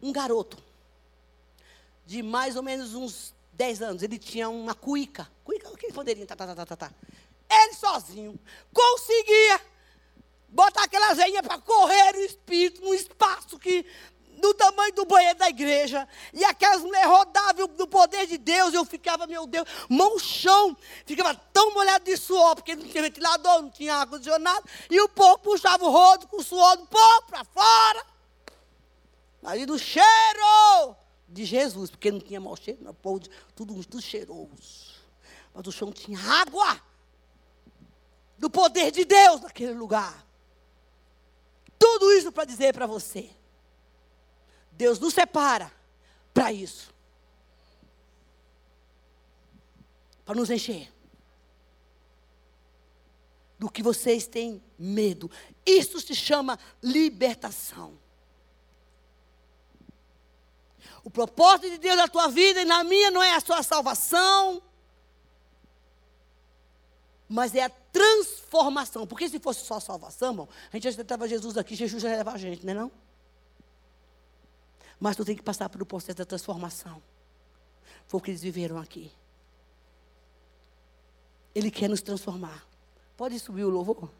Um 0.00 0.12
garoto, 0.12 0.62
de 2.04 2.22
mais 2.22 2.56
ou 2.56 2.62
menos 2.62 2.94
uns 2.94 3.34
dez 3.52 3.82
anos. 3.82 4.02
Ele 4.02 4.18
tinha 4.18 4.48
uma 4.48 4.74
cuíca. 4.74 5.30
Cuíca, 5.44 5.70
que 5.76 5.92
poderia, 5.92 6.26
tá, 6.26 6.36
tá, 6.36 6.46
tá, 6.46 6.54
tá, 6.54 6.66
tá, 6.66 6.76
tá. 6.76 6.92
Ele 7.48 7.74
sozinho 7.74 8.38
conseguia 8.72 9.60
botar 10.48 10.84
aquelas 10.84 11.16
veinhas 11.16 11.42
para 11.42 11.58
correr 11.58 12.12
no 12.12 12.20
espírito, 12.20 12.82
num 12.82 12.94
espaço 12.94 13.58
que 13.58 13.84
do 14.40 14.54
tamanho 14.54 14.92
do 14.94 15.04
banheiro 15.04 15.38
da 15.38 15.48
igreja. 15.48 16.08
E 16.32 16.44
aquelas 16.44 16.80
mulheres 16.80 17.06
rodavam 17.06 17.68
no 17.78 17.86
poder 17.86 18.26
de 18.26 18.38
Deus. 18.38 18.72
Eu 18.72 18.84
ficava, 18.84 19.26
meu 19.26 19.46
Deus, 19.46 19.68
mão 19.88 20.18
chão. 20.18 20.76
Ficava 21.04 21.34
tão 21.52 21.74
molhado 21.74 22.04
de 22.04 22.16
suor, 22.16 22.54
porque 22.54 22.74
não 22.74 22.88
tinha 22.88 23.02
ventilador, 23.02 23.62
não 23.62 23.70
tinha 23.70 23.96
ar-condicionado. 23.96 24.64
E 24.88 25.00
o 25.00 25.08
povo 25.08 25.38
puxava 25.38 25.84
o 25.84 25.90
rodo 25.90 26.26
com 26.26 26.38
o 26.38 26.42
suor 26.42 26.76
do 26.76 26.86
povo 26.86 27.22
para 27.28 27.44
fora. 27.44 28.06
Ali 29.42 29.66
do 29.66 29.78
cheiro 29.78 30.96
de 31.30 31.44
Jesus, 31.44 31.90
porque 31.90 32.10
não 32.10 32.20
tinha 32.20 32.40
mau 32.40 32.56
cheiro, 32.56 32.82
não, 32.82 32.92
povo, 32.92 33.20
tudo, 33.54 33.74
tudo 33.84 34.02
cheiroso. 34.02 34.94
Mas 35.54 35.66
o 35.66 35.72
chão 35.72 35.92
tinha 35.92 36.18
água 36.18 36.80
do 38.36 38.50
poder 38.50 38.90
de 38.90 39.04
Deus 39.04 39.40
naquele 39.40 39.74
lugar. 39.74 40.26
Tudo 41.78 42.12
isso 42.12 42.30
para 42.30 42.44
dizer 42.44 42.74
para 42.74 42.86
você 42.86 43.30
Deus 44.80 44.98
nos 44.98 45.12
separa 45.12 45.70
para 46.32 46.50
isso. 46.50 46.94
Para 50.24 50.34
nos 50.34 50.48
encher. 50.48 50.90
Do 53.58 53.70
que 53.70 53.82
vocês 53.82 54.26
têm 54.26 54.62
medo. 54.78 55.30
Isso 55.66 56.00
se 56.00 56.14
chama 56.14 56.58
libertação. 56.82 57.99
O 61.02 61.10
propósito 61.10 61.70
de 61.70 61.78
Deus 61.78 61.96
na 61.96 62.08
tua 62.08 62.28
vida 62.28 62.62
e 62.62 62.64
na 62.64 62.84
minha 62.84 63.10
não 63.10 63.22
é 63.22 63.34
a 63.34 63.40
sua 63.40 63.62
salvação, 63.62 64.62
mas 67.28 67.54
é 67.54 67.62
a 67.62 67.70
transformação. 67.70 69.06
Porque 69.06 69.28
se 69.28 69.38
fosse 69.38 69.64
só 69.64 69.80
salvação, 69.80 70.30
irmão, 70.30 70.48
a 70.70 70.76
gente 70.76 70.88
aceitava 70.88 71.28
Jesus 71.28 71.56
aqui, 71.56 71.74
Jesus 71.74 72.02
já 72.02 72.08
leva 72.08 72.32
a 72.32 72.38
gente, 72.38 72.64
não 72.66 72.72
é 72.72 72.74
não? 72.74 72.92
Mas 74.98 75.16
tu 75.16 75.24
tem 75.24 75.36
que 75.36 75.42
passar 75.42 75.68
pelo 75.68 75.86
processo 75.86 76.18
da 76.18 76.26
transformação. 76.26 77.02
Foi 78.06 78.18
o 78.18 78.22
que 78.22 78.30
eles 78.30 78.42
viveram 78.42 78.76
aqui. 78.78 79.10
Ele 81.54 81.70
quer 81.70 81.88
nos 81.88 82.02
transformar. 82.02 82.66
Pode 83.16 83.38
subir 83.38 83.64
o 83.64 83.70
louvor? 83.70 84.10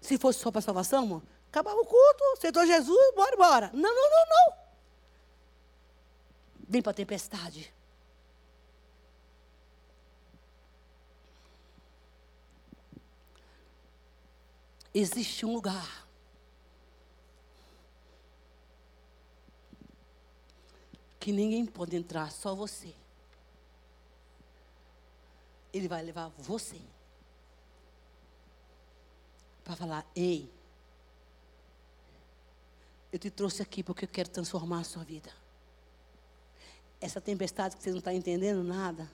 Se 0.00 0.16
fosse 0.18 0.38
só 0.38 0.52
para 0.52 0.60
salvação, 0.60 1.02
irmão, 1.02 1.22
acabava 1.48 1.80
o 1.80 1.84
culto, 1.84 2.24
aceitou 2.36 2.64
Jesus, 2.66 3.14
bora 3.14 3.34
embora. 3.34 3.70
Não, 3.72 3.94
não, 3.94 4.10
não, 4.10 4.26
não. 4.28 4.65
Vem 6.68 6.82
para 6.82 6.90
a 6.90 6.94
tempestade. 6.94 7.72
Existe 14.92 15.44
um 15.44 15.52
lugar 15.52 16.06
que 21.20 21.30
ninguém 21.32 21.66
pode 21.66 21.94
entrar, 21.94 22.30
só 22.32 22.54
você. 22.54 22.94
Ele 25.72 25.86
vai 25.86 26.02
levar 26.02 26.28
você 26.38 26.80
para 29.62 29.76
falar: 29.76 30.06
Ei, 30.14 30.50
eu 33.12 33.18
te 33.18 33.30
trouxe 33.30 33.60
aqui 33.60 33.82
porque 33.82 34.04
eu 34.04 34.08
quero 34.08 34.30
transformar 34.30 34.80
a 34.80 34.84
sua 34.84 35.04
vida. 35.04 35.45
Essa 37.00 37.20
tempestade 37.20 37.76
que 37.76 37.82
você 37.82 37.90
não 37.90 37.98
está 37.98 38.12
entendendo 38.12 38.62
nada, 38.62 39.10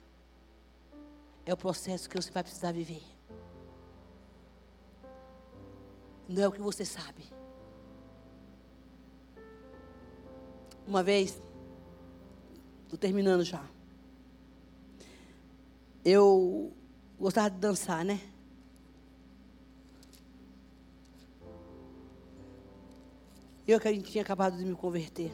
é 1.45 1.53
o 1.53 1.57
processo 1.57 2.09
que 2.09 2.16
você 2.16 2.30
vai 2.30 2.43
precisar 2.43 2.72
viver. 2.72 3.03
Não 6.28 6.43
é 6.43 6.49
o 6.49 6.53
que 6.53 6.61
você 6.61 6.85
sabe. 6.85 7.24
Uma 10.87 11.03
vez, 11.03 11.41
Estou 12.93 13.01
terminando 13.01 13.43
já. 13.43 13.64
Eu 16.05 16.70
gostava 17.18 17.49
de 17.49 17.57
dançar, 17.57 18.05
né? 18.05 18.20
Eu 23.66 23.80
que 23.80 24.03
tinha 24.03 24.20
acabado 24.20 24.59
de 24.59 24.64
me 24.66 24.74
converter. 24.74 25.33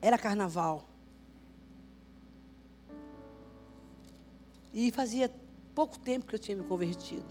Era 0.00 0.16
carnaval. 0.16 0.88
E 4.72 4.92
fazia 4.92 5.32
pouco 5.74 5.98
tempo 5.98 6.26
que 6.26 6.34
eu 6.34 6.38
tinha 6.38 6.56
me 6.56 6.64
convertido. 6.64 7.26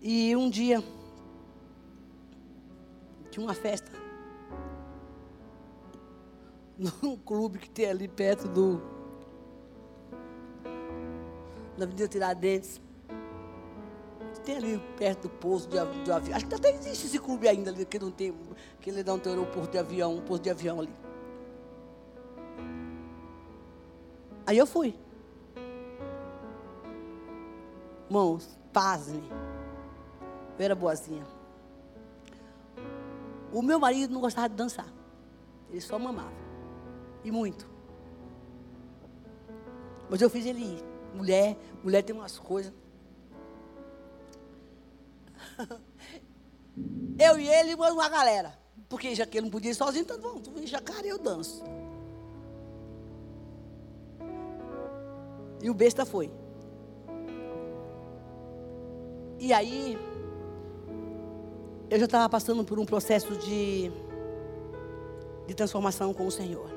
E 0.00 0.34
um 0.36 0.48
dia 0.48 0.82
tinha 3.30 3.44
uma 3.44 3.54
festa 3.54 3.90
num 6.78 7.16
clube 7.16 7.58
que 7.58 7.70
tem 7.70 7.86
ali 7.86 8.08
perto 8.08 8.48
do. 8.48 8.80
Na 11.76 11.84
Avenida 11.84 12.06
Tiradentes. 12.06 12.80
Tem 14.44 14.56
ali 14.56 14.78
perto 14.96 15.22
do 15.22 15.30
posto 15.30 15.70
de, 15.70 16.04
de 16.04 16.12
avião. 16.12 16.36
Acho 16.36 16.46
que 16.46 16.54
até 16.54 16.70
existe 16.70 17.06
esse 17.06 17.18
clube 17.18 17.48
ainda 17.48 17.70
ali, 17.70 17.84
que 17.86 17.98
não 17.98 18.10
tem, 18.10 18.34
que 18.80 18.90
ele 18.90 19.02
não 19.02 19.18
tem 19.18 19.32
aeroporto 19.32 19.72
de 19.72 19.78
avião, 19.78 20.16
um 20.16 20.20
posto 20.20 20.42
de 20.42 20.50
avião 20.50 20.80
ali. 20.80 20.92
Aí 24.46 24.58
eu 24.58 24.66
fui. 24.66 24.94
Mãos, 28.10 28.58
pasme. 28.72 29.22
Eu 30.58 30.64
era 30.64 30.74
boazinha. 30.74 31.24
O 33.52 33.62
meu 33.62 33.78
marido 33.78 34.12
não 34.12 34.20
gostava 34.20 34.48
de 34.48 34.54
dançar. 34.54 34.92
Ele 35.70 35.80
só 35.80 35.98
mamava. 35.98 36.32
E 37.24 37.30
muito. 37.30 37.66
Mas 40.10 40.20
eu 40.20 40.28
fiz 40.28 40.44
ele 40.44 40.60
ir. 40.60 40.84
Mulher, 41.14 41.56
mulher 41.82 42.02
tem 42.02 42.14
umas 42.14 42.38
coisas. 42.38 42.72
Eu 47.18 47.38
e 47.38 47.48
ele, 47.48 47.74
uma 47.74 48.08
galera. 48.08 48.58
Porque 48.88 49.14
já 49.14 49.24
que 49.24 49.38
ele 49.38 49.46
não 49.46 49.50
podia 49.50 49.70
ir 49.70 49.74
sozinho, 49.74 50.02
então 50.02 50.20
vamos, 50.20 50.42
tu 50.42 50.50
vem 50.50 50.66
jacaré, 50.66 51.08
eu 51.08 51.18
danço. 51.18 51.62
E 55.62 55.70
o 55.70 55.74
besta 55.74 56.04
foi. 56.04 56.30
E 59.38 59.52
aí, 59.52 59.98
eu 61.90 61.98
já 61.98 62.04
estava 62.04 62.28
passando 62.28 62.64
por 62.64 62.78
um 62.78 62.84
processo 62.84 63.36
de, 63.36 63.90
de 65.46 65.54
transformação 65.54 66.12
com 66.12 66.26
o 66.26 66.30
Senhor. 66.30 66.68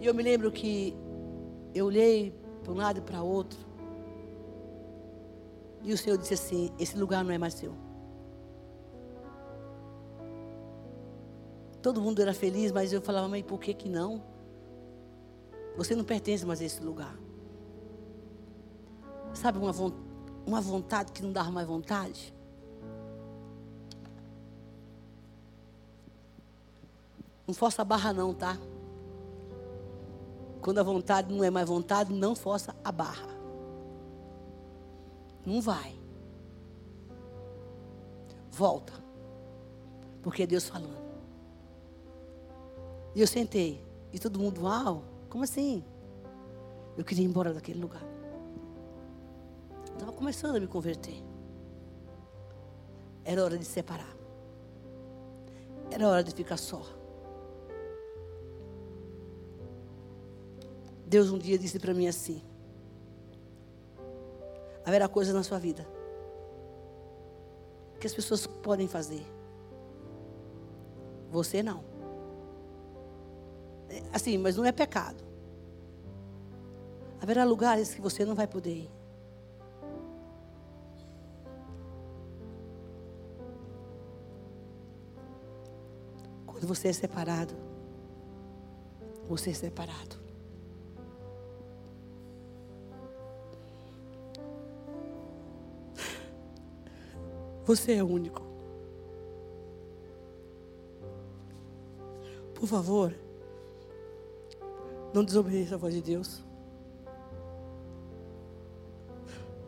E 0.00 0.06
eu 0.06 0.14
me 0.14 0.22
lembro 0.22 0.52
que 0.52 0.96
eu 1.74 1.86
olhei 1.86 2.32
para 2.62 2.72
um 2.72 2.76
lado 2.76 2.98
e 2.98 3.02
para 3.02 3.22
outro. 3.22 3.58
E 5.86 5.92
o 5.92 5.96
Senhor 5.96 6.18
disse 6.18 6.34
assim: 6.34 6.72
Esse 6.80 6.98
lugar 6.98 7.24
não 7.24 7.30
é 7.30 7.38
mais 7.38 7.54
seu. 7.54 7.72
Todo 11.80 12.00
mundo 12.00 12.20
era 12.20 12.34
feliz, 12.34 12.72
mas 12.72 12.92
eu 12.92 13.00
falava, 13.00 13.28
mas 13.28 13.44
por 13.44 13.60
que 13.60 13.72
que 13.72 13.88
não? 13.88 14.20
Você 15.76 15.94
não 15.94 16.02
pertence 16.02 16.44
mais 16.44 16.60
a 16.60 16.64
esse 16.64 16.82
lugar. 16.82 17.16
Sabe 19.32 19.58
uma, 19.58 19.70
uma 20.44 20.60
vontade 20.60 21.12
que 21.12 21.22
não 21.22 21.30
dava 21.30 21.52
mais 21.52 21.68
vontade? 21.68 22.34
Não 27.46 27.54
força 27.54 27.82
a 27.82 27.84
barra 27.84 28.12
não, 28.12 28.34
tá? 28.34 28.58
Quando 30.60 30.78
a 30.78 30.82
vontade 30.82 31.32
não 31.32 31.44
é 31.44 31.50
mais 31.50 31.68
vontade, 31.68 32.12
não 32.12 32.34
força 32.34 32.74
a 32.82 32.90
barra. 32.90 33.35
Não 35.46 35.60
vai. 35.60 35.96
Volta. 38.50 38.92
Porque 40.20 40.42
é 40.42 40.46
Deus 40.46 40.68
falando. 40.68 40.98
E 43.14 43.20
eu 43.20 43.26
sentei. 43.26 43.80
E 44.12 44.18
todo 44.18 44.40
mundo, 44.40 44.62
uau, 44.64 45.04
como 45.30 45.44
assim? 45.44 45.84
Eu 46.96 47.04
queria 47.04 47.24
ir 47.24 47.28
embora 47.28 47.54
daquele 47.54 47.80
lugar. 47.80 48.02
Estava 49.92 50.12
começando 50.12 50.56
a 50.56 50.60
me 50.60 50.66
converter. 50.66 51.22
Era 53.24 53.44
hora 53.44 53.56
de 53.56 53.64
separar. 53.64 54.16
Era 55.90 56.08
hora 56.08 56.24
de 56.24 56.32
ficar 56.32 56.56
só. 56.56 56.82
Deus 61.06 61.30
um 61.30 61.38
dia 61.38 61.56
disse 61.58 61.78
para 61.78 61.94
mim 61.94 62.08
assim: 62.08 62.42
haverá 64.86 65.08
coisas 65.08 65.34
na 65.34 65.42
sua 65.42 65.58
vida 65.58 65.86
que 67.98 68.06
as 68.06 68.14
pessoas 68.14 68.46
podem 68.46 68.86
fazer. 68.86 69.26
Você 71.30 71.62
não. 71.62 71.82
É, 73.88 74.02
assim, 74.12 74.38
mas 74.38 74.56
não 74.56 74.64
é 74.64 74.72
pecado. 74.72 75.24
Haverá 77.20 77.44
lugares 77.44 77.94
que 77.94 78.00
você 78.00 78.24
não 78.24 78.34
vai 78.34 78.46
poder 78.46 78.74
ir. 78.74 78.90
Quando 86.46 86.66
você 86.66 86.88
é 86.88 86.92
separado, 86.92 87.54
você 89.26 89.50
é 89.50 89.54
separado. 89.54 90.25
Você 97.66 97.94
é 97.94 98.04
único. 98.04 98.40
Por 102.54 102.68
favor, 102.68 103.12
não 105.12 105.24
desobedeça 105.24 105.74
a 105.74 105.78
voz 105.78 105.92
de 105.92 106.00
Deus. 106.00 106.44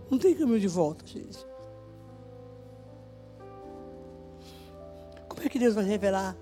Não 0.09 0.17
tem 0.17 0.35
caminho 0.35 0.61
de 0.61 0.69
volta, 0.69 1.05
gente. 1.05 1.45
Como 5.29 5.43
é 5.43 5.49
que 5.49 5.59
Deus 5.59 5.75
vai 5.75 5.85
revelar 5.85 6.37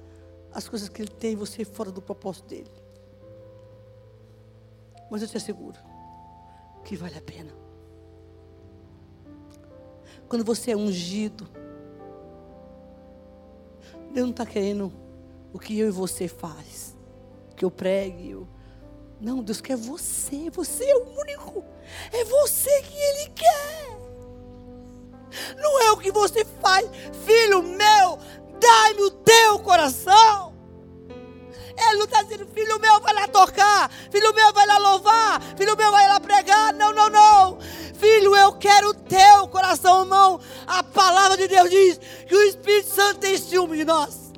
as 0.53 0.69
coisas 0.69 0.91
que 0.91 1.01
Ele 1.01 1.11
tem 1.11 1.33
em 1.33 1.37
você 1.37 1.65
fora 1.65 1.91
do 1.91 2.03
propósito 2.03 2.49
dele? 2.49 2.71
Mas 5.11 5.23
eu 5.23 5.29
te 5.29 5.39
asseguro 5.39 5.79
que 6.85 6.97
vale 6.97 7.17
a 7.17 7.23
pena. 7.23 7.66
Quando 10.29 10.45
você 10.45 10.73
é 10.73 10.77
ungido, 10.77 11.49
Deus 14.13 14.27
não 14.27 14.31
está 14.31 14.47
querendo 14.47 14.93
o 15.53 15.59
que 15.59 15.79
eu 15.79 15.89
e 15.89 15.91
você 15.91 16.27
faz. 16.29 16.97
Que 17.55 17.65
eu 17.65 17.71
pregue. 17.71 18.31
Eu... 18.31 18.49
Não, 19.21 19.43
Deus 19.43 19.61
quer 19.61 19.77
você. 19.77 20.51
Você 20.51 20.85
é 20.85 20.97
o 20.97 21.21
único. 21.21 21.65
É 22.13 22.25
você 22.25 22.83
que 22.83 22.97
Ele 22.97 23.31
quer. 23.35 23.97
Não 25.57 25.83
é 25.83 25.93
o 25.93 25.97
que 25.97 26.11
você 26.11 26.45
faz. 26.61 26.89
Filho 27.25 27.63
meu, 27.63 28.19
dai-me 28.59 29.03
o 29.03 29.11
teu 29.11 29.59
coração. 29.61 30.55
Ele 31.79 31.99
não 31.99 32.05
está 32.05 32.23
dizendo, 32.23 32.47
filho 32.47 32.81
meu, 32.81 33.01
vai 33.01 33.13
lá 33.13 33.29
tocar, 33.29 33.91
filho 34.11 34.33
meu, 34.35 34.53
vai 34.53 34.67
lá 34.67 34.79
louvar, 34.79 35.43
filho 35.59 35.77
meu, 35.77 35.91
vai 35.91 36.09
lá 36.09 36.19
pregar. 36.19 36.73
Não, 36.73 36.91
não, 36.93 37.11
não. 37.11 37.59
Filho, 38.07 38.37
eu 38.37 38.53
quero 38.53 38.91
o 38.91 38.95
teu 38.95 39.49
coração, 39.49 40.03
irmão. 40.03 40.41
A 40.65 40.81
palavra 40.81 41.37
de 41.37 41.49
Deus 41.49 41.69
diz 41.69 41.99
que 41.99 42.37
o 42.37 42.43
Espírito 42.43 42.89
Santo 42.89 43.19
tem 43.19 43.37
ciúme 43.37 43.79
de 43.79 43.85
nós. 43.85 44.33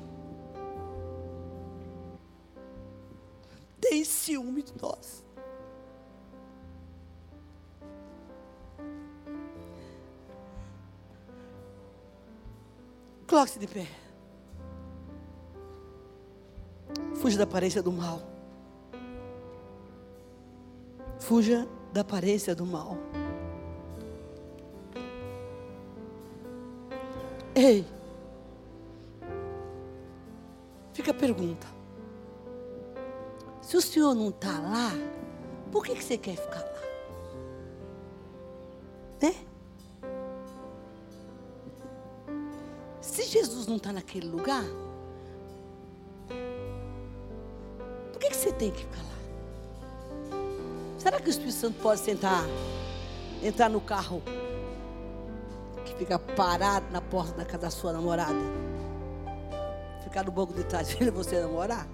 Tem 3.78 4.02
ciúme 4.04 4.62
de 4.62 4.72
nós. 4.80 5.22
Coloque-se 13.28 13.58
de 13.58 13.66
pé. 13.66 13.86
Fuja 17.16 17.36
da 17.36 17.44
aparência 17.44 17.82
do 17.82 17.92
mal. 17.92 18.22
Fuja 21.20 21.68
da 21.92 22.00
aparência 22.00 22.54
do 22.54 22.64
mal. 22.64 22.96
Ei, 27.60 27.84
fica 30.92 31.10
a 31.10 31.14
pergunta. 31.14 31.66
Se 33.60 33.76
o 33.76 33.80
senhor 33.80 34.14
não 34.14 34.28
está 34.28 34.60
lá, 34.60 34.92
por 35.72 35.84
que, 35.84 35.96
que 35.96 36.04
você 36.04 36.16
quer 36.16 36.36
ficar 36.36 36.60
lá? 36.60 36.82
Né? 39.20 39.34
Se 43.00 43.24
Jesus 43.24 43.66
não 43.66 43.74
está 43.74 43.92
naquele 43.92 44.28
lugar, 44.28 44.64
por 48.12 48.20
que, 48.20 48.28
que 48.28 48.36
você 48.36 48.52
tem 48.52 48.70
que 48.70 48.78
ficar 48.78 49.02
lá? 49.02 50.38
Será 50.96 51.20
que 51.20 51.26
o 51.26 51.30
Espírito 51.30 51.56
Santo 51.56 51.82
pode 51.82 52.02
sentar, 52.02 52.44
entrar 53.42 53.68
no 53.68 53.80
carro 53.80 54.22
fica 55.98 56.18
parado 56.18 56.86
na 56.92 57.00
porta 57.00 57.32
da 57.32 57.44
casa 57.44 57.58
da 57.58 57.70
sua 57.70 57.92
namorada? 57.92 58.38
Ficar 60.04 60.24
no 60.24 60.30
banco 60.30 60.54
de 60.54 60.64
trás 60.64 60.92
vendo 60.94 61.12
você 61.12 61.40
namorar? 61.40 61.86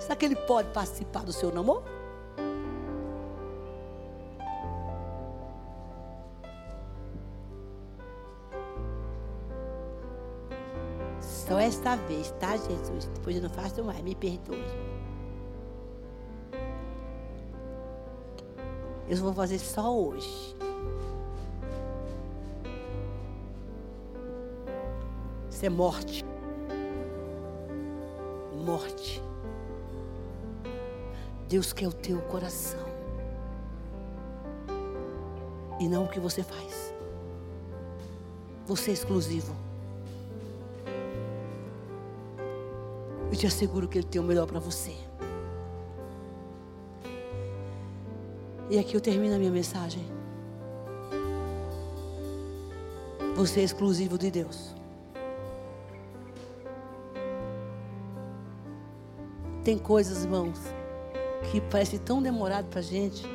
Será 0.00 0.16
que 0.16 0.24
ele 0.24 0.34
pode 0.34 0.70
participar 0.70 1.22
do 1.24 1.32
seu 1.32 1.52
namoro? 1.52 1.84
Só 11.20 11.58
esta 11.58 11.96
vez, 11.96 12.30
tá, 12.40 12.56
Jesus? 12.56 13.06
Depois 13.14 13.36
eu 13.36 13.42
não 13.42 13.50
faço 13.50 13.84
mais, 13.84 14.00
me 14.00 14.14
perdoe. 14.14 14.64
Eu 19.08 19.16
vou 19.16 19.34
fazer 19.34 19.58
só 19.58 19.92
hoje. 19.92 20.56
Isso 25.60 25.66
é 25.66 25.68
morte. 25.68 26.24
morte. 28.64 29.22
Deus 31.50 31.70
quer 31.74 31.86
o 31.86 31.92
teu 31.92 32.18
coração. 32.22 32.80
E 35.78 35.86
não 35.86 36.04
o 36.04 36.08
que 36.08 36.18
você 36.18 36.42
faz. 36.42 36.94
Você 38.66 38.92
é 38.92 38.94
exclusivo. 38.94 39.54
Eu 43.30 43.36
te 43.36 43.46
asseguro 43.46 43.86
que 43.86 43.98
Ele 43.98 44.06
tem 44.06 44.18
o 44.18 44.24
melhor 44.24 44.46
para 44.46 44.60
você. 44.60 44.96
E 48.70 48.78
aqui 48.78 48.94
eu 48.94 49.00
termino 49.02 49.34
a 49.34 49.38
minha 49.38 49.52
mensagem. 49.52 50.06
Você 53.36 53.60
é 53.60 53.64
exclusivo 53.64 54.16
de 54.16 54.30
Deus. 54.30 54.79
Tem 59.64 59.76
coisas, 59.76 60.24
irmãos, 60.24 60.58
que 61.50 61.60
parece 61.60 61.98
tão 61.98 62.22
demorado 62.22 62.66
para 62.68 62.80
a 62.80 62.82
gente, 62.82 63.26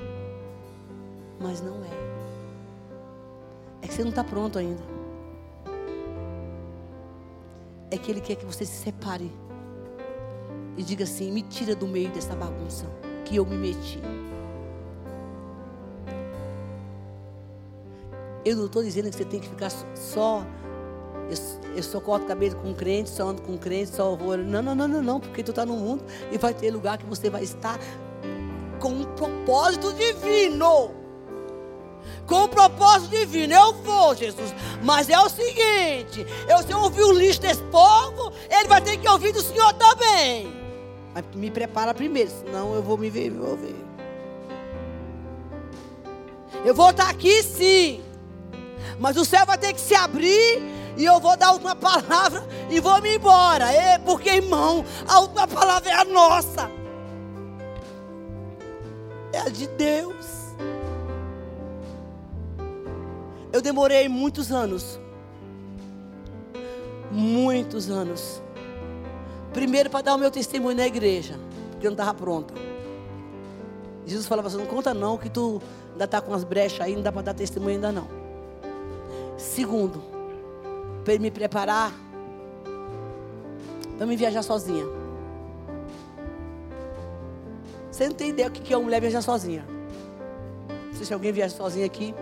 mas 1.39 1.61
não 1.61 1.83
é. 1.83 2.05
É 3.83 3.87
que 3.87 3.93
você 3.93 4.01
não 4.01 4.09
está 4.09 4.23
pronto 4.23 4.57
ainda. 4.57 4.81
É 7.91 7.97
que 7.97 8.11
Ele 8.11 8.21
quer 8.21 8.35
que 8.35 8.45
você 8.45 8.65
se 8.65 8.83
separe 8.83 9.31
e 10.75 10.83
diga 10.83 11.03
assim: 11.03 11.31
me 11.31 11.43
tira 11.43 11.75
do 11.75 11.87
meio 11.87 12.09
dessa 12.09 12.35
bagunça 12.35 12.85
que 13.23 13.35
eu 13.35 13.45
me 13.45 13.55
meti. 13.55 13.99
Eu 18.43 18.55
não 18.55 18.65
estou 18.65 18.83
dizendo 18.83 19.09
que 19.09 19.15
você 19.15 19.25
tem 19.25 19.39
que 19.39 19.49
ficar 19.49 19.69
só. 19.95 20.45
Eu, 21.29 21.75
eu 21.75 21.83
só 21.83 21.99
corto 21.99 22.25
cabelo 22.25 22.55
com 22.57 22.73
crente, 22.73 23.09
só 23.09 23.29
ando 23.29 23.41
com 23.41 23.57
crente, 23.57 23.95
só 23.95 24.15
vou. 24.15 24.37
Não, 24.37 24.61
não, 24.61 24.75
não, 24.75 24.87
não, 24.87 25.01
não, 25.01 25.19
porque 25.19 25.43
tu 25.43 25.51
está 25.51 25.65
no 25.65 25.75
mundo 25.75 26.03
e 26.31 26.37
vai 26.37 26.53
ter 26.53 26.71
lugar 26.71 26.97
que 26.97 27.05
você 27.05 27.29
vai 27.29 27.43
estar 27.43 27.79
com 28.79 28.89
um 28.89 29.03
propósito 29.03 29.93
divino. 29.93 30.91
Com 32.27 32.43
um 32.43 32.47
propósito 32.47 33.09
divino. 33.09 33.53
Eu 33.53 33.73
vou, 33.73 34.15
Jesus. 34.15 34.53
Mas 34.83 35.09
é 35.09 35.19
o 35.19 35.29
seguinte: 35.29 36.25
eu, 36.47 36.59
se 36.59 36.71
eu 36.71 36.79
ouvir 36.79 37.03
o 37.03 37.11
lixo 37.11 37.41
desse 37.41 37.63
povo, 37.63 38.31
ele 38.49 38.67
vai 38.67 38.81
ter 38.81 38.97
que 38.97 39.07
ouvir 39.07 39.31
do 39.31 39.41
Senhor 39.41 39.73
também. 39.73 40.53
Mas 41.13 41.23
me 41.33 41.49
prepara 41.49 41.93
primeiro, 41.93 42.29
senão 42.29 42.75
eu 42.75 42.83
vou 42.83 42.97
me 42.97 43.09
ver, 43.09 43.31
vou 43.31 43.55
ver. 43.55 43.75
Eu 46.63 46.73
vou 46.73 46.89
estar 46.89 47.09
aqui 47.09 47.41
sim. 47.41 48.03
Mas 48.99 49.17
o 49.17 49.25
céu 49.25 49.45
vai 49.45 49.57
ter 49.57 49.73
que 49.73 49.81
se 49.81 49.95
abrir 49.95 50.74
e 50.97 51.05
eu 51.05 51.19
vou 51.19 51.35
dar 51.35 51.47
a 51.47 51.51
última 51.51 51.75
palavra 51.75 52.43
e 52.69 52.79
vou 52.79 53.01
me 53.01 53.15
embora. 53.15 53.71
É 53.71 53.97
porque, 53.97 54.29
irmão, 54.29 54.85
a 55.07 55.19
última 55.19 55.47
palavra 55.47 55.89
é 55.89 55.93
a 55.93 56.05
nossa. 56.05 56.69
É 59.33 59.39
a 59.39 59.49
de 59.49 59.67
Deus. 59.67 60.45
Eu 63.51 63.61
demorei 63.61 64.07
muitos 64.07 64.51
anos. 64.51 64.99
Muitos 67.11 67.89
anos. 67.89 68.41
Primeiro 69.53 69.89
para 69.89 70.01
dar 70.01 70.15
o 70.15 70.17
meu 70.17 70.29
testemunho 70.29 70.75
na 70.75 70.85
igreja, 70.85 71.39
porque 71.71 71.87
eu 71.87 71.91
não 71.91 71.95
estava 71.95 72.13
pronta. 72.13 72.53
Jesus 74.05 74.27
falava 74.27 74.47
assim: 74.49 74.57
não 74.57 74.65
conta 74.65 74.93
não, 74.93 75.17
que 75.17 75.29
tu 75.29 75.61
ainda 75.93 76.05
está 76.05 76.19
com 76.19 76.33
as 76.33 76.43
brechas 76.43 76.81
aí, 76.81 76.95
não 76.95 77.01
dá 77.01 77.11
para 77.11 77.21
dar 77.21 77.33
testemunho 77.33 77.75
ainda 77.75 77.91
não. 77.91 78.07
Segundo, 79.37 80.14
para 81.05 81.17
me 81.17 81.31
preparar 81.31 81.93
para 83.97 84.05
me 84.05 84.15
viajar 84.15 84.43
sozinha. 84.43 84.85
Você 87.91 88.07
não 88.07 88.15
tem 88.15 88.29
ideia 88.29 88.49
o 88.49 88.51
que 88.51 88.73
é 88.73 88.77
uma 88.77 88.83
mulher 88.83 88.99
viajar 88.99 89.21
sozinha. 89.21 89.65
Não 90.67 90.93
sei 90.93 91.05
se 91.05 91.13
alguém 91.13 91.31
viaja 91.31 91.55
sozinha 91.55 91.85
aqui. 91.85 92.13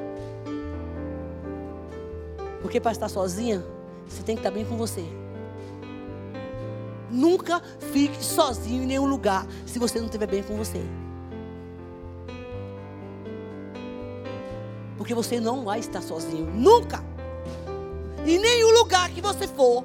Porque 2.62 2.80
para 2.80 2.92
estar 2.92 3.10
sozinha, 3.10 3.64
você 4.08 4.22
tem 4.24 4.36
que 4.36 4.42
estar 4.42 4.52
bem 4.52 4.66
com 4.66 4.78
você. 4.78 5.04
Nunca 7.10 7.62
fique 7.92 8.24
sozinho 8.24 8.84
em 8.84 8.88
nenhum 8.88 9.06
lugar 9.06 9.46
se 9.66 9.80
você 9.80 10.00
não 10.00 10.06
estiver 10.06 10.28
bem 10.28 10.44
com 10.44 10.56
você. 10.56 10.82
Porque 14.98 15.14
você 15.14 15.40
não 15.40 15.66
vai 15.66 15.80
estar 15.80 16.02
sozinho. 16.02 16.46
Nunca. 16.46 17.13
Em 18.26 18.40
nenhum 18.40 18.72
lugar 18.72 19.10
que 19.10 19.22
você 19.22 19.48
for. 19.48 19.84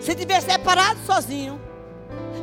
Se 0.00 0.12
estiver 0.12 0.40
separado 0.40 0.98
sozinho. 1.04 1.60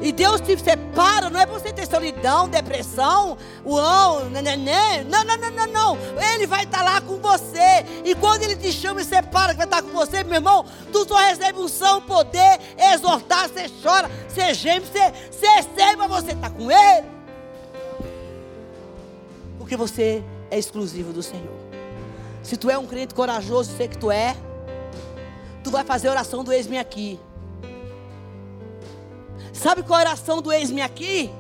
E 0.02 0.12
Deus 0.12 0.42
te 0.42 0.58
separa, 0.58 1.30
não 1.30 1.40
é 1.40 1.46
você 1.46 1.72
ter 1.72 1.88
solidão, 1.88 2.50
depressão, 2.50 3.38
uau, 3.66 4.26
neném. 4.26 5.04
Não, 5.06 5.24
não, 5.24 5.38
não, 5.38 5.52
não, 5.52 5.68
não. 5.68 5.98
Ele 6.34 6.46
vai 6.46 6.64
estar 6.64 6.84
lá 6.84 7.00
com 7.02 7.18
você. 7.18 7.86
E 8.04 8.14
quando 8.14 8.44
ele 8.44 8.56
te 8.56 8.72
chama 8.72 9.02
e 9.02 9.06
separa, 9.06 9.54
que 9.54 9.58
vai 9.58 9.66
estar 9.66 9.82
com 9.82 9.90
você, 9.90 10.24
meu 10.24 10.36
irmão, 10.36 10.66
tu 10.92 11.08
só 11.08 11.16
recebe 11.16 11.60
unção, 11.60 12.02
poder, 12.02 12.60
exortar, 12.94 13.50
você 13.50 13.70
chora, 13.82 14.12
você 14.28 14.54
geme, 14.54 14.86
você, 14.86 15.12
você 15.32 15.48
recebe, 15.48 15.96
mas 15.98 16.12
você 16.12 16.32
está 16.34 16.50
com 16.50 16.70
ele. 16.70 17.08
Porque 19.58 19.78
você 19.78 20.24
é 20.52 20.60
exclusivo 20.60 21.14
do 21.14 21.24
Senhor. 21.24 21.65
Se 22.46 22.56
tu 22.56 22.70
é 22.70 22.78
um 22.78 22.86
crente 22.86 23.16
corajoso, 23.16 23.76
sei 23.76 23.88
que 23.88 23.98
tu 23.98 24.12
é, 24.12 24.38
tu 25.64 25.72
vai 25.72 25.84
fazer 25.84 26.10
a 26.10 26.12
oração 26.12 26.44
do 26.44 26.54
ex-me 26.54 26.78
aqui. 26.78 27.20
Sabe 29.52 29.82
qual 29.82 30.00
é 30.00 30.04
a 30.04 30.10
oração 30.10 30.44
do 30.44 30.54
ex-me 30.54 30.80
aqui? 30.80 31.32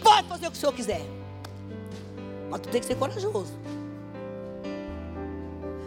Pode 0.00 0.28
fazer 0.28 0.46
o 0.46 0.50
que 0.52 0.56
o 0.56 0.60
Senhor 0.60 0.72
quiser. 0.72 1.02
Mas 2.48 2.60
tu 2.60 2.68
tem 2.68 2.80
que 2.80 2.86
ser 2.86 2.94
corajoso. 2.94 3.52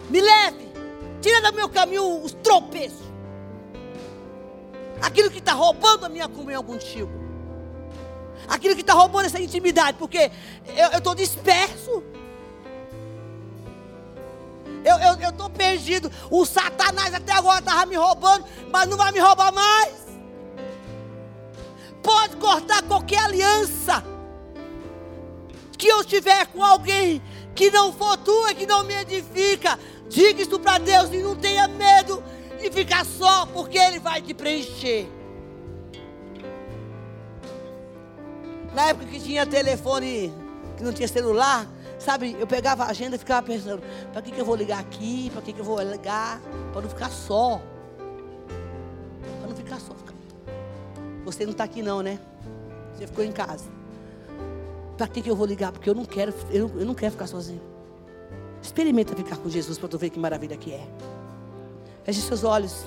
Me 0.10 0.20
leve. 0.20 0.68
Tira 1.22 1.50
do 1.50 1.56
meu 1.56 1.70
caminho 1.70 2.22
os 2.22 2.34
tropeços. 2.34 3.08
Aquilo 5.02 5.32
que 5.32 5.40
está 5.40 5.54
roubando 5.54 6.06
a 6.06 6.10
minha 6.10 6.28
comunhão 6.28 6.62
contigo 6.62 7.19
aquilo 8.50 8.76
que 8.76 8.82
está 8.82 8.94
roubando 8.94 9.28
essa 9.28 9.40
intimidade, 9.40 9.98
porque 9.98 10.32
eu 10.76 10.98
estou 10.98 11.14
disperso. 11.16 12.04
Eu 14.84 15.30
estou 15.30 15.50
perdido. 15.50 16.12
O 16.32 16.46
Satanás 16.46 17.14
até 17.14 17.34
agora 17.34 17.60
estava 17.60 17.86
me 17.86 17.96
roubando, 17.96 18.46
mas 18.72 18.88
não 18.88 18.98
vai 18.98 19.12
me 19.12 19.20
roubar 19.20 19.54
mais. 19.54 19.94
Pode 22.02 22.38
cortar 22.38 22.82
qualquer 22.84 23.20
aliança 23.20 24.04
que 25.78 25.88
eu 25.88 26.04
tiver 26.04 26.48
com 26.48 26.64
alguém 26.64 27.22
que 27.54 27.70
não 27.70 27.94
for 27.94 28.18
tua, 28.18 28.54
que 28.54 28.66
não 28.66 28.84
me 28.84 28.94
edifica. 28.96 29.78
Diga 30.08 30.42
isso 30.42 30.60
para 30.60 30.78
Deus 30.78 31.12
e 31.14 31.18
não 31.18 31.36
tenha 31.36 31.68
medo 31.68 32.24
de 32.60 32.72
ficar 32.72 33.06
só, 33.06 33.46
porque 33.46 33.78
Ele 33.78 34.00
vai 34.00 34.22
te 34.22 34.34
preencher. 34.34 35.19
Na 38.74 38.90
época 38.90 39.06
que 39.08 39.20
tinha 39.20 39.46
telefone, 39.46 40.34
que 40.78 40.84
não 40.84 40.94
tinha 40.94 41.08
celular, 41.08 41.68
sabe, 41.98 42.36
eu 42.40 42.48
pegava 42.48 42.84
a 42.84 42.88
agenda 42.90 43.16
e 43.16 43.20
ficava 43.20 43.46
pensando, 43.46 43.82
para 44.12 44.22
que, 44.22 44.32
que 44.32 44.40
eu 44.40 44.46
vou 44.46 44.56
ligar 44.56 44.80
aqui? 44.80 45.30
Para 45.32 45.42
que, 45.42 45.54
que 45.54 45.60
eu 45.60 45.66
vou 45.66 45.82
ligar? 45.82 46.40
Para 46.72 46.82
não 46.82 46.90
ficar 46.90 47.10
só. 47.10 47.62
Para 49.40 49.50
não 49.50 49.56
ficar 49.56 49.80
só. 49.80 49.94
Você 51.26 51.46
não 51.46 51.52
está 51.52 51.64
aqui 51.64 51.82
não, 51.82 52.02
né? 52.02 52.20
Você 52.96 53.06
ficou 53.06 53.24
em 53.24 53.32
casa. 53.32 53.66
Para 54.98 55.08
que, 55.08 55.22
que 55.22 55.30
eu 55.30 55.36
vou 55.36 55.46
ligar? 55.46 55.72
Porque 55.72 55.90
eu 55.90 55.96
não 55.96 56.06
quero, 56.06 56.34
eu 56.52 56.68
não, 56.68 56.80
eu 56.80 56.86
não 56.86 56.96
quero 56.96 57.12
ficar 57.12 57.28
sozinho. 57.28 57.62
Experimenta 58.62 59.16
ficar 59.16 59.38
com 59.38 59.50
Jesus 59.50 59.78
para 59.78 59.88
tu 59.88 59.98
ver 59.98 60.10
que 60.10 60.20
maravilha 60.20 60.58
que 60.58 60.74
é. 60.74 60.88
Feche 62.04 62.22
seus 62.22 62.44
olhos. 62.44 62.86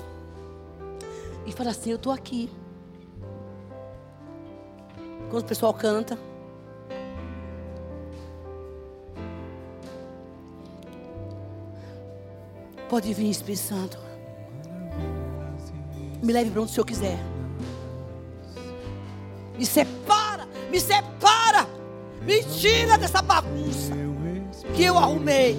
E 1.45 1.51
fala 1.51 1.71
assim, 1.71 1.91
eu 1.91 1.95
estou 1.95 2.11
aqui. 2.11 2.49
Quando 5.33 5.45
o 5.45 5.47
pessoal 5.47 5.73
canta. 5.73 6.15
Pode 12.87 13.11
vir, 13.15 13.31
Espírito 13.31 13.63
Santo. 13.63 13.97
Me 16.21 16.31
leve 16.31 16.51
para 16.51 16.61
onde 16.61 16.69
o 16.69 16.73
Senhor 16.75 16.85
quiser. 16.85 17.17
Me 19.57 19.65
separa, 19.65 20.47
me 20.69 20.79
separa. 20.79 21.67
Me 22.21 22.43
tira 22.43 22.95
dessa 22.99 23.23
bagunça 23.23 23.91
que 24.75 24.83
eu 24.83 24.99
arrumei. 24.99 25.57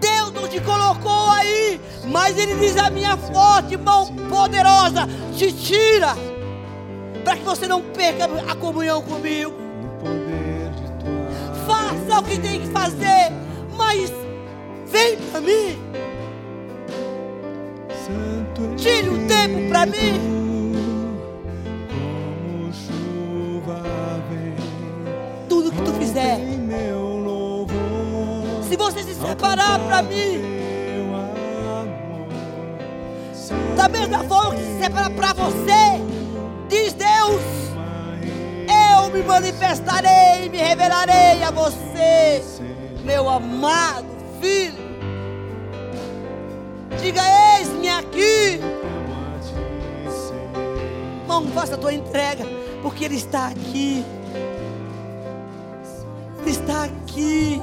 Deus 0.00 0.32
não 0.32 0.48
te 0.48 0.60
colocou 0.60 1.30
aí, 1.30 1.80
mas 2.08 2.36
Ele 2.36 2.56
diz: 2.56 2.76
a 2.76 2.90
minha 2.90 3.16
forte 3.16 3.76
mão 3.76 4.12
poderosa 4.28 5.06
te 5.36 5.52
tira 5.52 6.16
você 7.48 7.66
não 7.66 7.80
perca 7.80 8.26
a 8.46 8.54
comunhão 8.54 9.00
comigo. 9.00 9.54
Faça 11.66 12.20
o 12.20 12.22
que 12.22 12.38
tem 12.38 12.60
que 12.60 12.66
fazer, 12.68 13.32
mas 13.74 14.12
vem 14.86 15.16
para 15.16 15.40
mim. 15.40 15.78
Tire 18.76 19.08
um 19.08 19.26
tempo 19.26 19.68
para 19.70 19.86
mim. 19.86 20.36
Tudo 25.48 25.72
que 25.72 25.82
tu 25.82 25.92
fizer. 25.94 26.38
Se 28.68 28.76
você 28.76 29.02
se 29.02 29.14
separar 29.14 29.78
para 29.86 30.02
mim. 30.02 30.42
Da 33.74 33.88
mesma 33.88 34.22
forma 34.24 34.54
que 34.54 34.62
se 34.62 34.78
separa 34.82 35.08
para 35.10 35.32
você. 35.32 36.02
Diz 36.68 36.92
Deus. 36.92 37.07
Me 39.18 39.24
manifestarei, 39.24 40.48
me 40.48 40.58
revelarei 40.58 41.42
a 41.42 41.50
você, 41.50 42.40
meu 43.04 43.28
amado 43.28 44.06
filho. 44.40 44.78
Diga: 47.02 47.20
Eis-me 47.58 47.88
aqui. 47.88 48.60
Irmão, 51.22 51.48
faça 51.48 51.74
a 51.74 51.78
tua 51.78 51.92
entrega, 51.92 52.44
porque 52.80 53.06
Ele 53.06 53.16
está 53.16 53.48
aqui. 53.48 54.04
Ele 56.40 56.50
está 56.50 56.84
aqui. 56.84 57.60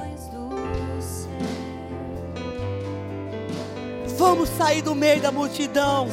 Vamos 4.17 4.49
sair 4.49 4.81
do 4.81 4.93
meio 4.93 5.21
da 5.21 5.31
multidão, 5.31 6.09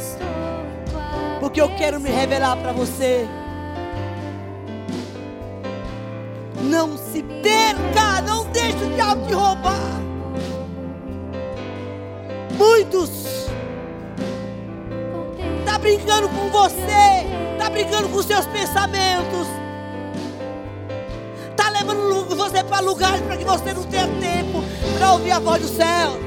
porque 1.40 1.60
eu 1.60 1.68
quero 1.74 1.98
me 1.98 2.10
revelar 2.10 2.56
para 2.58 2.70
você. 2.70 3.26
Não 6.72 6.96
se 6.96 7.22
perca, 7.22 8.22
não 8.22 8.46
deixe 8.46 8.82
o 8.82 8.94
diabo 8.94 9.26
te 9.26 9.34
roubar. 9.34 10.00
Muitos 12.56 13.10
tá 15.66 15.78
brincando 15.78 16.30
com 16.30 16.48
você, 16.48 17.26
tá 17.58 17.68
brincando 17.68 18.08
com 18.08 18.22
seus 18.22 18.46
pensamentos, 18.46 19.46
tá 21.54 21.68
levando 21.68 22.34
você 22.34 22.64
para 22.64 22.80
lugares 22.80 23.20
para 23.20 23.36
que 23.36 23.44
você 23.44 23.74
não 23.74 23.82
tenha 23.82 24.06
tempo 24.06 24.64
para 24.96 25.12
ouvir 25.12 25.32
a 25.32 25.40
voz 25.40 25.60
do 25.60 25.68
céu. 25.68 26.18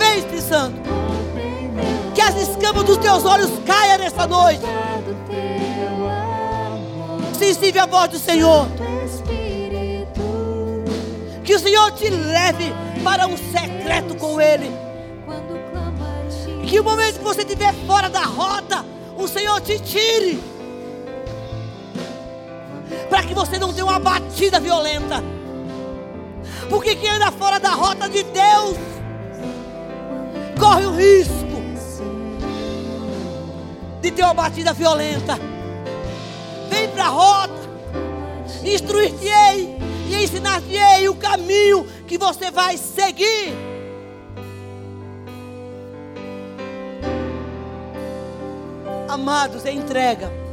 Vem, 0.00 0.18
Espírito 0.18 0.48
Santo, 0.48 0.80
que 2.12 2.20
as 2.20 2.34
escamas 2.48 2.82
dos 2.82 2.96
teus 2.96 3.24
olhos 3.24 3.52
caiam 3.64 3.98
nessa 3.98 4.26
noite. 4.26 4.64
Sensível 7.38 7.82
à 7.82 7.86
voz 7.86 8.10
do 8.10 8.18
Senhor. 8.18 8.68
Que 11.44 11.54
o 11.54 11.58
Senhor 11.58 11.90
te 11.92 12.08
leve 12.08 12.72
para 13.02 13.26
um 13.26 13.36
secreto 13.36 14.14
com 14.16 14.40
Ele. 14.40 14.70
Que 16.66 16.80
o 16.80 16.84
momento 16.84 17.18
que 17.18 17.24
você 17.24 17.42
estiver 17.42 17.74
fora 17.86 18.08
da 18.08 18.22
rota, 18.22 18.84
o 19.16 19.28
Senhor 19.28 19.60
te 19.60 19.78
tire. 19.78 20.42
Para 23.10 23.22
que 23.22 23.34
você 23.34 23.58
não 23.58 23.72
tenha 23.72 23.84
uma 23.84 23.98
batida 23.98 24.58
violenta. 24.58 25.22
Porque 26.70 26.96
quem 26.96 27.10
anda 27.10 27.30
fora 27.30 27.58
da 27.60 27.70
rota 27.70 28.08
de 28.08 28.22
Deus 28.22 28.76
corre 30.58 30.86
o 30.86 30.94
risco 30.94 31.44
de 34.00 34.10
ter 34.10 34.22
uma 34.22 34.34
batida 34.34 34.72
violenta. 34.72 35.38
Instruir-te-ei 38.70 39.76
e 40.08 40.24
ensinar-te-ei 40.24 41.08
o 41.08 41.14
caminho 41.14 41.86
que 42.06 42.18
você 42.18 42.50
vai 42.50 42.76
seguir. 42.76 43.52
Amados, 49.08 49.64
é 49.64 49.72
entrega. 49.72 50.43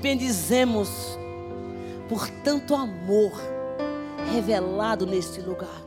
Bendizemos 0.00 0.88
por 2.08 2.28
tanto 2.42 2.74
amor 2.74 3.32
revelado 4.32 5.06
neste 5.06 5.40
lugar. 5.40 5.82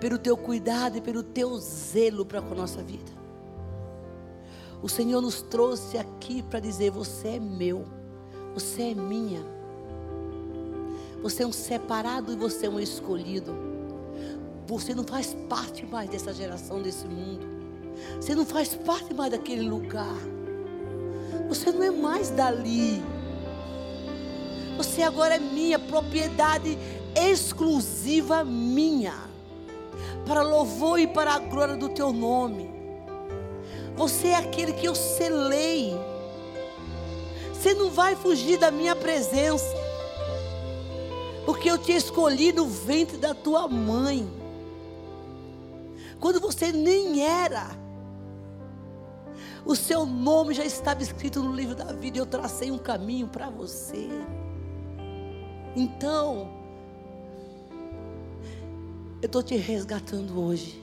Pelo 0.00 0.18
teu 0.18 0.36
cuidado 0.36 0.98
e 0.98 1.00
pelo 1.00 1.22
teu 1.22 1.56
zelo 1.58 2.24
para 2.24 2.42
com 2.42 2.52
a 2.52 2.56
nossa 2.56 2.82
vida. 2.82 3.16
O 4.82 4.88
Senhor 4.88 5.22
nos 5.22 5.40
trouxe 5.40 5.96
aqui 5.96 6.42
para 6.42 6.60
dizer: 6.60 6.90
Você 6.90 7.28
é 7.28 7.40
meu, 7.40 7.86
você 8.54 8.90
é 8.90 8.94
minha. 8.94 9.40
Você 11.22 11.42
é 11.42 11.46
um 11.46 11.52
separado 11.52 12.32
e 12.32 12.36
você 12.36 12.66
é 12.66 12.70
um 12.70 12.78
escolhido. 12.78 13.54
Você 14.66 14.94
não 14.94 15.04
faz 15.04 15.34
parte 15.48 15.86
mais 15.86 16.10
dessa 16.10 16.32
geração, 16.32 16.82
desse 16.82 17.06
mundo. 17.06 17.46
Você 18.20 18.34
não 18.34 18.44
faz 18.44 18.74
parte 18.74 19.14
mais 19.14 19.30
daquele 19.30 19.62
lugar. 19.62 20.35
Você 21.48 21.70
não 21.70 21.82
é 21.82 21.90
mais 21.90 22.30
dali. 22.30 23.02
Você 24.76 25.02
agora 25.02 25.36
é 25.36 25.38
minha, 25.38 25.78
propriedade 25.78 26.76
exclusiva 27.14 28.44
minha. 28.44 29.14
Para 30.26 30.42
louvor 30.42 30.98
e 30.98 31.06
para 31.06 31.34
a 31.34 31.38
glória 31.38 31.76
do 31.76 31.88
teu 31.88 32.12
nome. 32.12 32.70
Você 33.96 34.28
é 34.28 34.36
aquele 34.36 34.72
que 34.72 34.86
eu 34.86 34.94
selei. 34.94 35.96
Você 37.52 37.74
não 37.74 37.90
vai 37.90 38.14
fugir 38.14 38.58
da 38.58 38.70
minha 38.70 38.94
presença. 38.94 39.74
Porque 41.46 41.70
eu 41.70 41.78
te 41.78 41.92
escolhi 41.92 42.52
no 42.52 42.66
ventre 42.66 43.16
da 43.16 43.34
tua 43.34 43.68
mãe. 43.68 44.28
Quando 46.20 46.40
você 46.40 46.72
nem 46.72 47.24
era. 47.24 47.85
O 49.66 49.74
seu 49.74 50.06
nome 50.06 50.54
já 50.54 50.64
estava 50.64 51.02
escrito 51.02 51.42
no 51.42 51.52
livro 51.52 51.74
da 51.74 51.92
vida. 51.92 52.16
Eu 52.16 52.24
tracei 52.24 52.70
um 52.70 52.78
caminho 52.78 53.26
para 53.26 53.50
você. 53.50 54.08
Então, 55.74 56.48
eu 59.20 59.26
estou 59.26 59.42
te 59.42 59.56
resgatando 59.56 60.40
hoje. 60.40 60.80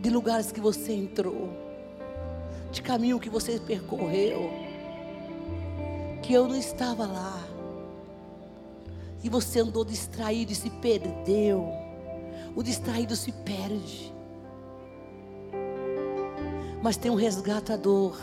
De 0.00 0.08
lugares 0.08 0.50
que 0.50 0.60
você 0.60 0.94
entrou. 0.94 1.50
De 2.72 2.80
caminho 2.80 3.20
que 3.20 3.28
você 3.28 3.60
percorreu. 3.60 4.50
Que 6.22 6.32
eu 6.32 6.48
não 6.48 6.56
estava 6.56 7.06
lá. 7.06 7.38
E 9.22 9.28
você 9.28 9.60
andou 9.60 9.84
distraído 9.84 10.50
e 10.50 10.54
se 10.54 10.70
perdeu. 10.70 11.68
O 12.56 12.62
distraído 12.62 13.14
se 13.14 13.32
perde. 13.32 14.10
Mas 16.82 16.96
tem 16.96 17.10
um 17.10 17.14
resgatador 17.14 18.18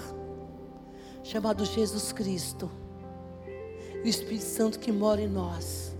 chamado 1.24 1.64
Jesus 1.66 2.12
Cristo 2.12 2.70
o 4.03 4.07
Espírito 4.07 4.45
Santo 4.45 4.80
que 4.80 4.91
mora 4.91 5.22
em 5.22 5.28
nós, 5.28 5.93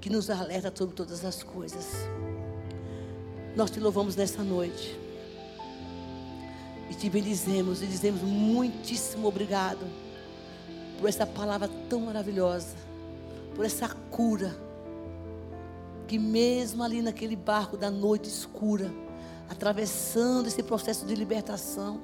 que 0.00 0.10
nos 0.10 0.28
alerta 0.28 0.72
sobre 0.74 0.94
todas 0.94 1.24
as 1.24 1.42
coisas. 1.42 1.86
Nós 3.56 3.70
te 3.70 3.80
louvamos 3.80 4.14
nessa 4.14 4.42
noite. 4.42 4.98
E 6.90 6.94
te 6.94 7.08
bendizemos 7.08 7.82
e 7.82 7.86
dizemos 7.86 8.20
muitíssimo 8.20 9.26
obrigado 9.26 9.86
por 11.00 11.08
essa 11.08 11.26
palavra 11.26 11.68
tão 11.88 12.00
maravilhosa, 12.00 12.76
por 13.54 13.64
essa 13.64 13.88
cura. 14.10 14.54
Que 16.06 16.18
mesmo 16.18 16.82
ali 16.82 17.00
naquele 17.00 17.36
barco 17.36 17.78
da 17.78 17.90
noite 17.90 18.28
escura, 18.28 18.90
atravessando 19.48 20.46
esse 20.46 20.62
processo 20.62 21.06
de 21.06 21.14
libertação, 21.14 22.00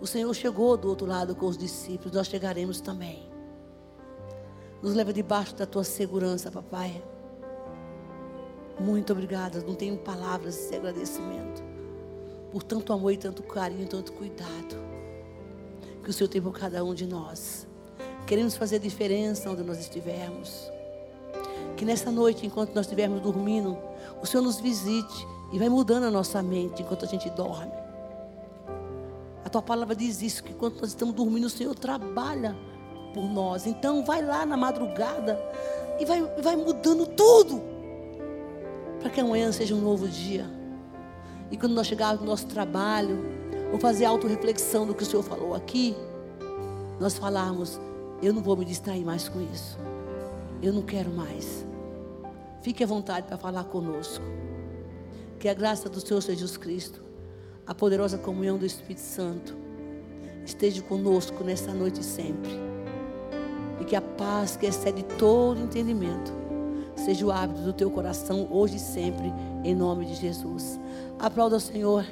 o 0.00 0.06
Senhor 0.06 0.32
chegou 0.34 0.76
do 0.76 0.88
outro 0.88 1.06
lado 1.06 1.34
com 1.34 1.46
os 1.46 1.56
discípulos, 1.56 2.12
nós 2.12 2.26
chegaremos 2.26 2.80
também. 2.80 3.30
Nos 4.82 4.94
leva 4.94 5.12
debaixo 5.12 5.54
da 5.54 5.64
tua 5.64 5.84
segurança, 5.84 6.50
papai. 6.50 7.02
Muito 8.80 9.12
obrigada. 9.12 9.62
Não 9.62 9.76
tenho 9.76 9.96
palavras 9.98 10.68
de 10.68 10.76
agradecimento. 10.76 11.62
Por 12.50 12.64
tanto 12.64 12.92
amor 12.92 13.12
e 13.12 13.16
tanto 13.16 13.44
carinho, 13.44 13.86
tanto 13.86 14.12
cuidado. 14.12 14.76
Que 16.02 16.10
o 16.10 16.12
Senhor 16.12 16.28
tem 16.28 16.42
por 16.42 16.52
cada 16.52 16.84
um 16.84 16.94
de 16.94 17.06
nós. 17.06 17.66
Queremos 18.26 18.56
fazer 18.56 18.80
diferença 18.80 19.48
onde 19.48 19.62
nós 19.62 19.78
estivermos. 19.78 20.68
Que 21.76 21.84
nessa 21.84 22.10
noite, 22.10 22.44
enquanto 22.44 22.74
nós 22.74 22.86
estivermos 22.86 23.20
dormindo, 23.20 23.78
o 24.20 24.26
Senhor 24.26 24.42
nos 24.42 24.58
visite 24.58 25.26
e 25.52 25.58
vai 25.58 25.68
mudando 25.68 26.04
a 26.04 26.10
nossa 26.10 26.42
mente 26.42 26.82
enquanto 26.82 27.04
a 27.04 27.08
gente 27.08 27.28
dorme. 27.30 27.72
A 29.44 29.48
tua 29.48 29.62
palavra 29.62 29.94
diz 29.94 30.22
isso: 30.22 30.42
que 30.42 30.52
enquanto 30.52 30.80
nós 30.80 30.88
estamos 30.88 31.14
dormindo, 31.14 31.44
o 31.44 31.50
Senhor 31.50 31.74
trabalha 31.74 32.56
por 33.12 33.24
nós. 33.24 33.66
Então 33.66 34.04
vai 34.04 34.24
lá 34.24 34.46
na 34.46 34.56
madrugada 34.56 35.38
e 36.00 36.04
vai, 36.04 36.22
vai 36.40 36.56
mudando 36.56 37.06
tudo. 37.06 37.62
Para 39.00 39.10
que 39.10 39.20
amanhã 39.20 39.52
seja 39.52 39.74
um 39.74 39.80
novo 39.80 40.08
dia. 40.08 40.46
E 41.50 41.56
quando 41.56 41.74
nós 41.74 41.86
chegarmos 41.86 42.20
no 42.20 42.26
nosso 42.26 42.46
trabalho, 42.46 43.18
ou 43.72 43.78
fazer 43.78 44.04
auto-reflexão 44.04 44.86
do 44.86 44.94
que 44.94 45.02
o 45.02 45.06
Senhor 45.06 45.22
falou 45.22 45.54
aqui, 45.54 45.94
nós 46.98 47.18
falarmos, 47.18 47.80
eu 48.22 48.32
não 48.32 48.42
vou 48.42 48.56
me 48.56 48.64
distrair 48.64 49.04
mais 49.04 49.28
com 49.28 49.40
isso. 49.40 49.78
Eu 50.62 50.72
não 50.72 50.82
quero 50.82 51.10
mais. 51.10 51.66
Fique 52.62 52.84
à 52.84 52.86
vontade 52.86 53.26
para 53.26 53.36
falar 53.36 53.64
conosco. 53.64 54.24
Que 55.42 55.48
a 55.48 55.54
graça 55.54 55.88
do 55.88 56.00
Senhor 56.00 56.20
Jesus 56.20 56.56
Cristo, 56.56 57.02
a 57.66 57.74
poderosa 57.74 58.16
comunhão 58.16 58.56
do 58.56 58.64
Espírito 58.64 59.00
Santo, 59.00 59.56
esteja 60.46 60.80
conosco 60.82 61.42
nessa 61.42 61.74
noite 61.74 62.04
sempre 62.04 62.52
e 63.80 63.84
que 63.84 63.96
a 63.96 64.00
paz 64.00 64.56
que 64.56 64.66
excede 64.66 65.02
todo 65.18 65.60
entendimento 65.60 66.32
seja 66.94 67.26
o 67.26 67.32
hábito 67.32 67.60
do 67.62 67.72
teu 67.72 67.90
coração 67.90 68.46
hoje 68.52 68.76
e 68.76 68.78
sempre, 68.78 69.32
em 69.64 69.74
nome 69.74 70.06
de 70.06 70.14
Jesus. 70.14 70.78
Aplauda 71.18 71.56
o 71.56 71.60
Senhor. 71.60 72.06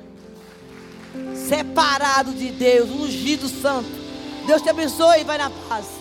Separado 1.32 2.32
de 2.32 2.50
Deus, 2.50 2.90
ungido 2.90 3.46
santo. 3.46 3.88
Deus 4.44 4.60
te 4.60 4.70
abençoe 4.70 5.20
e 5.20 5.24
vai 5.24 5.38
na 5.38 5.50
paz. 5.68 5.99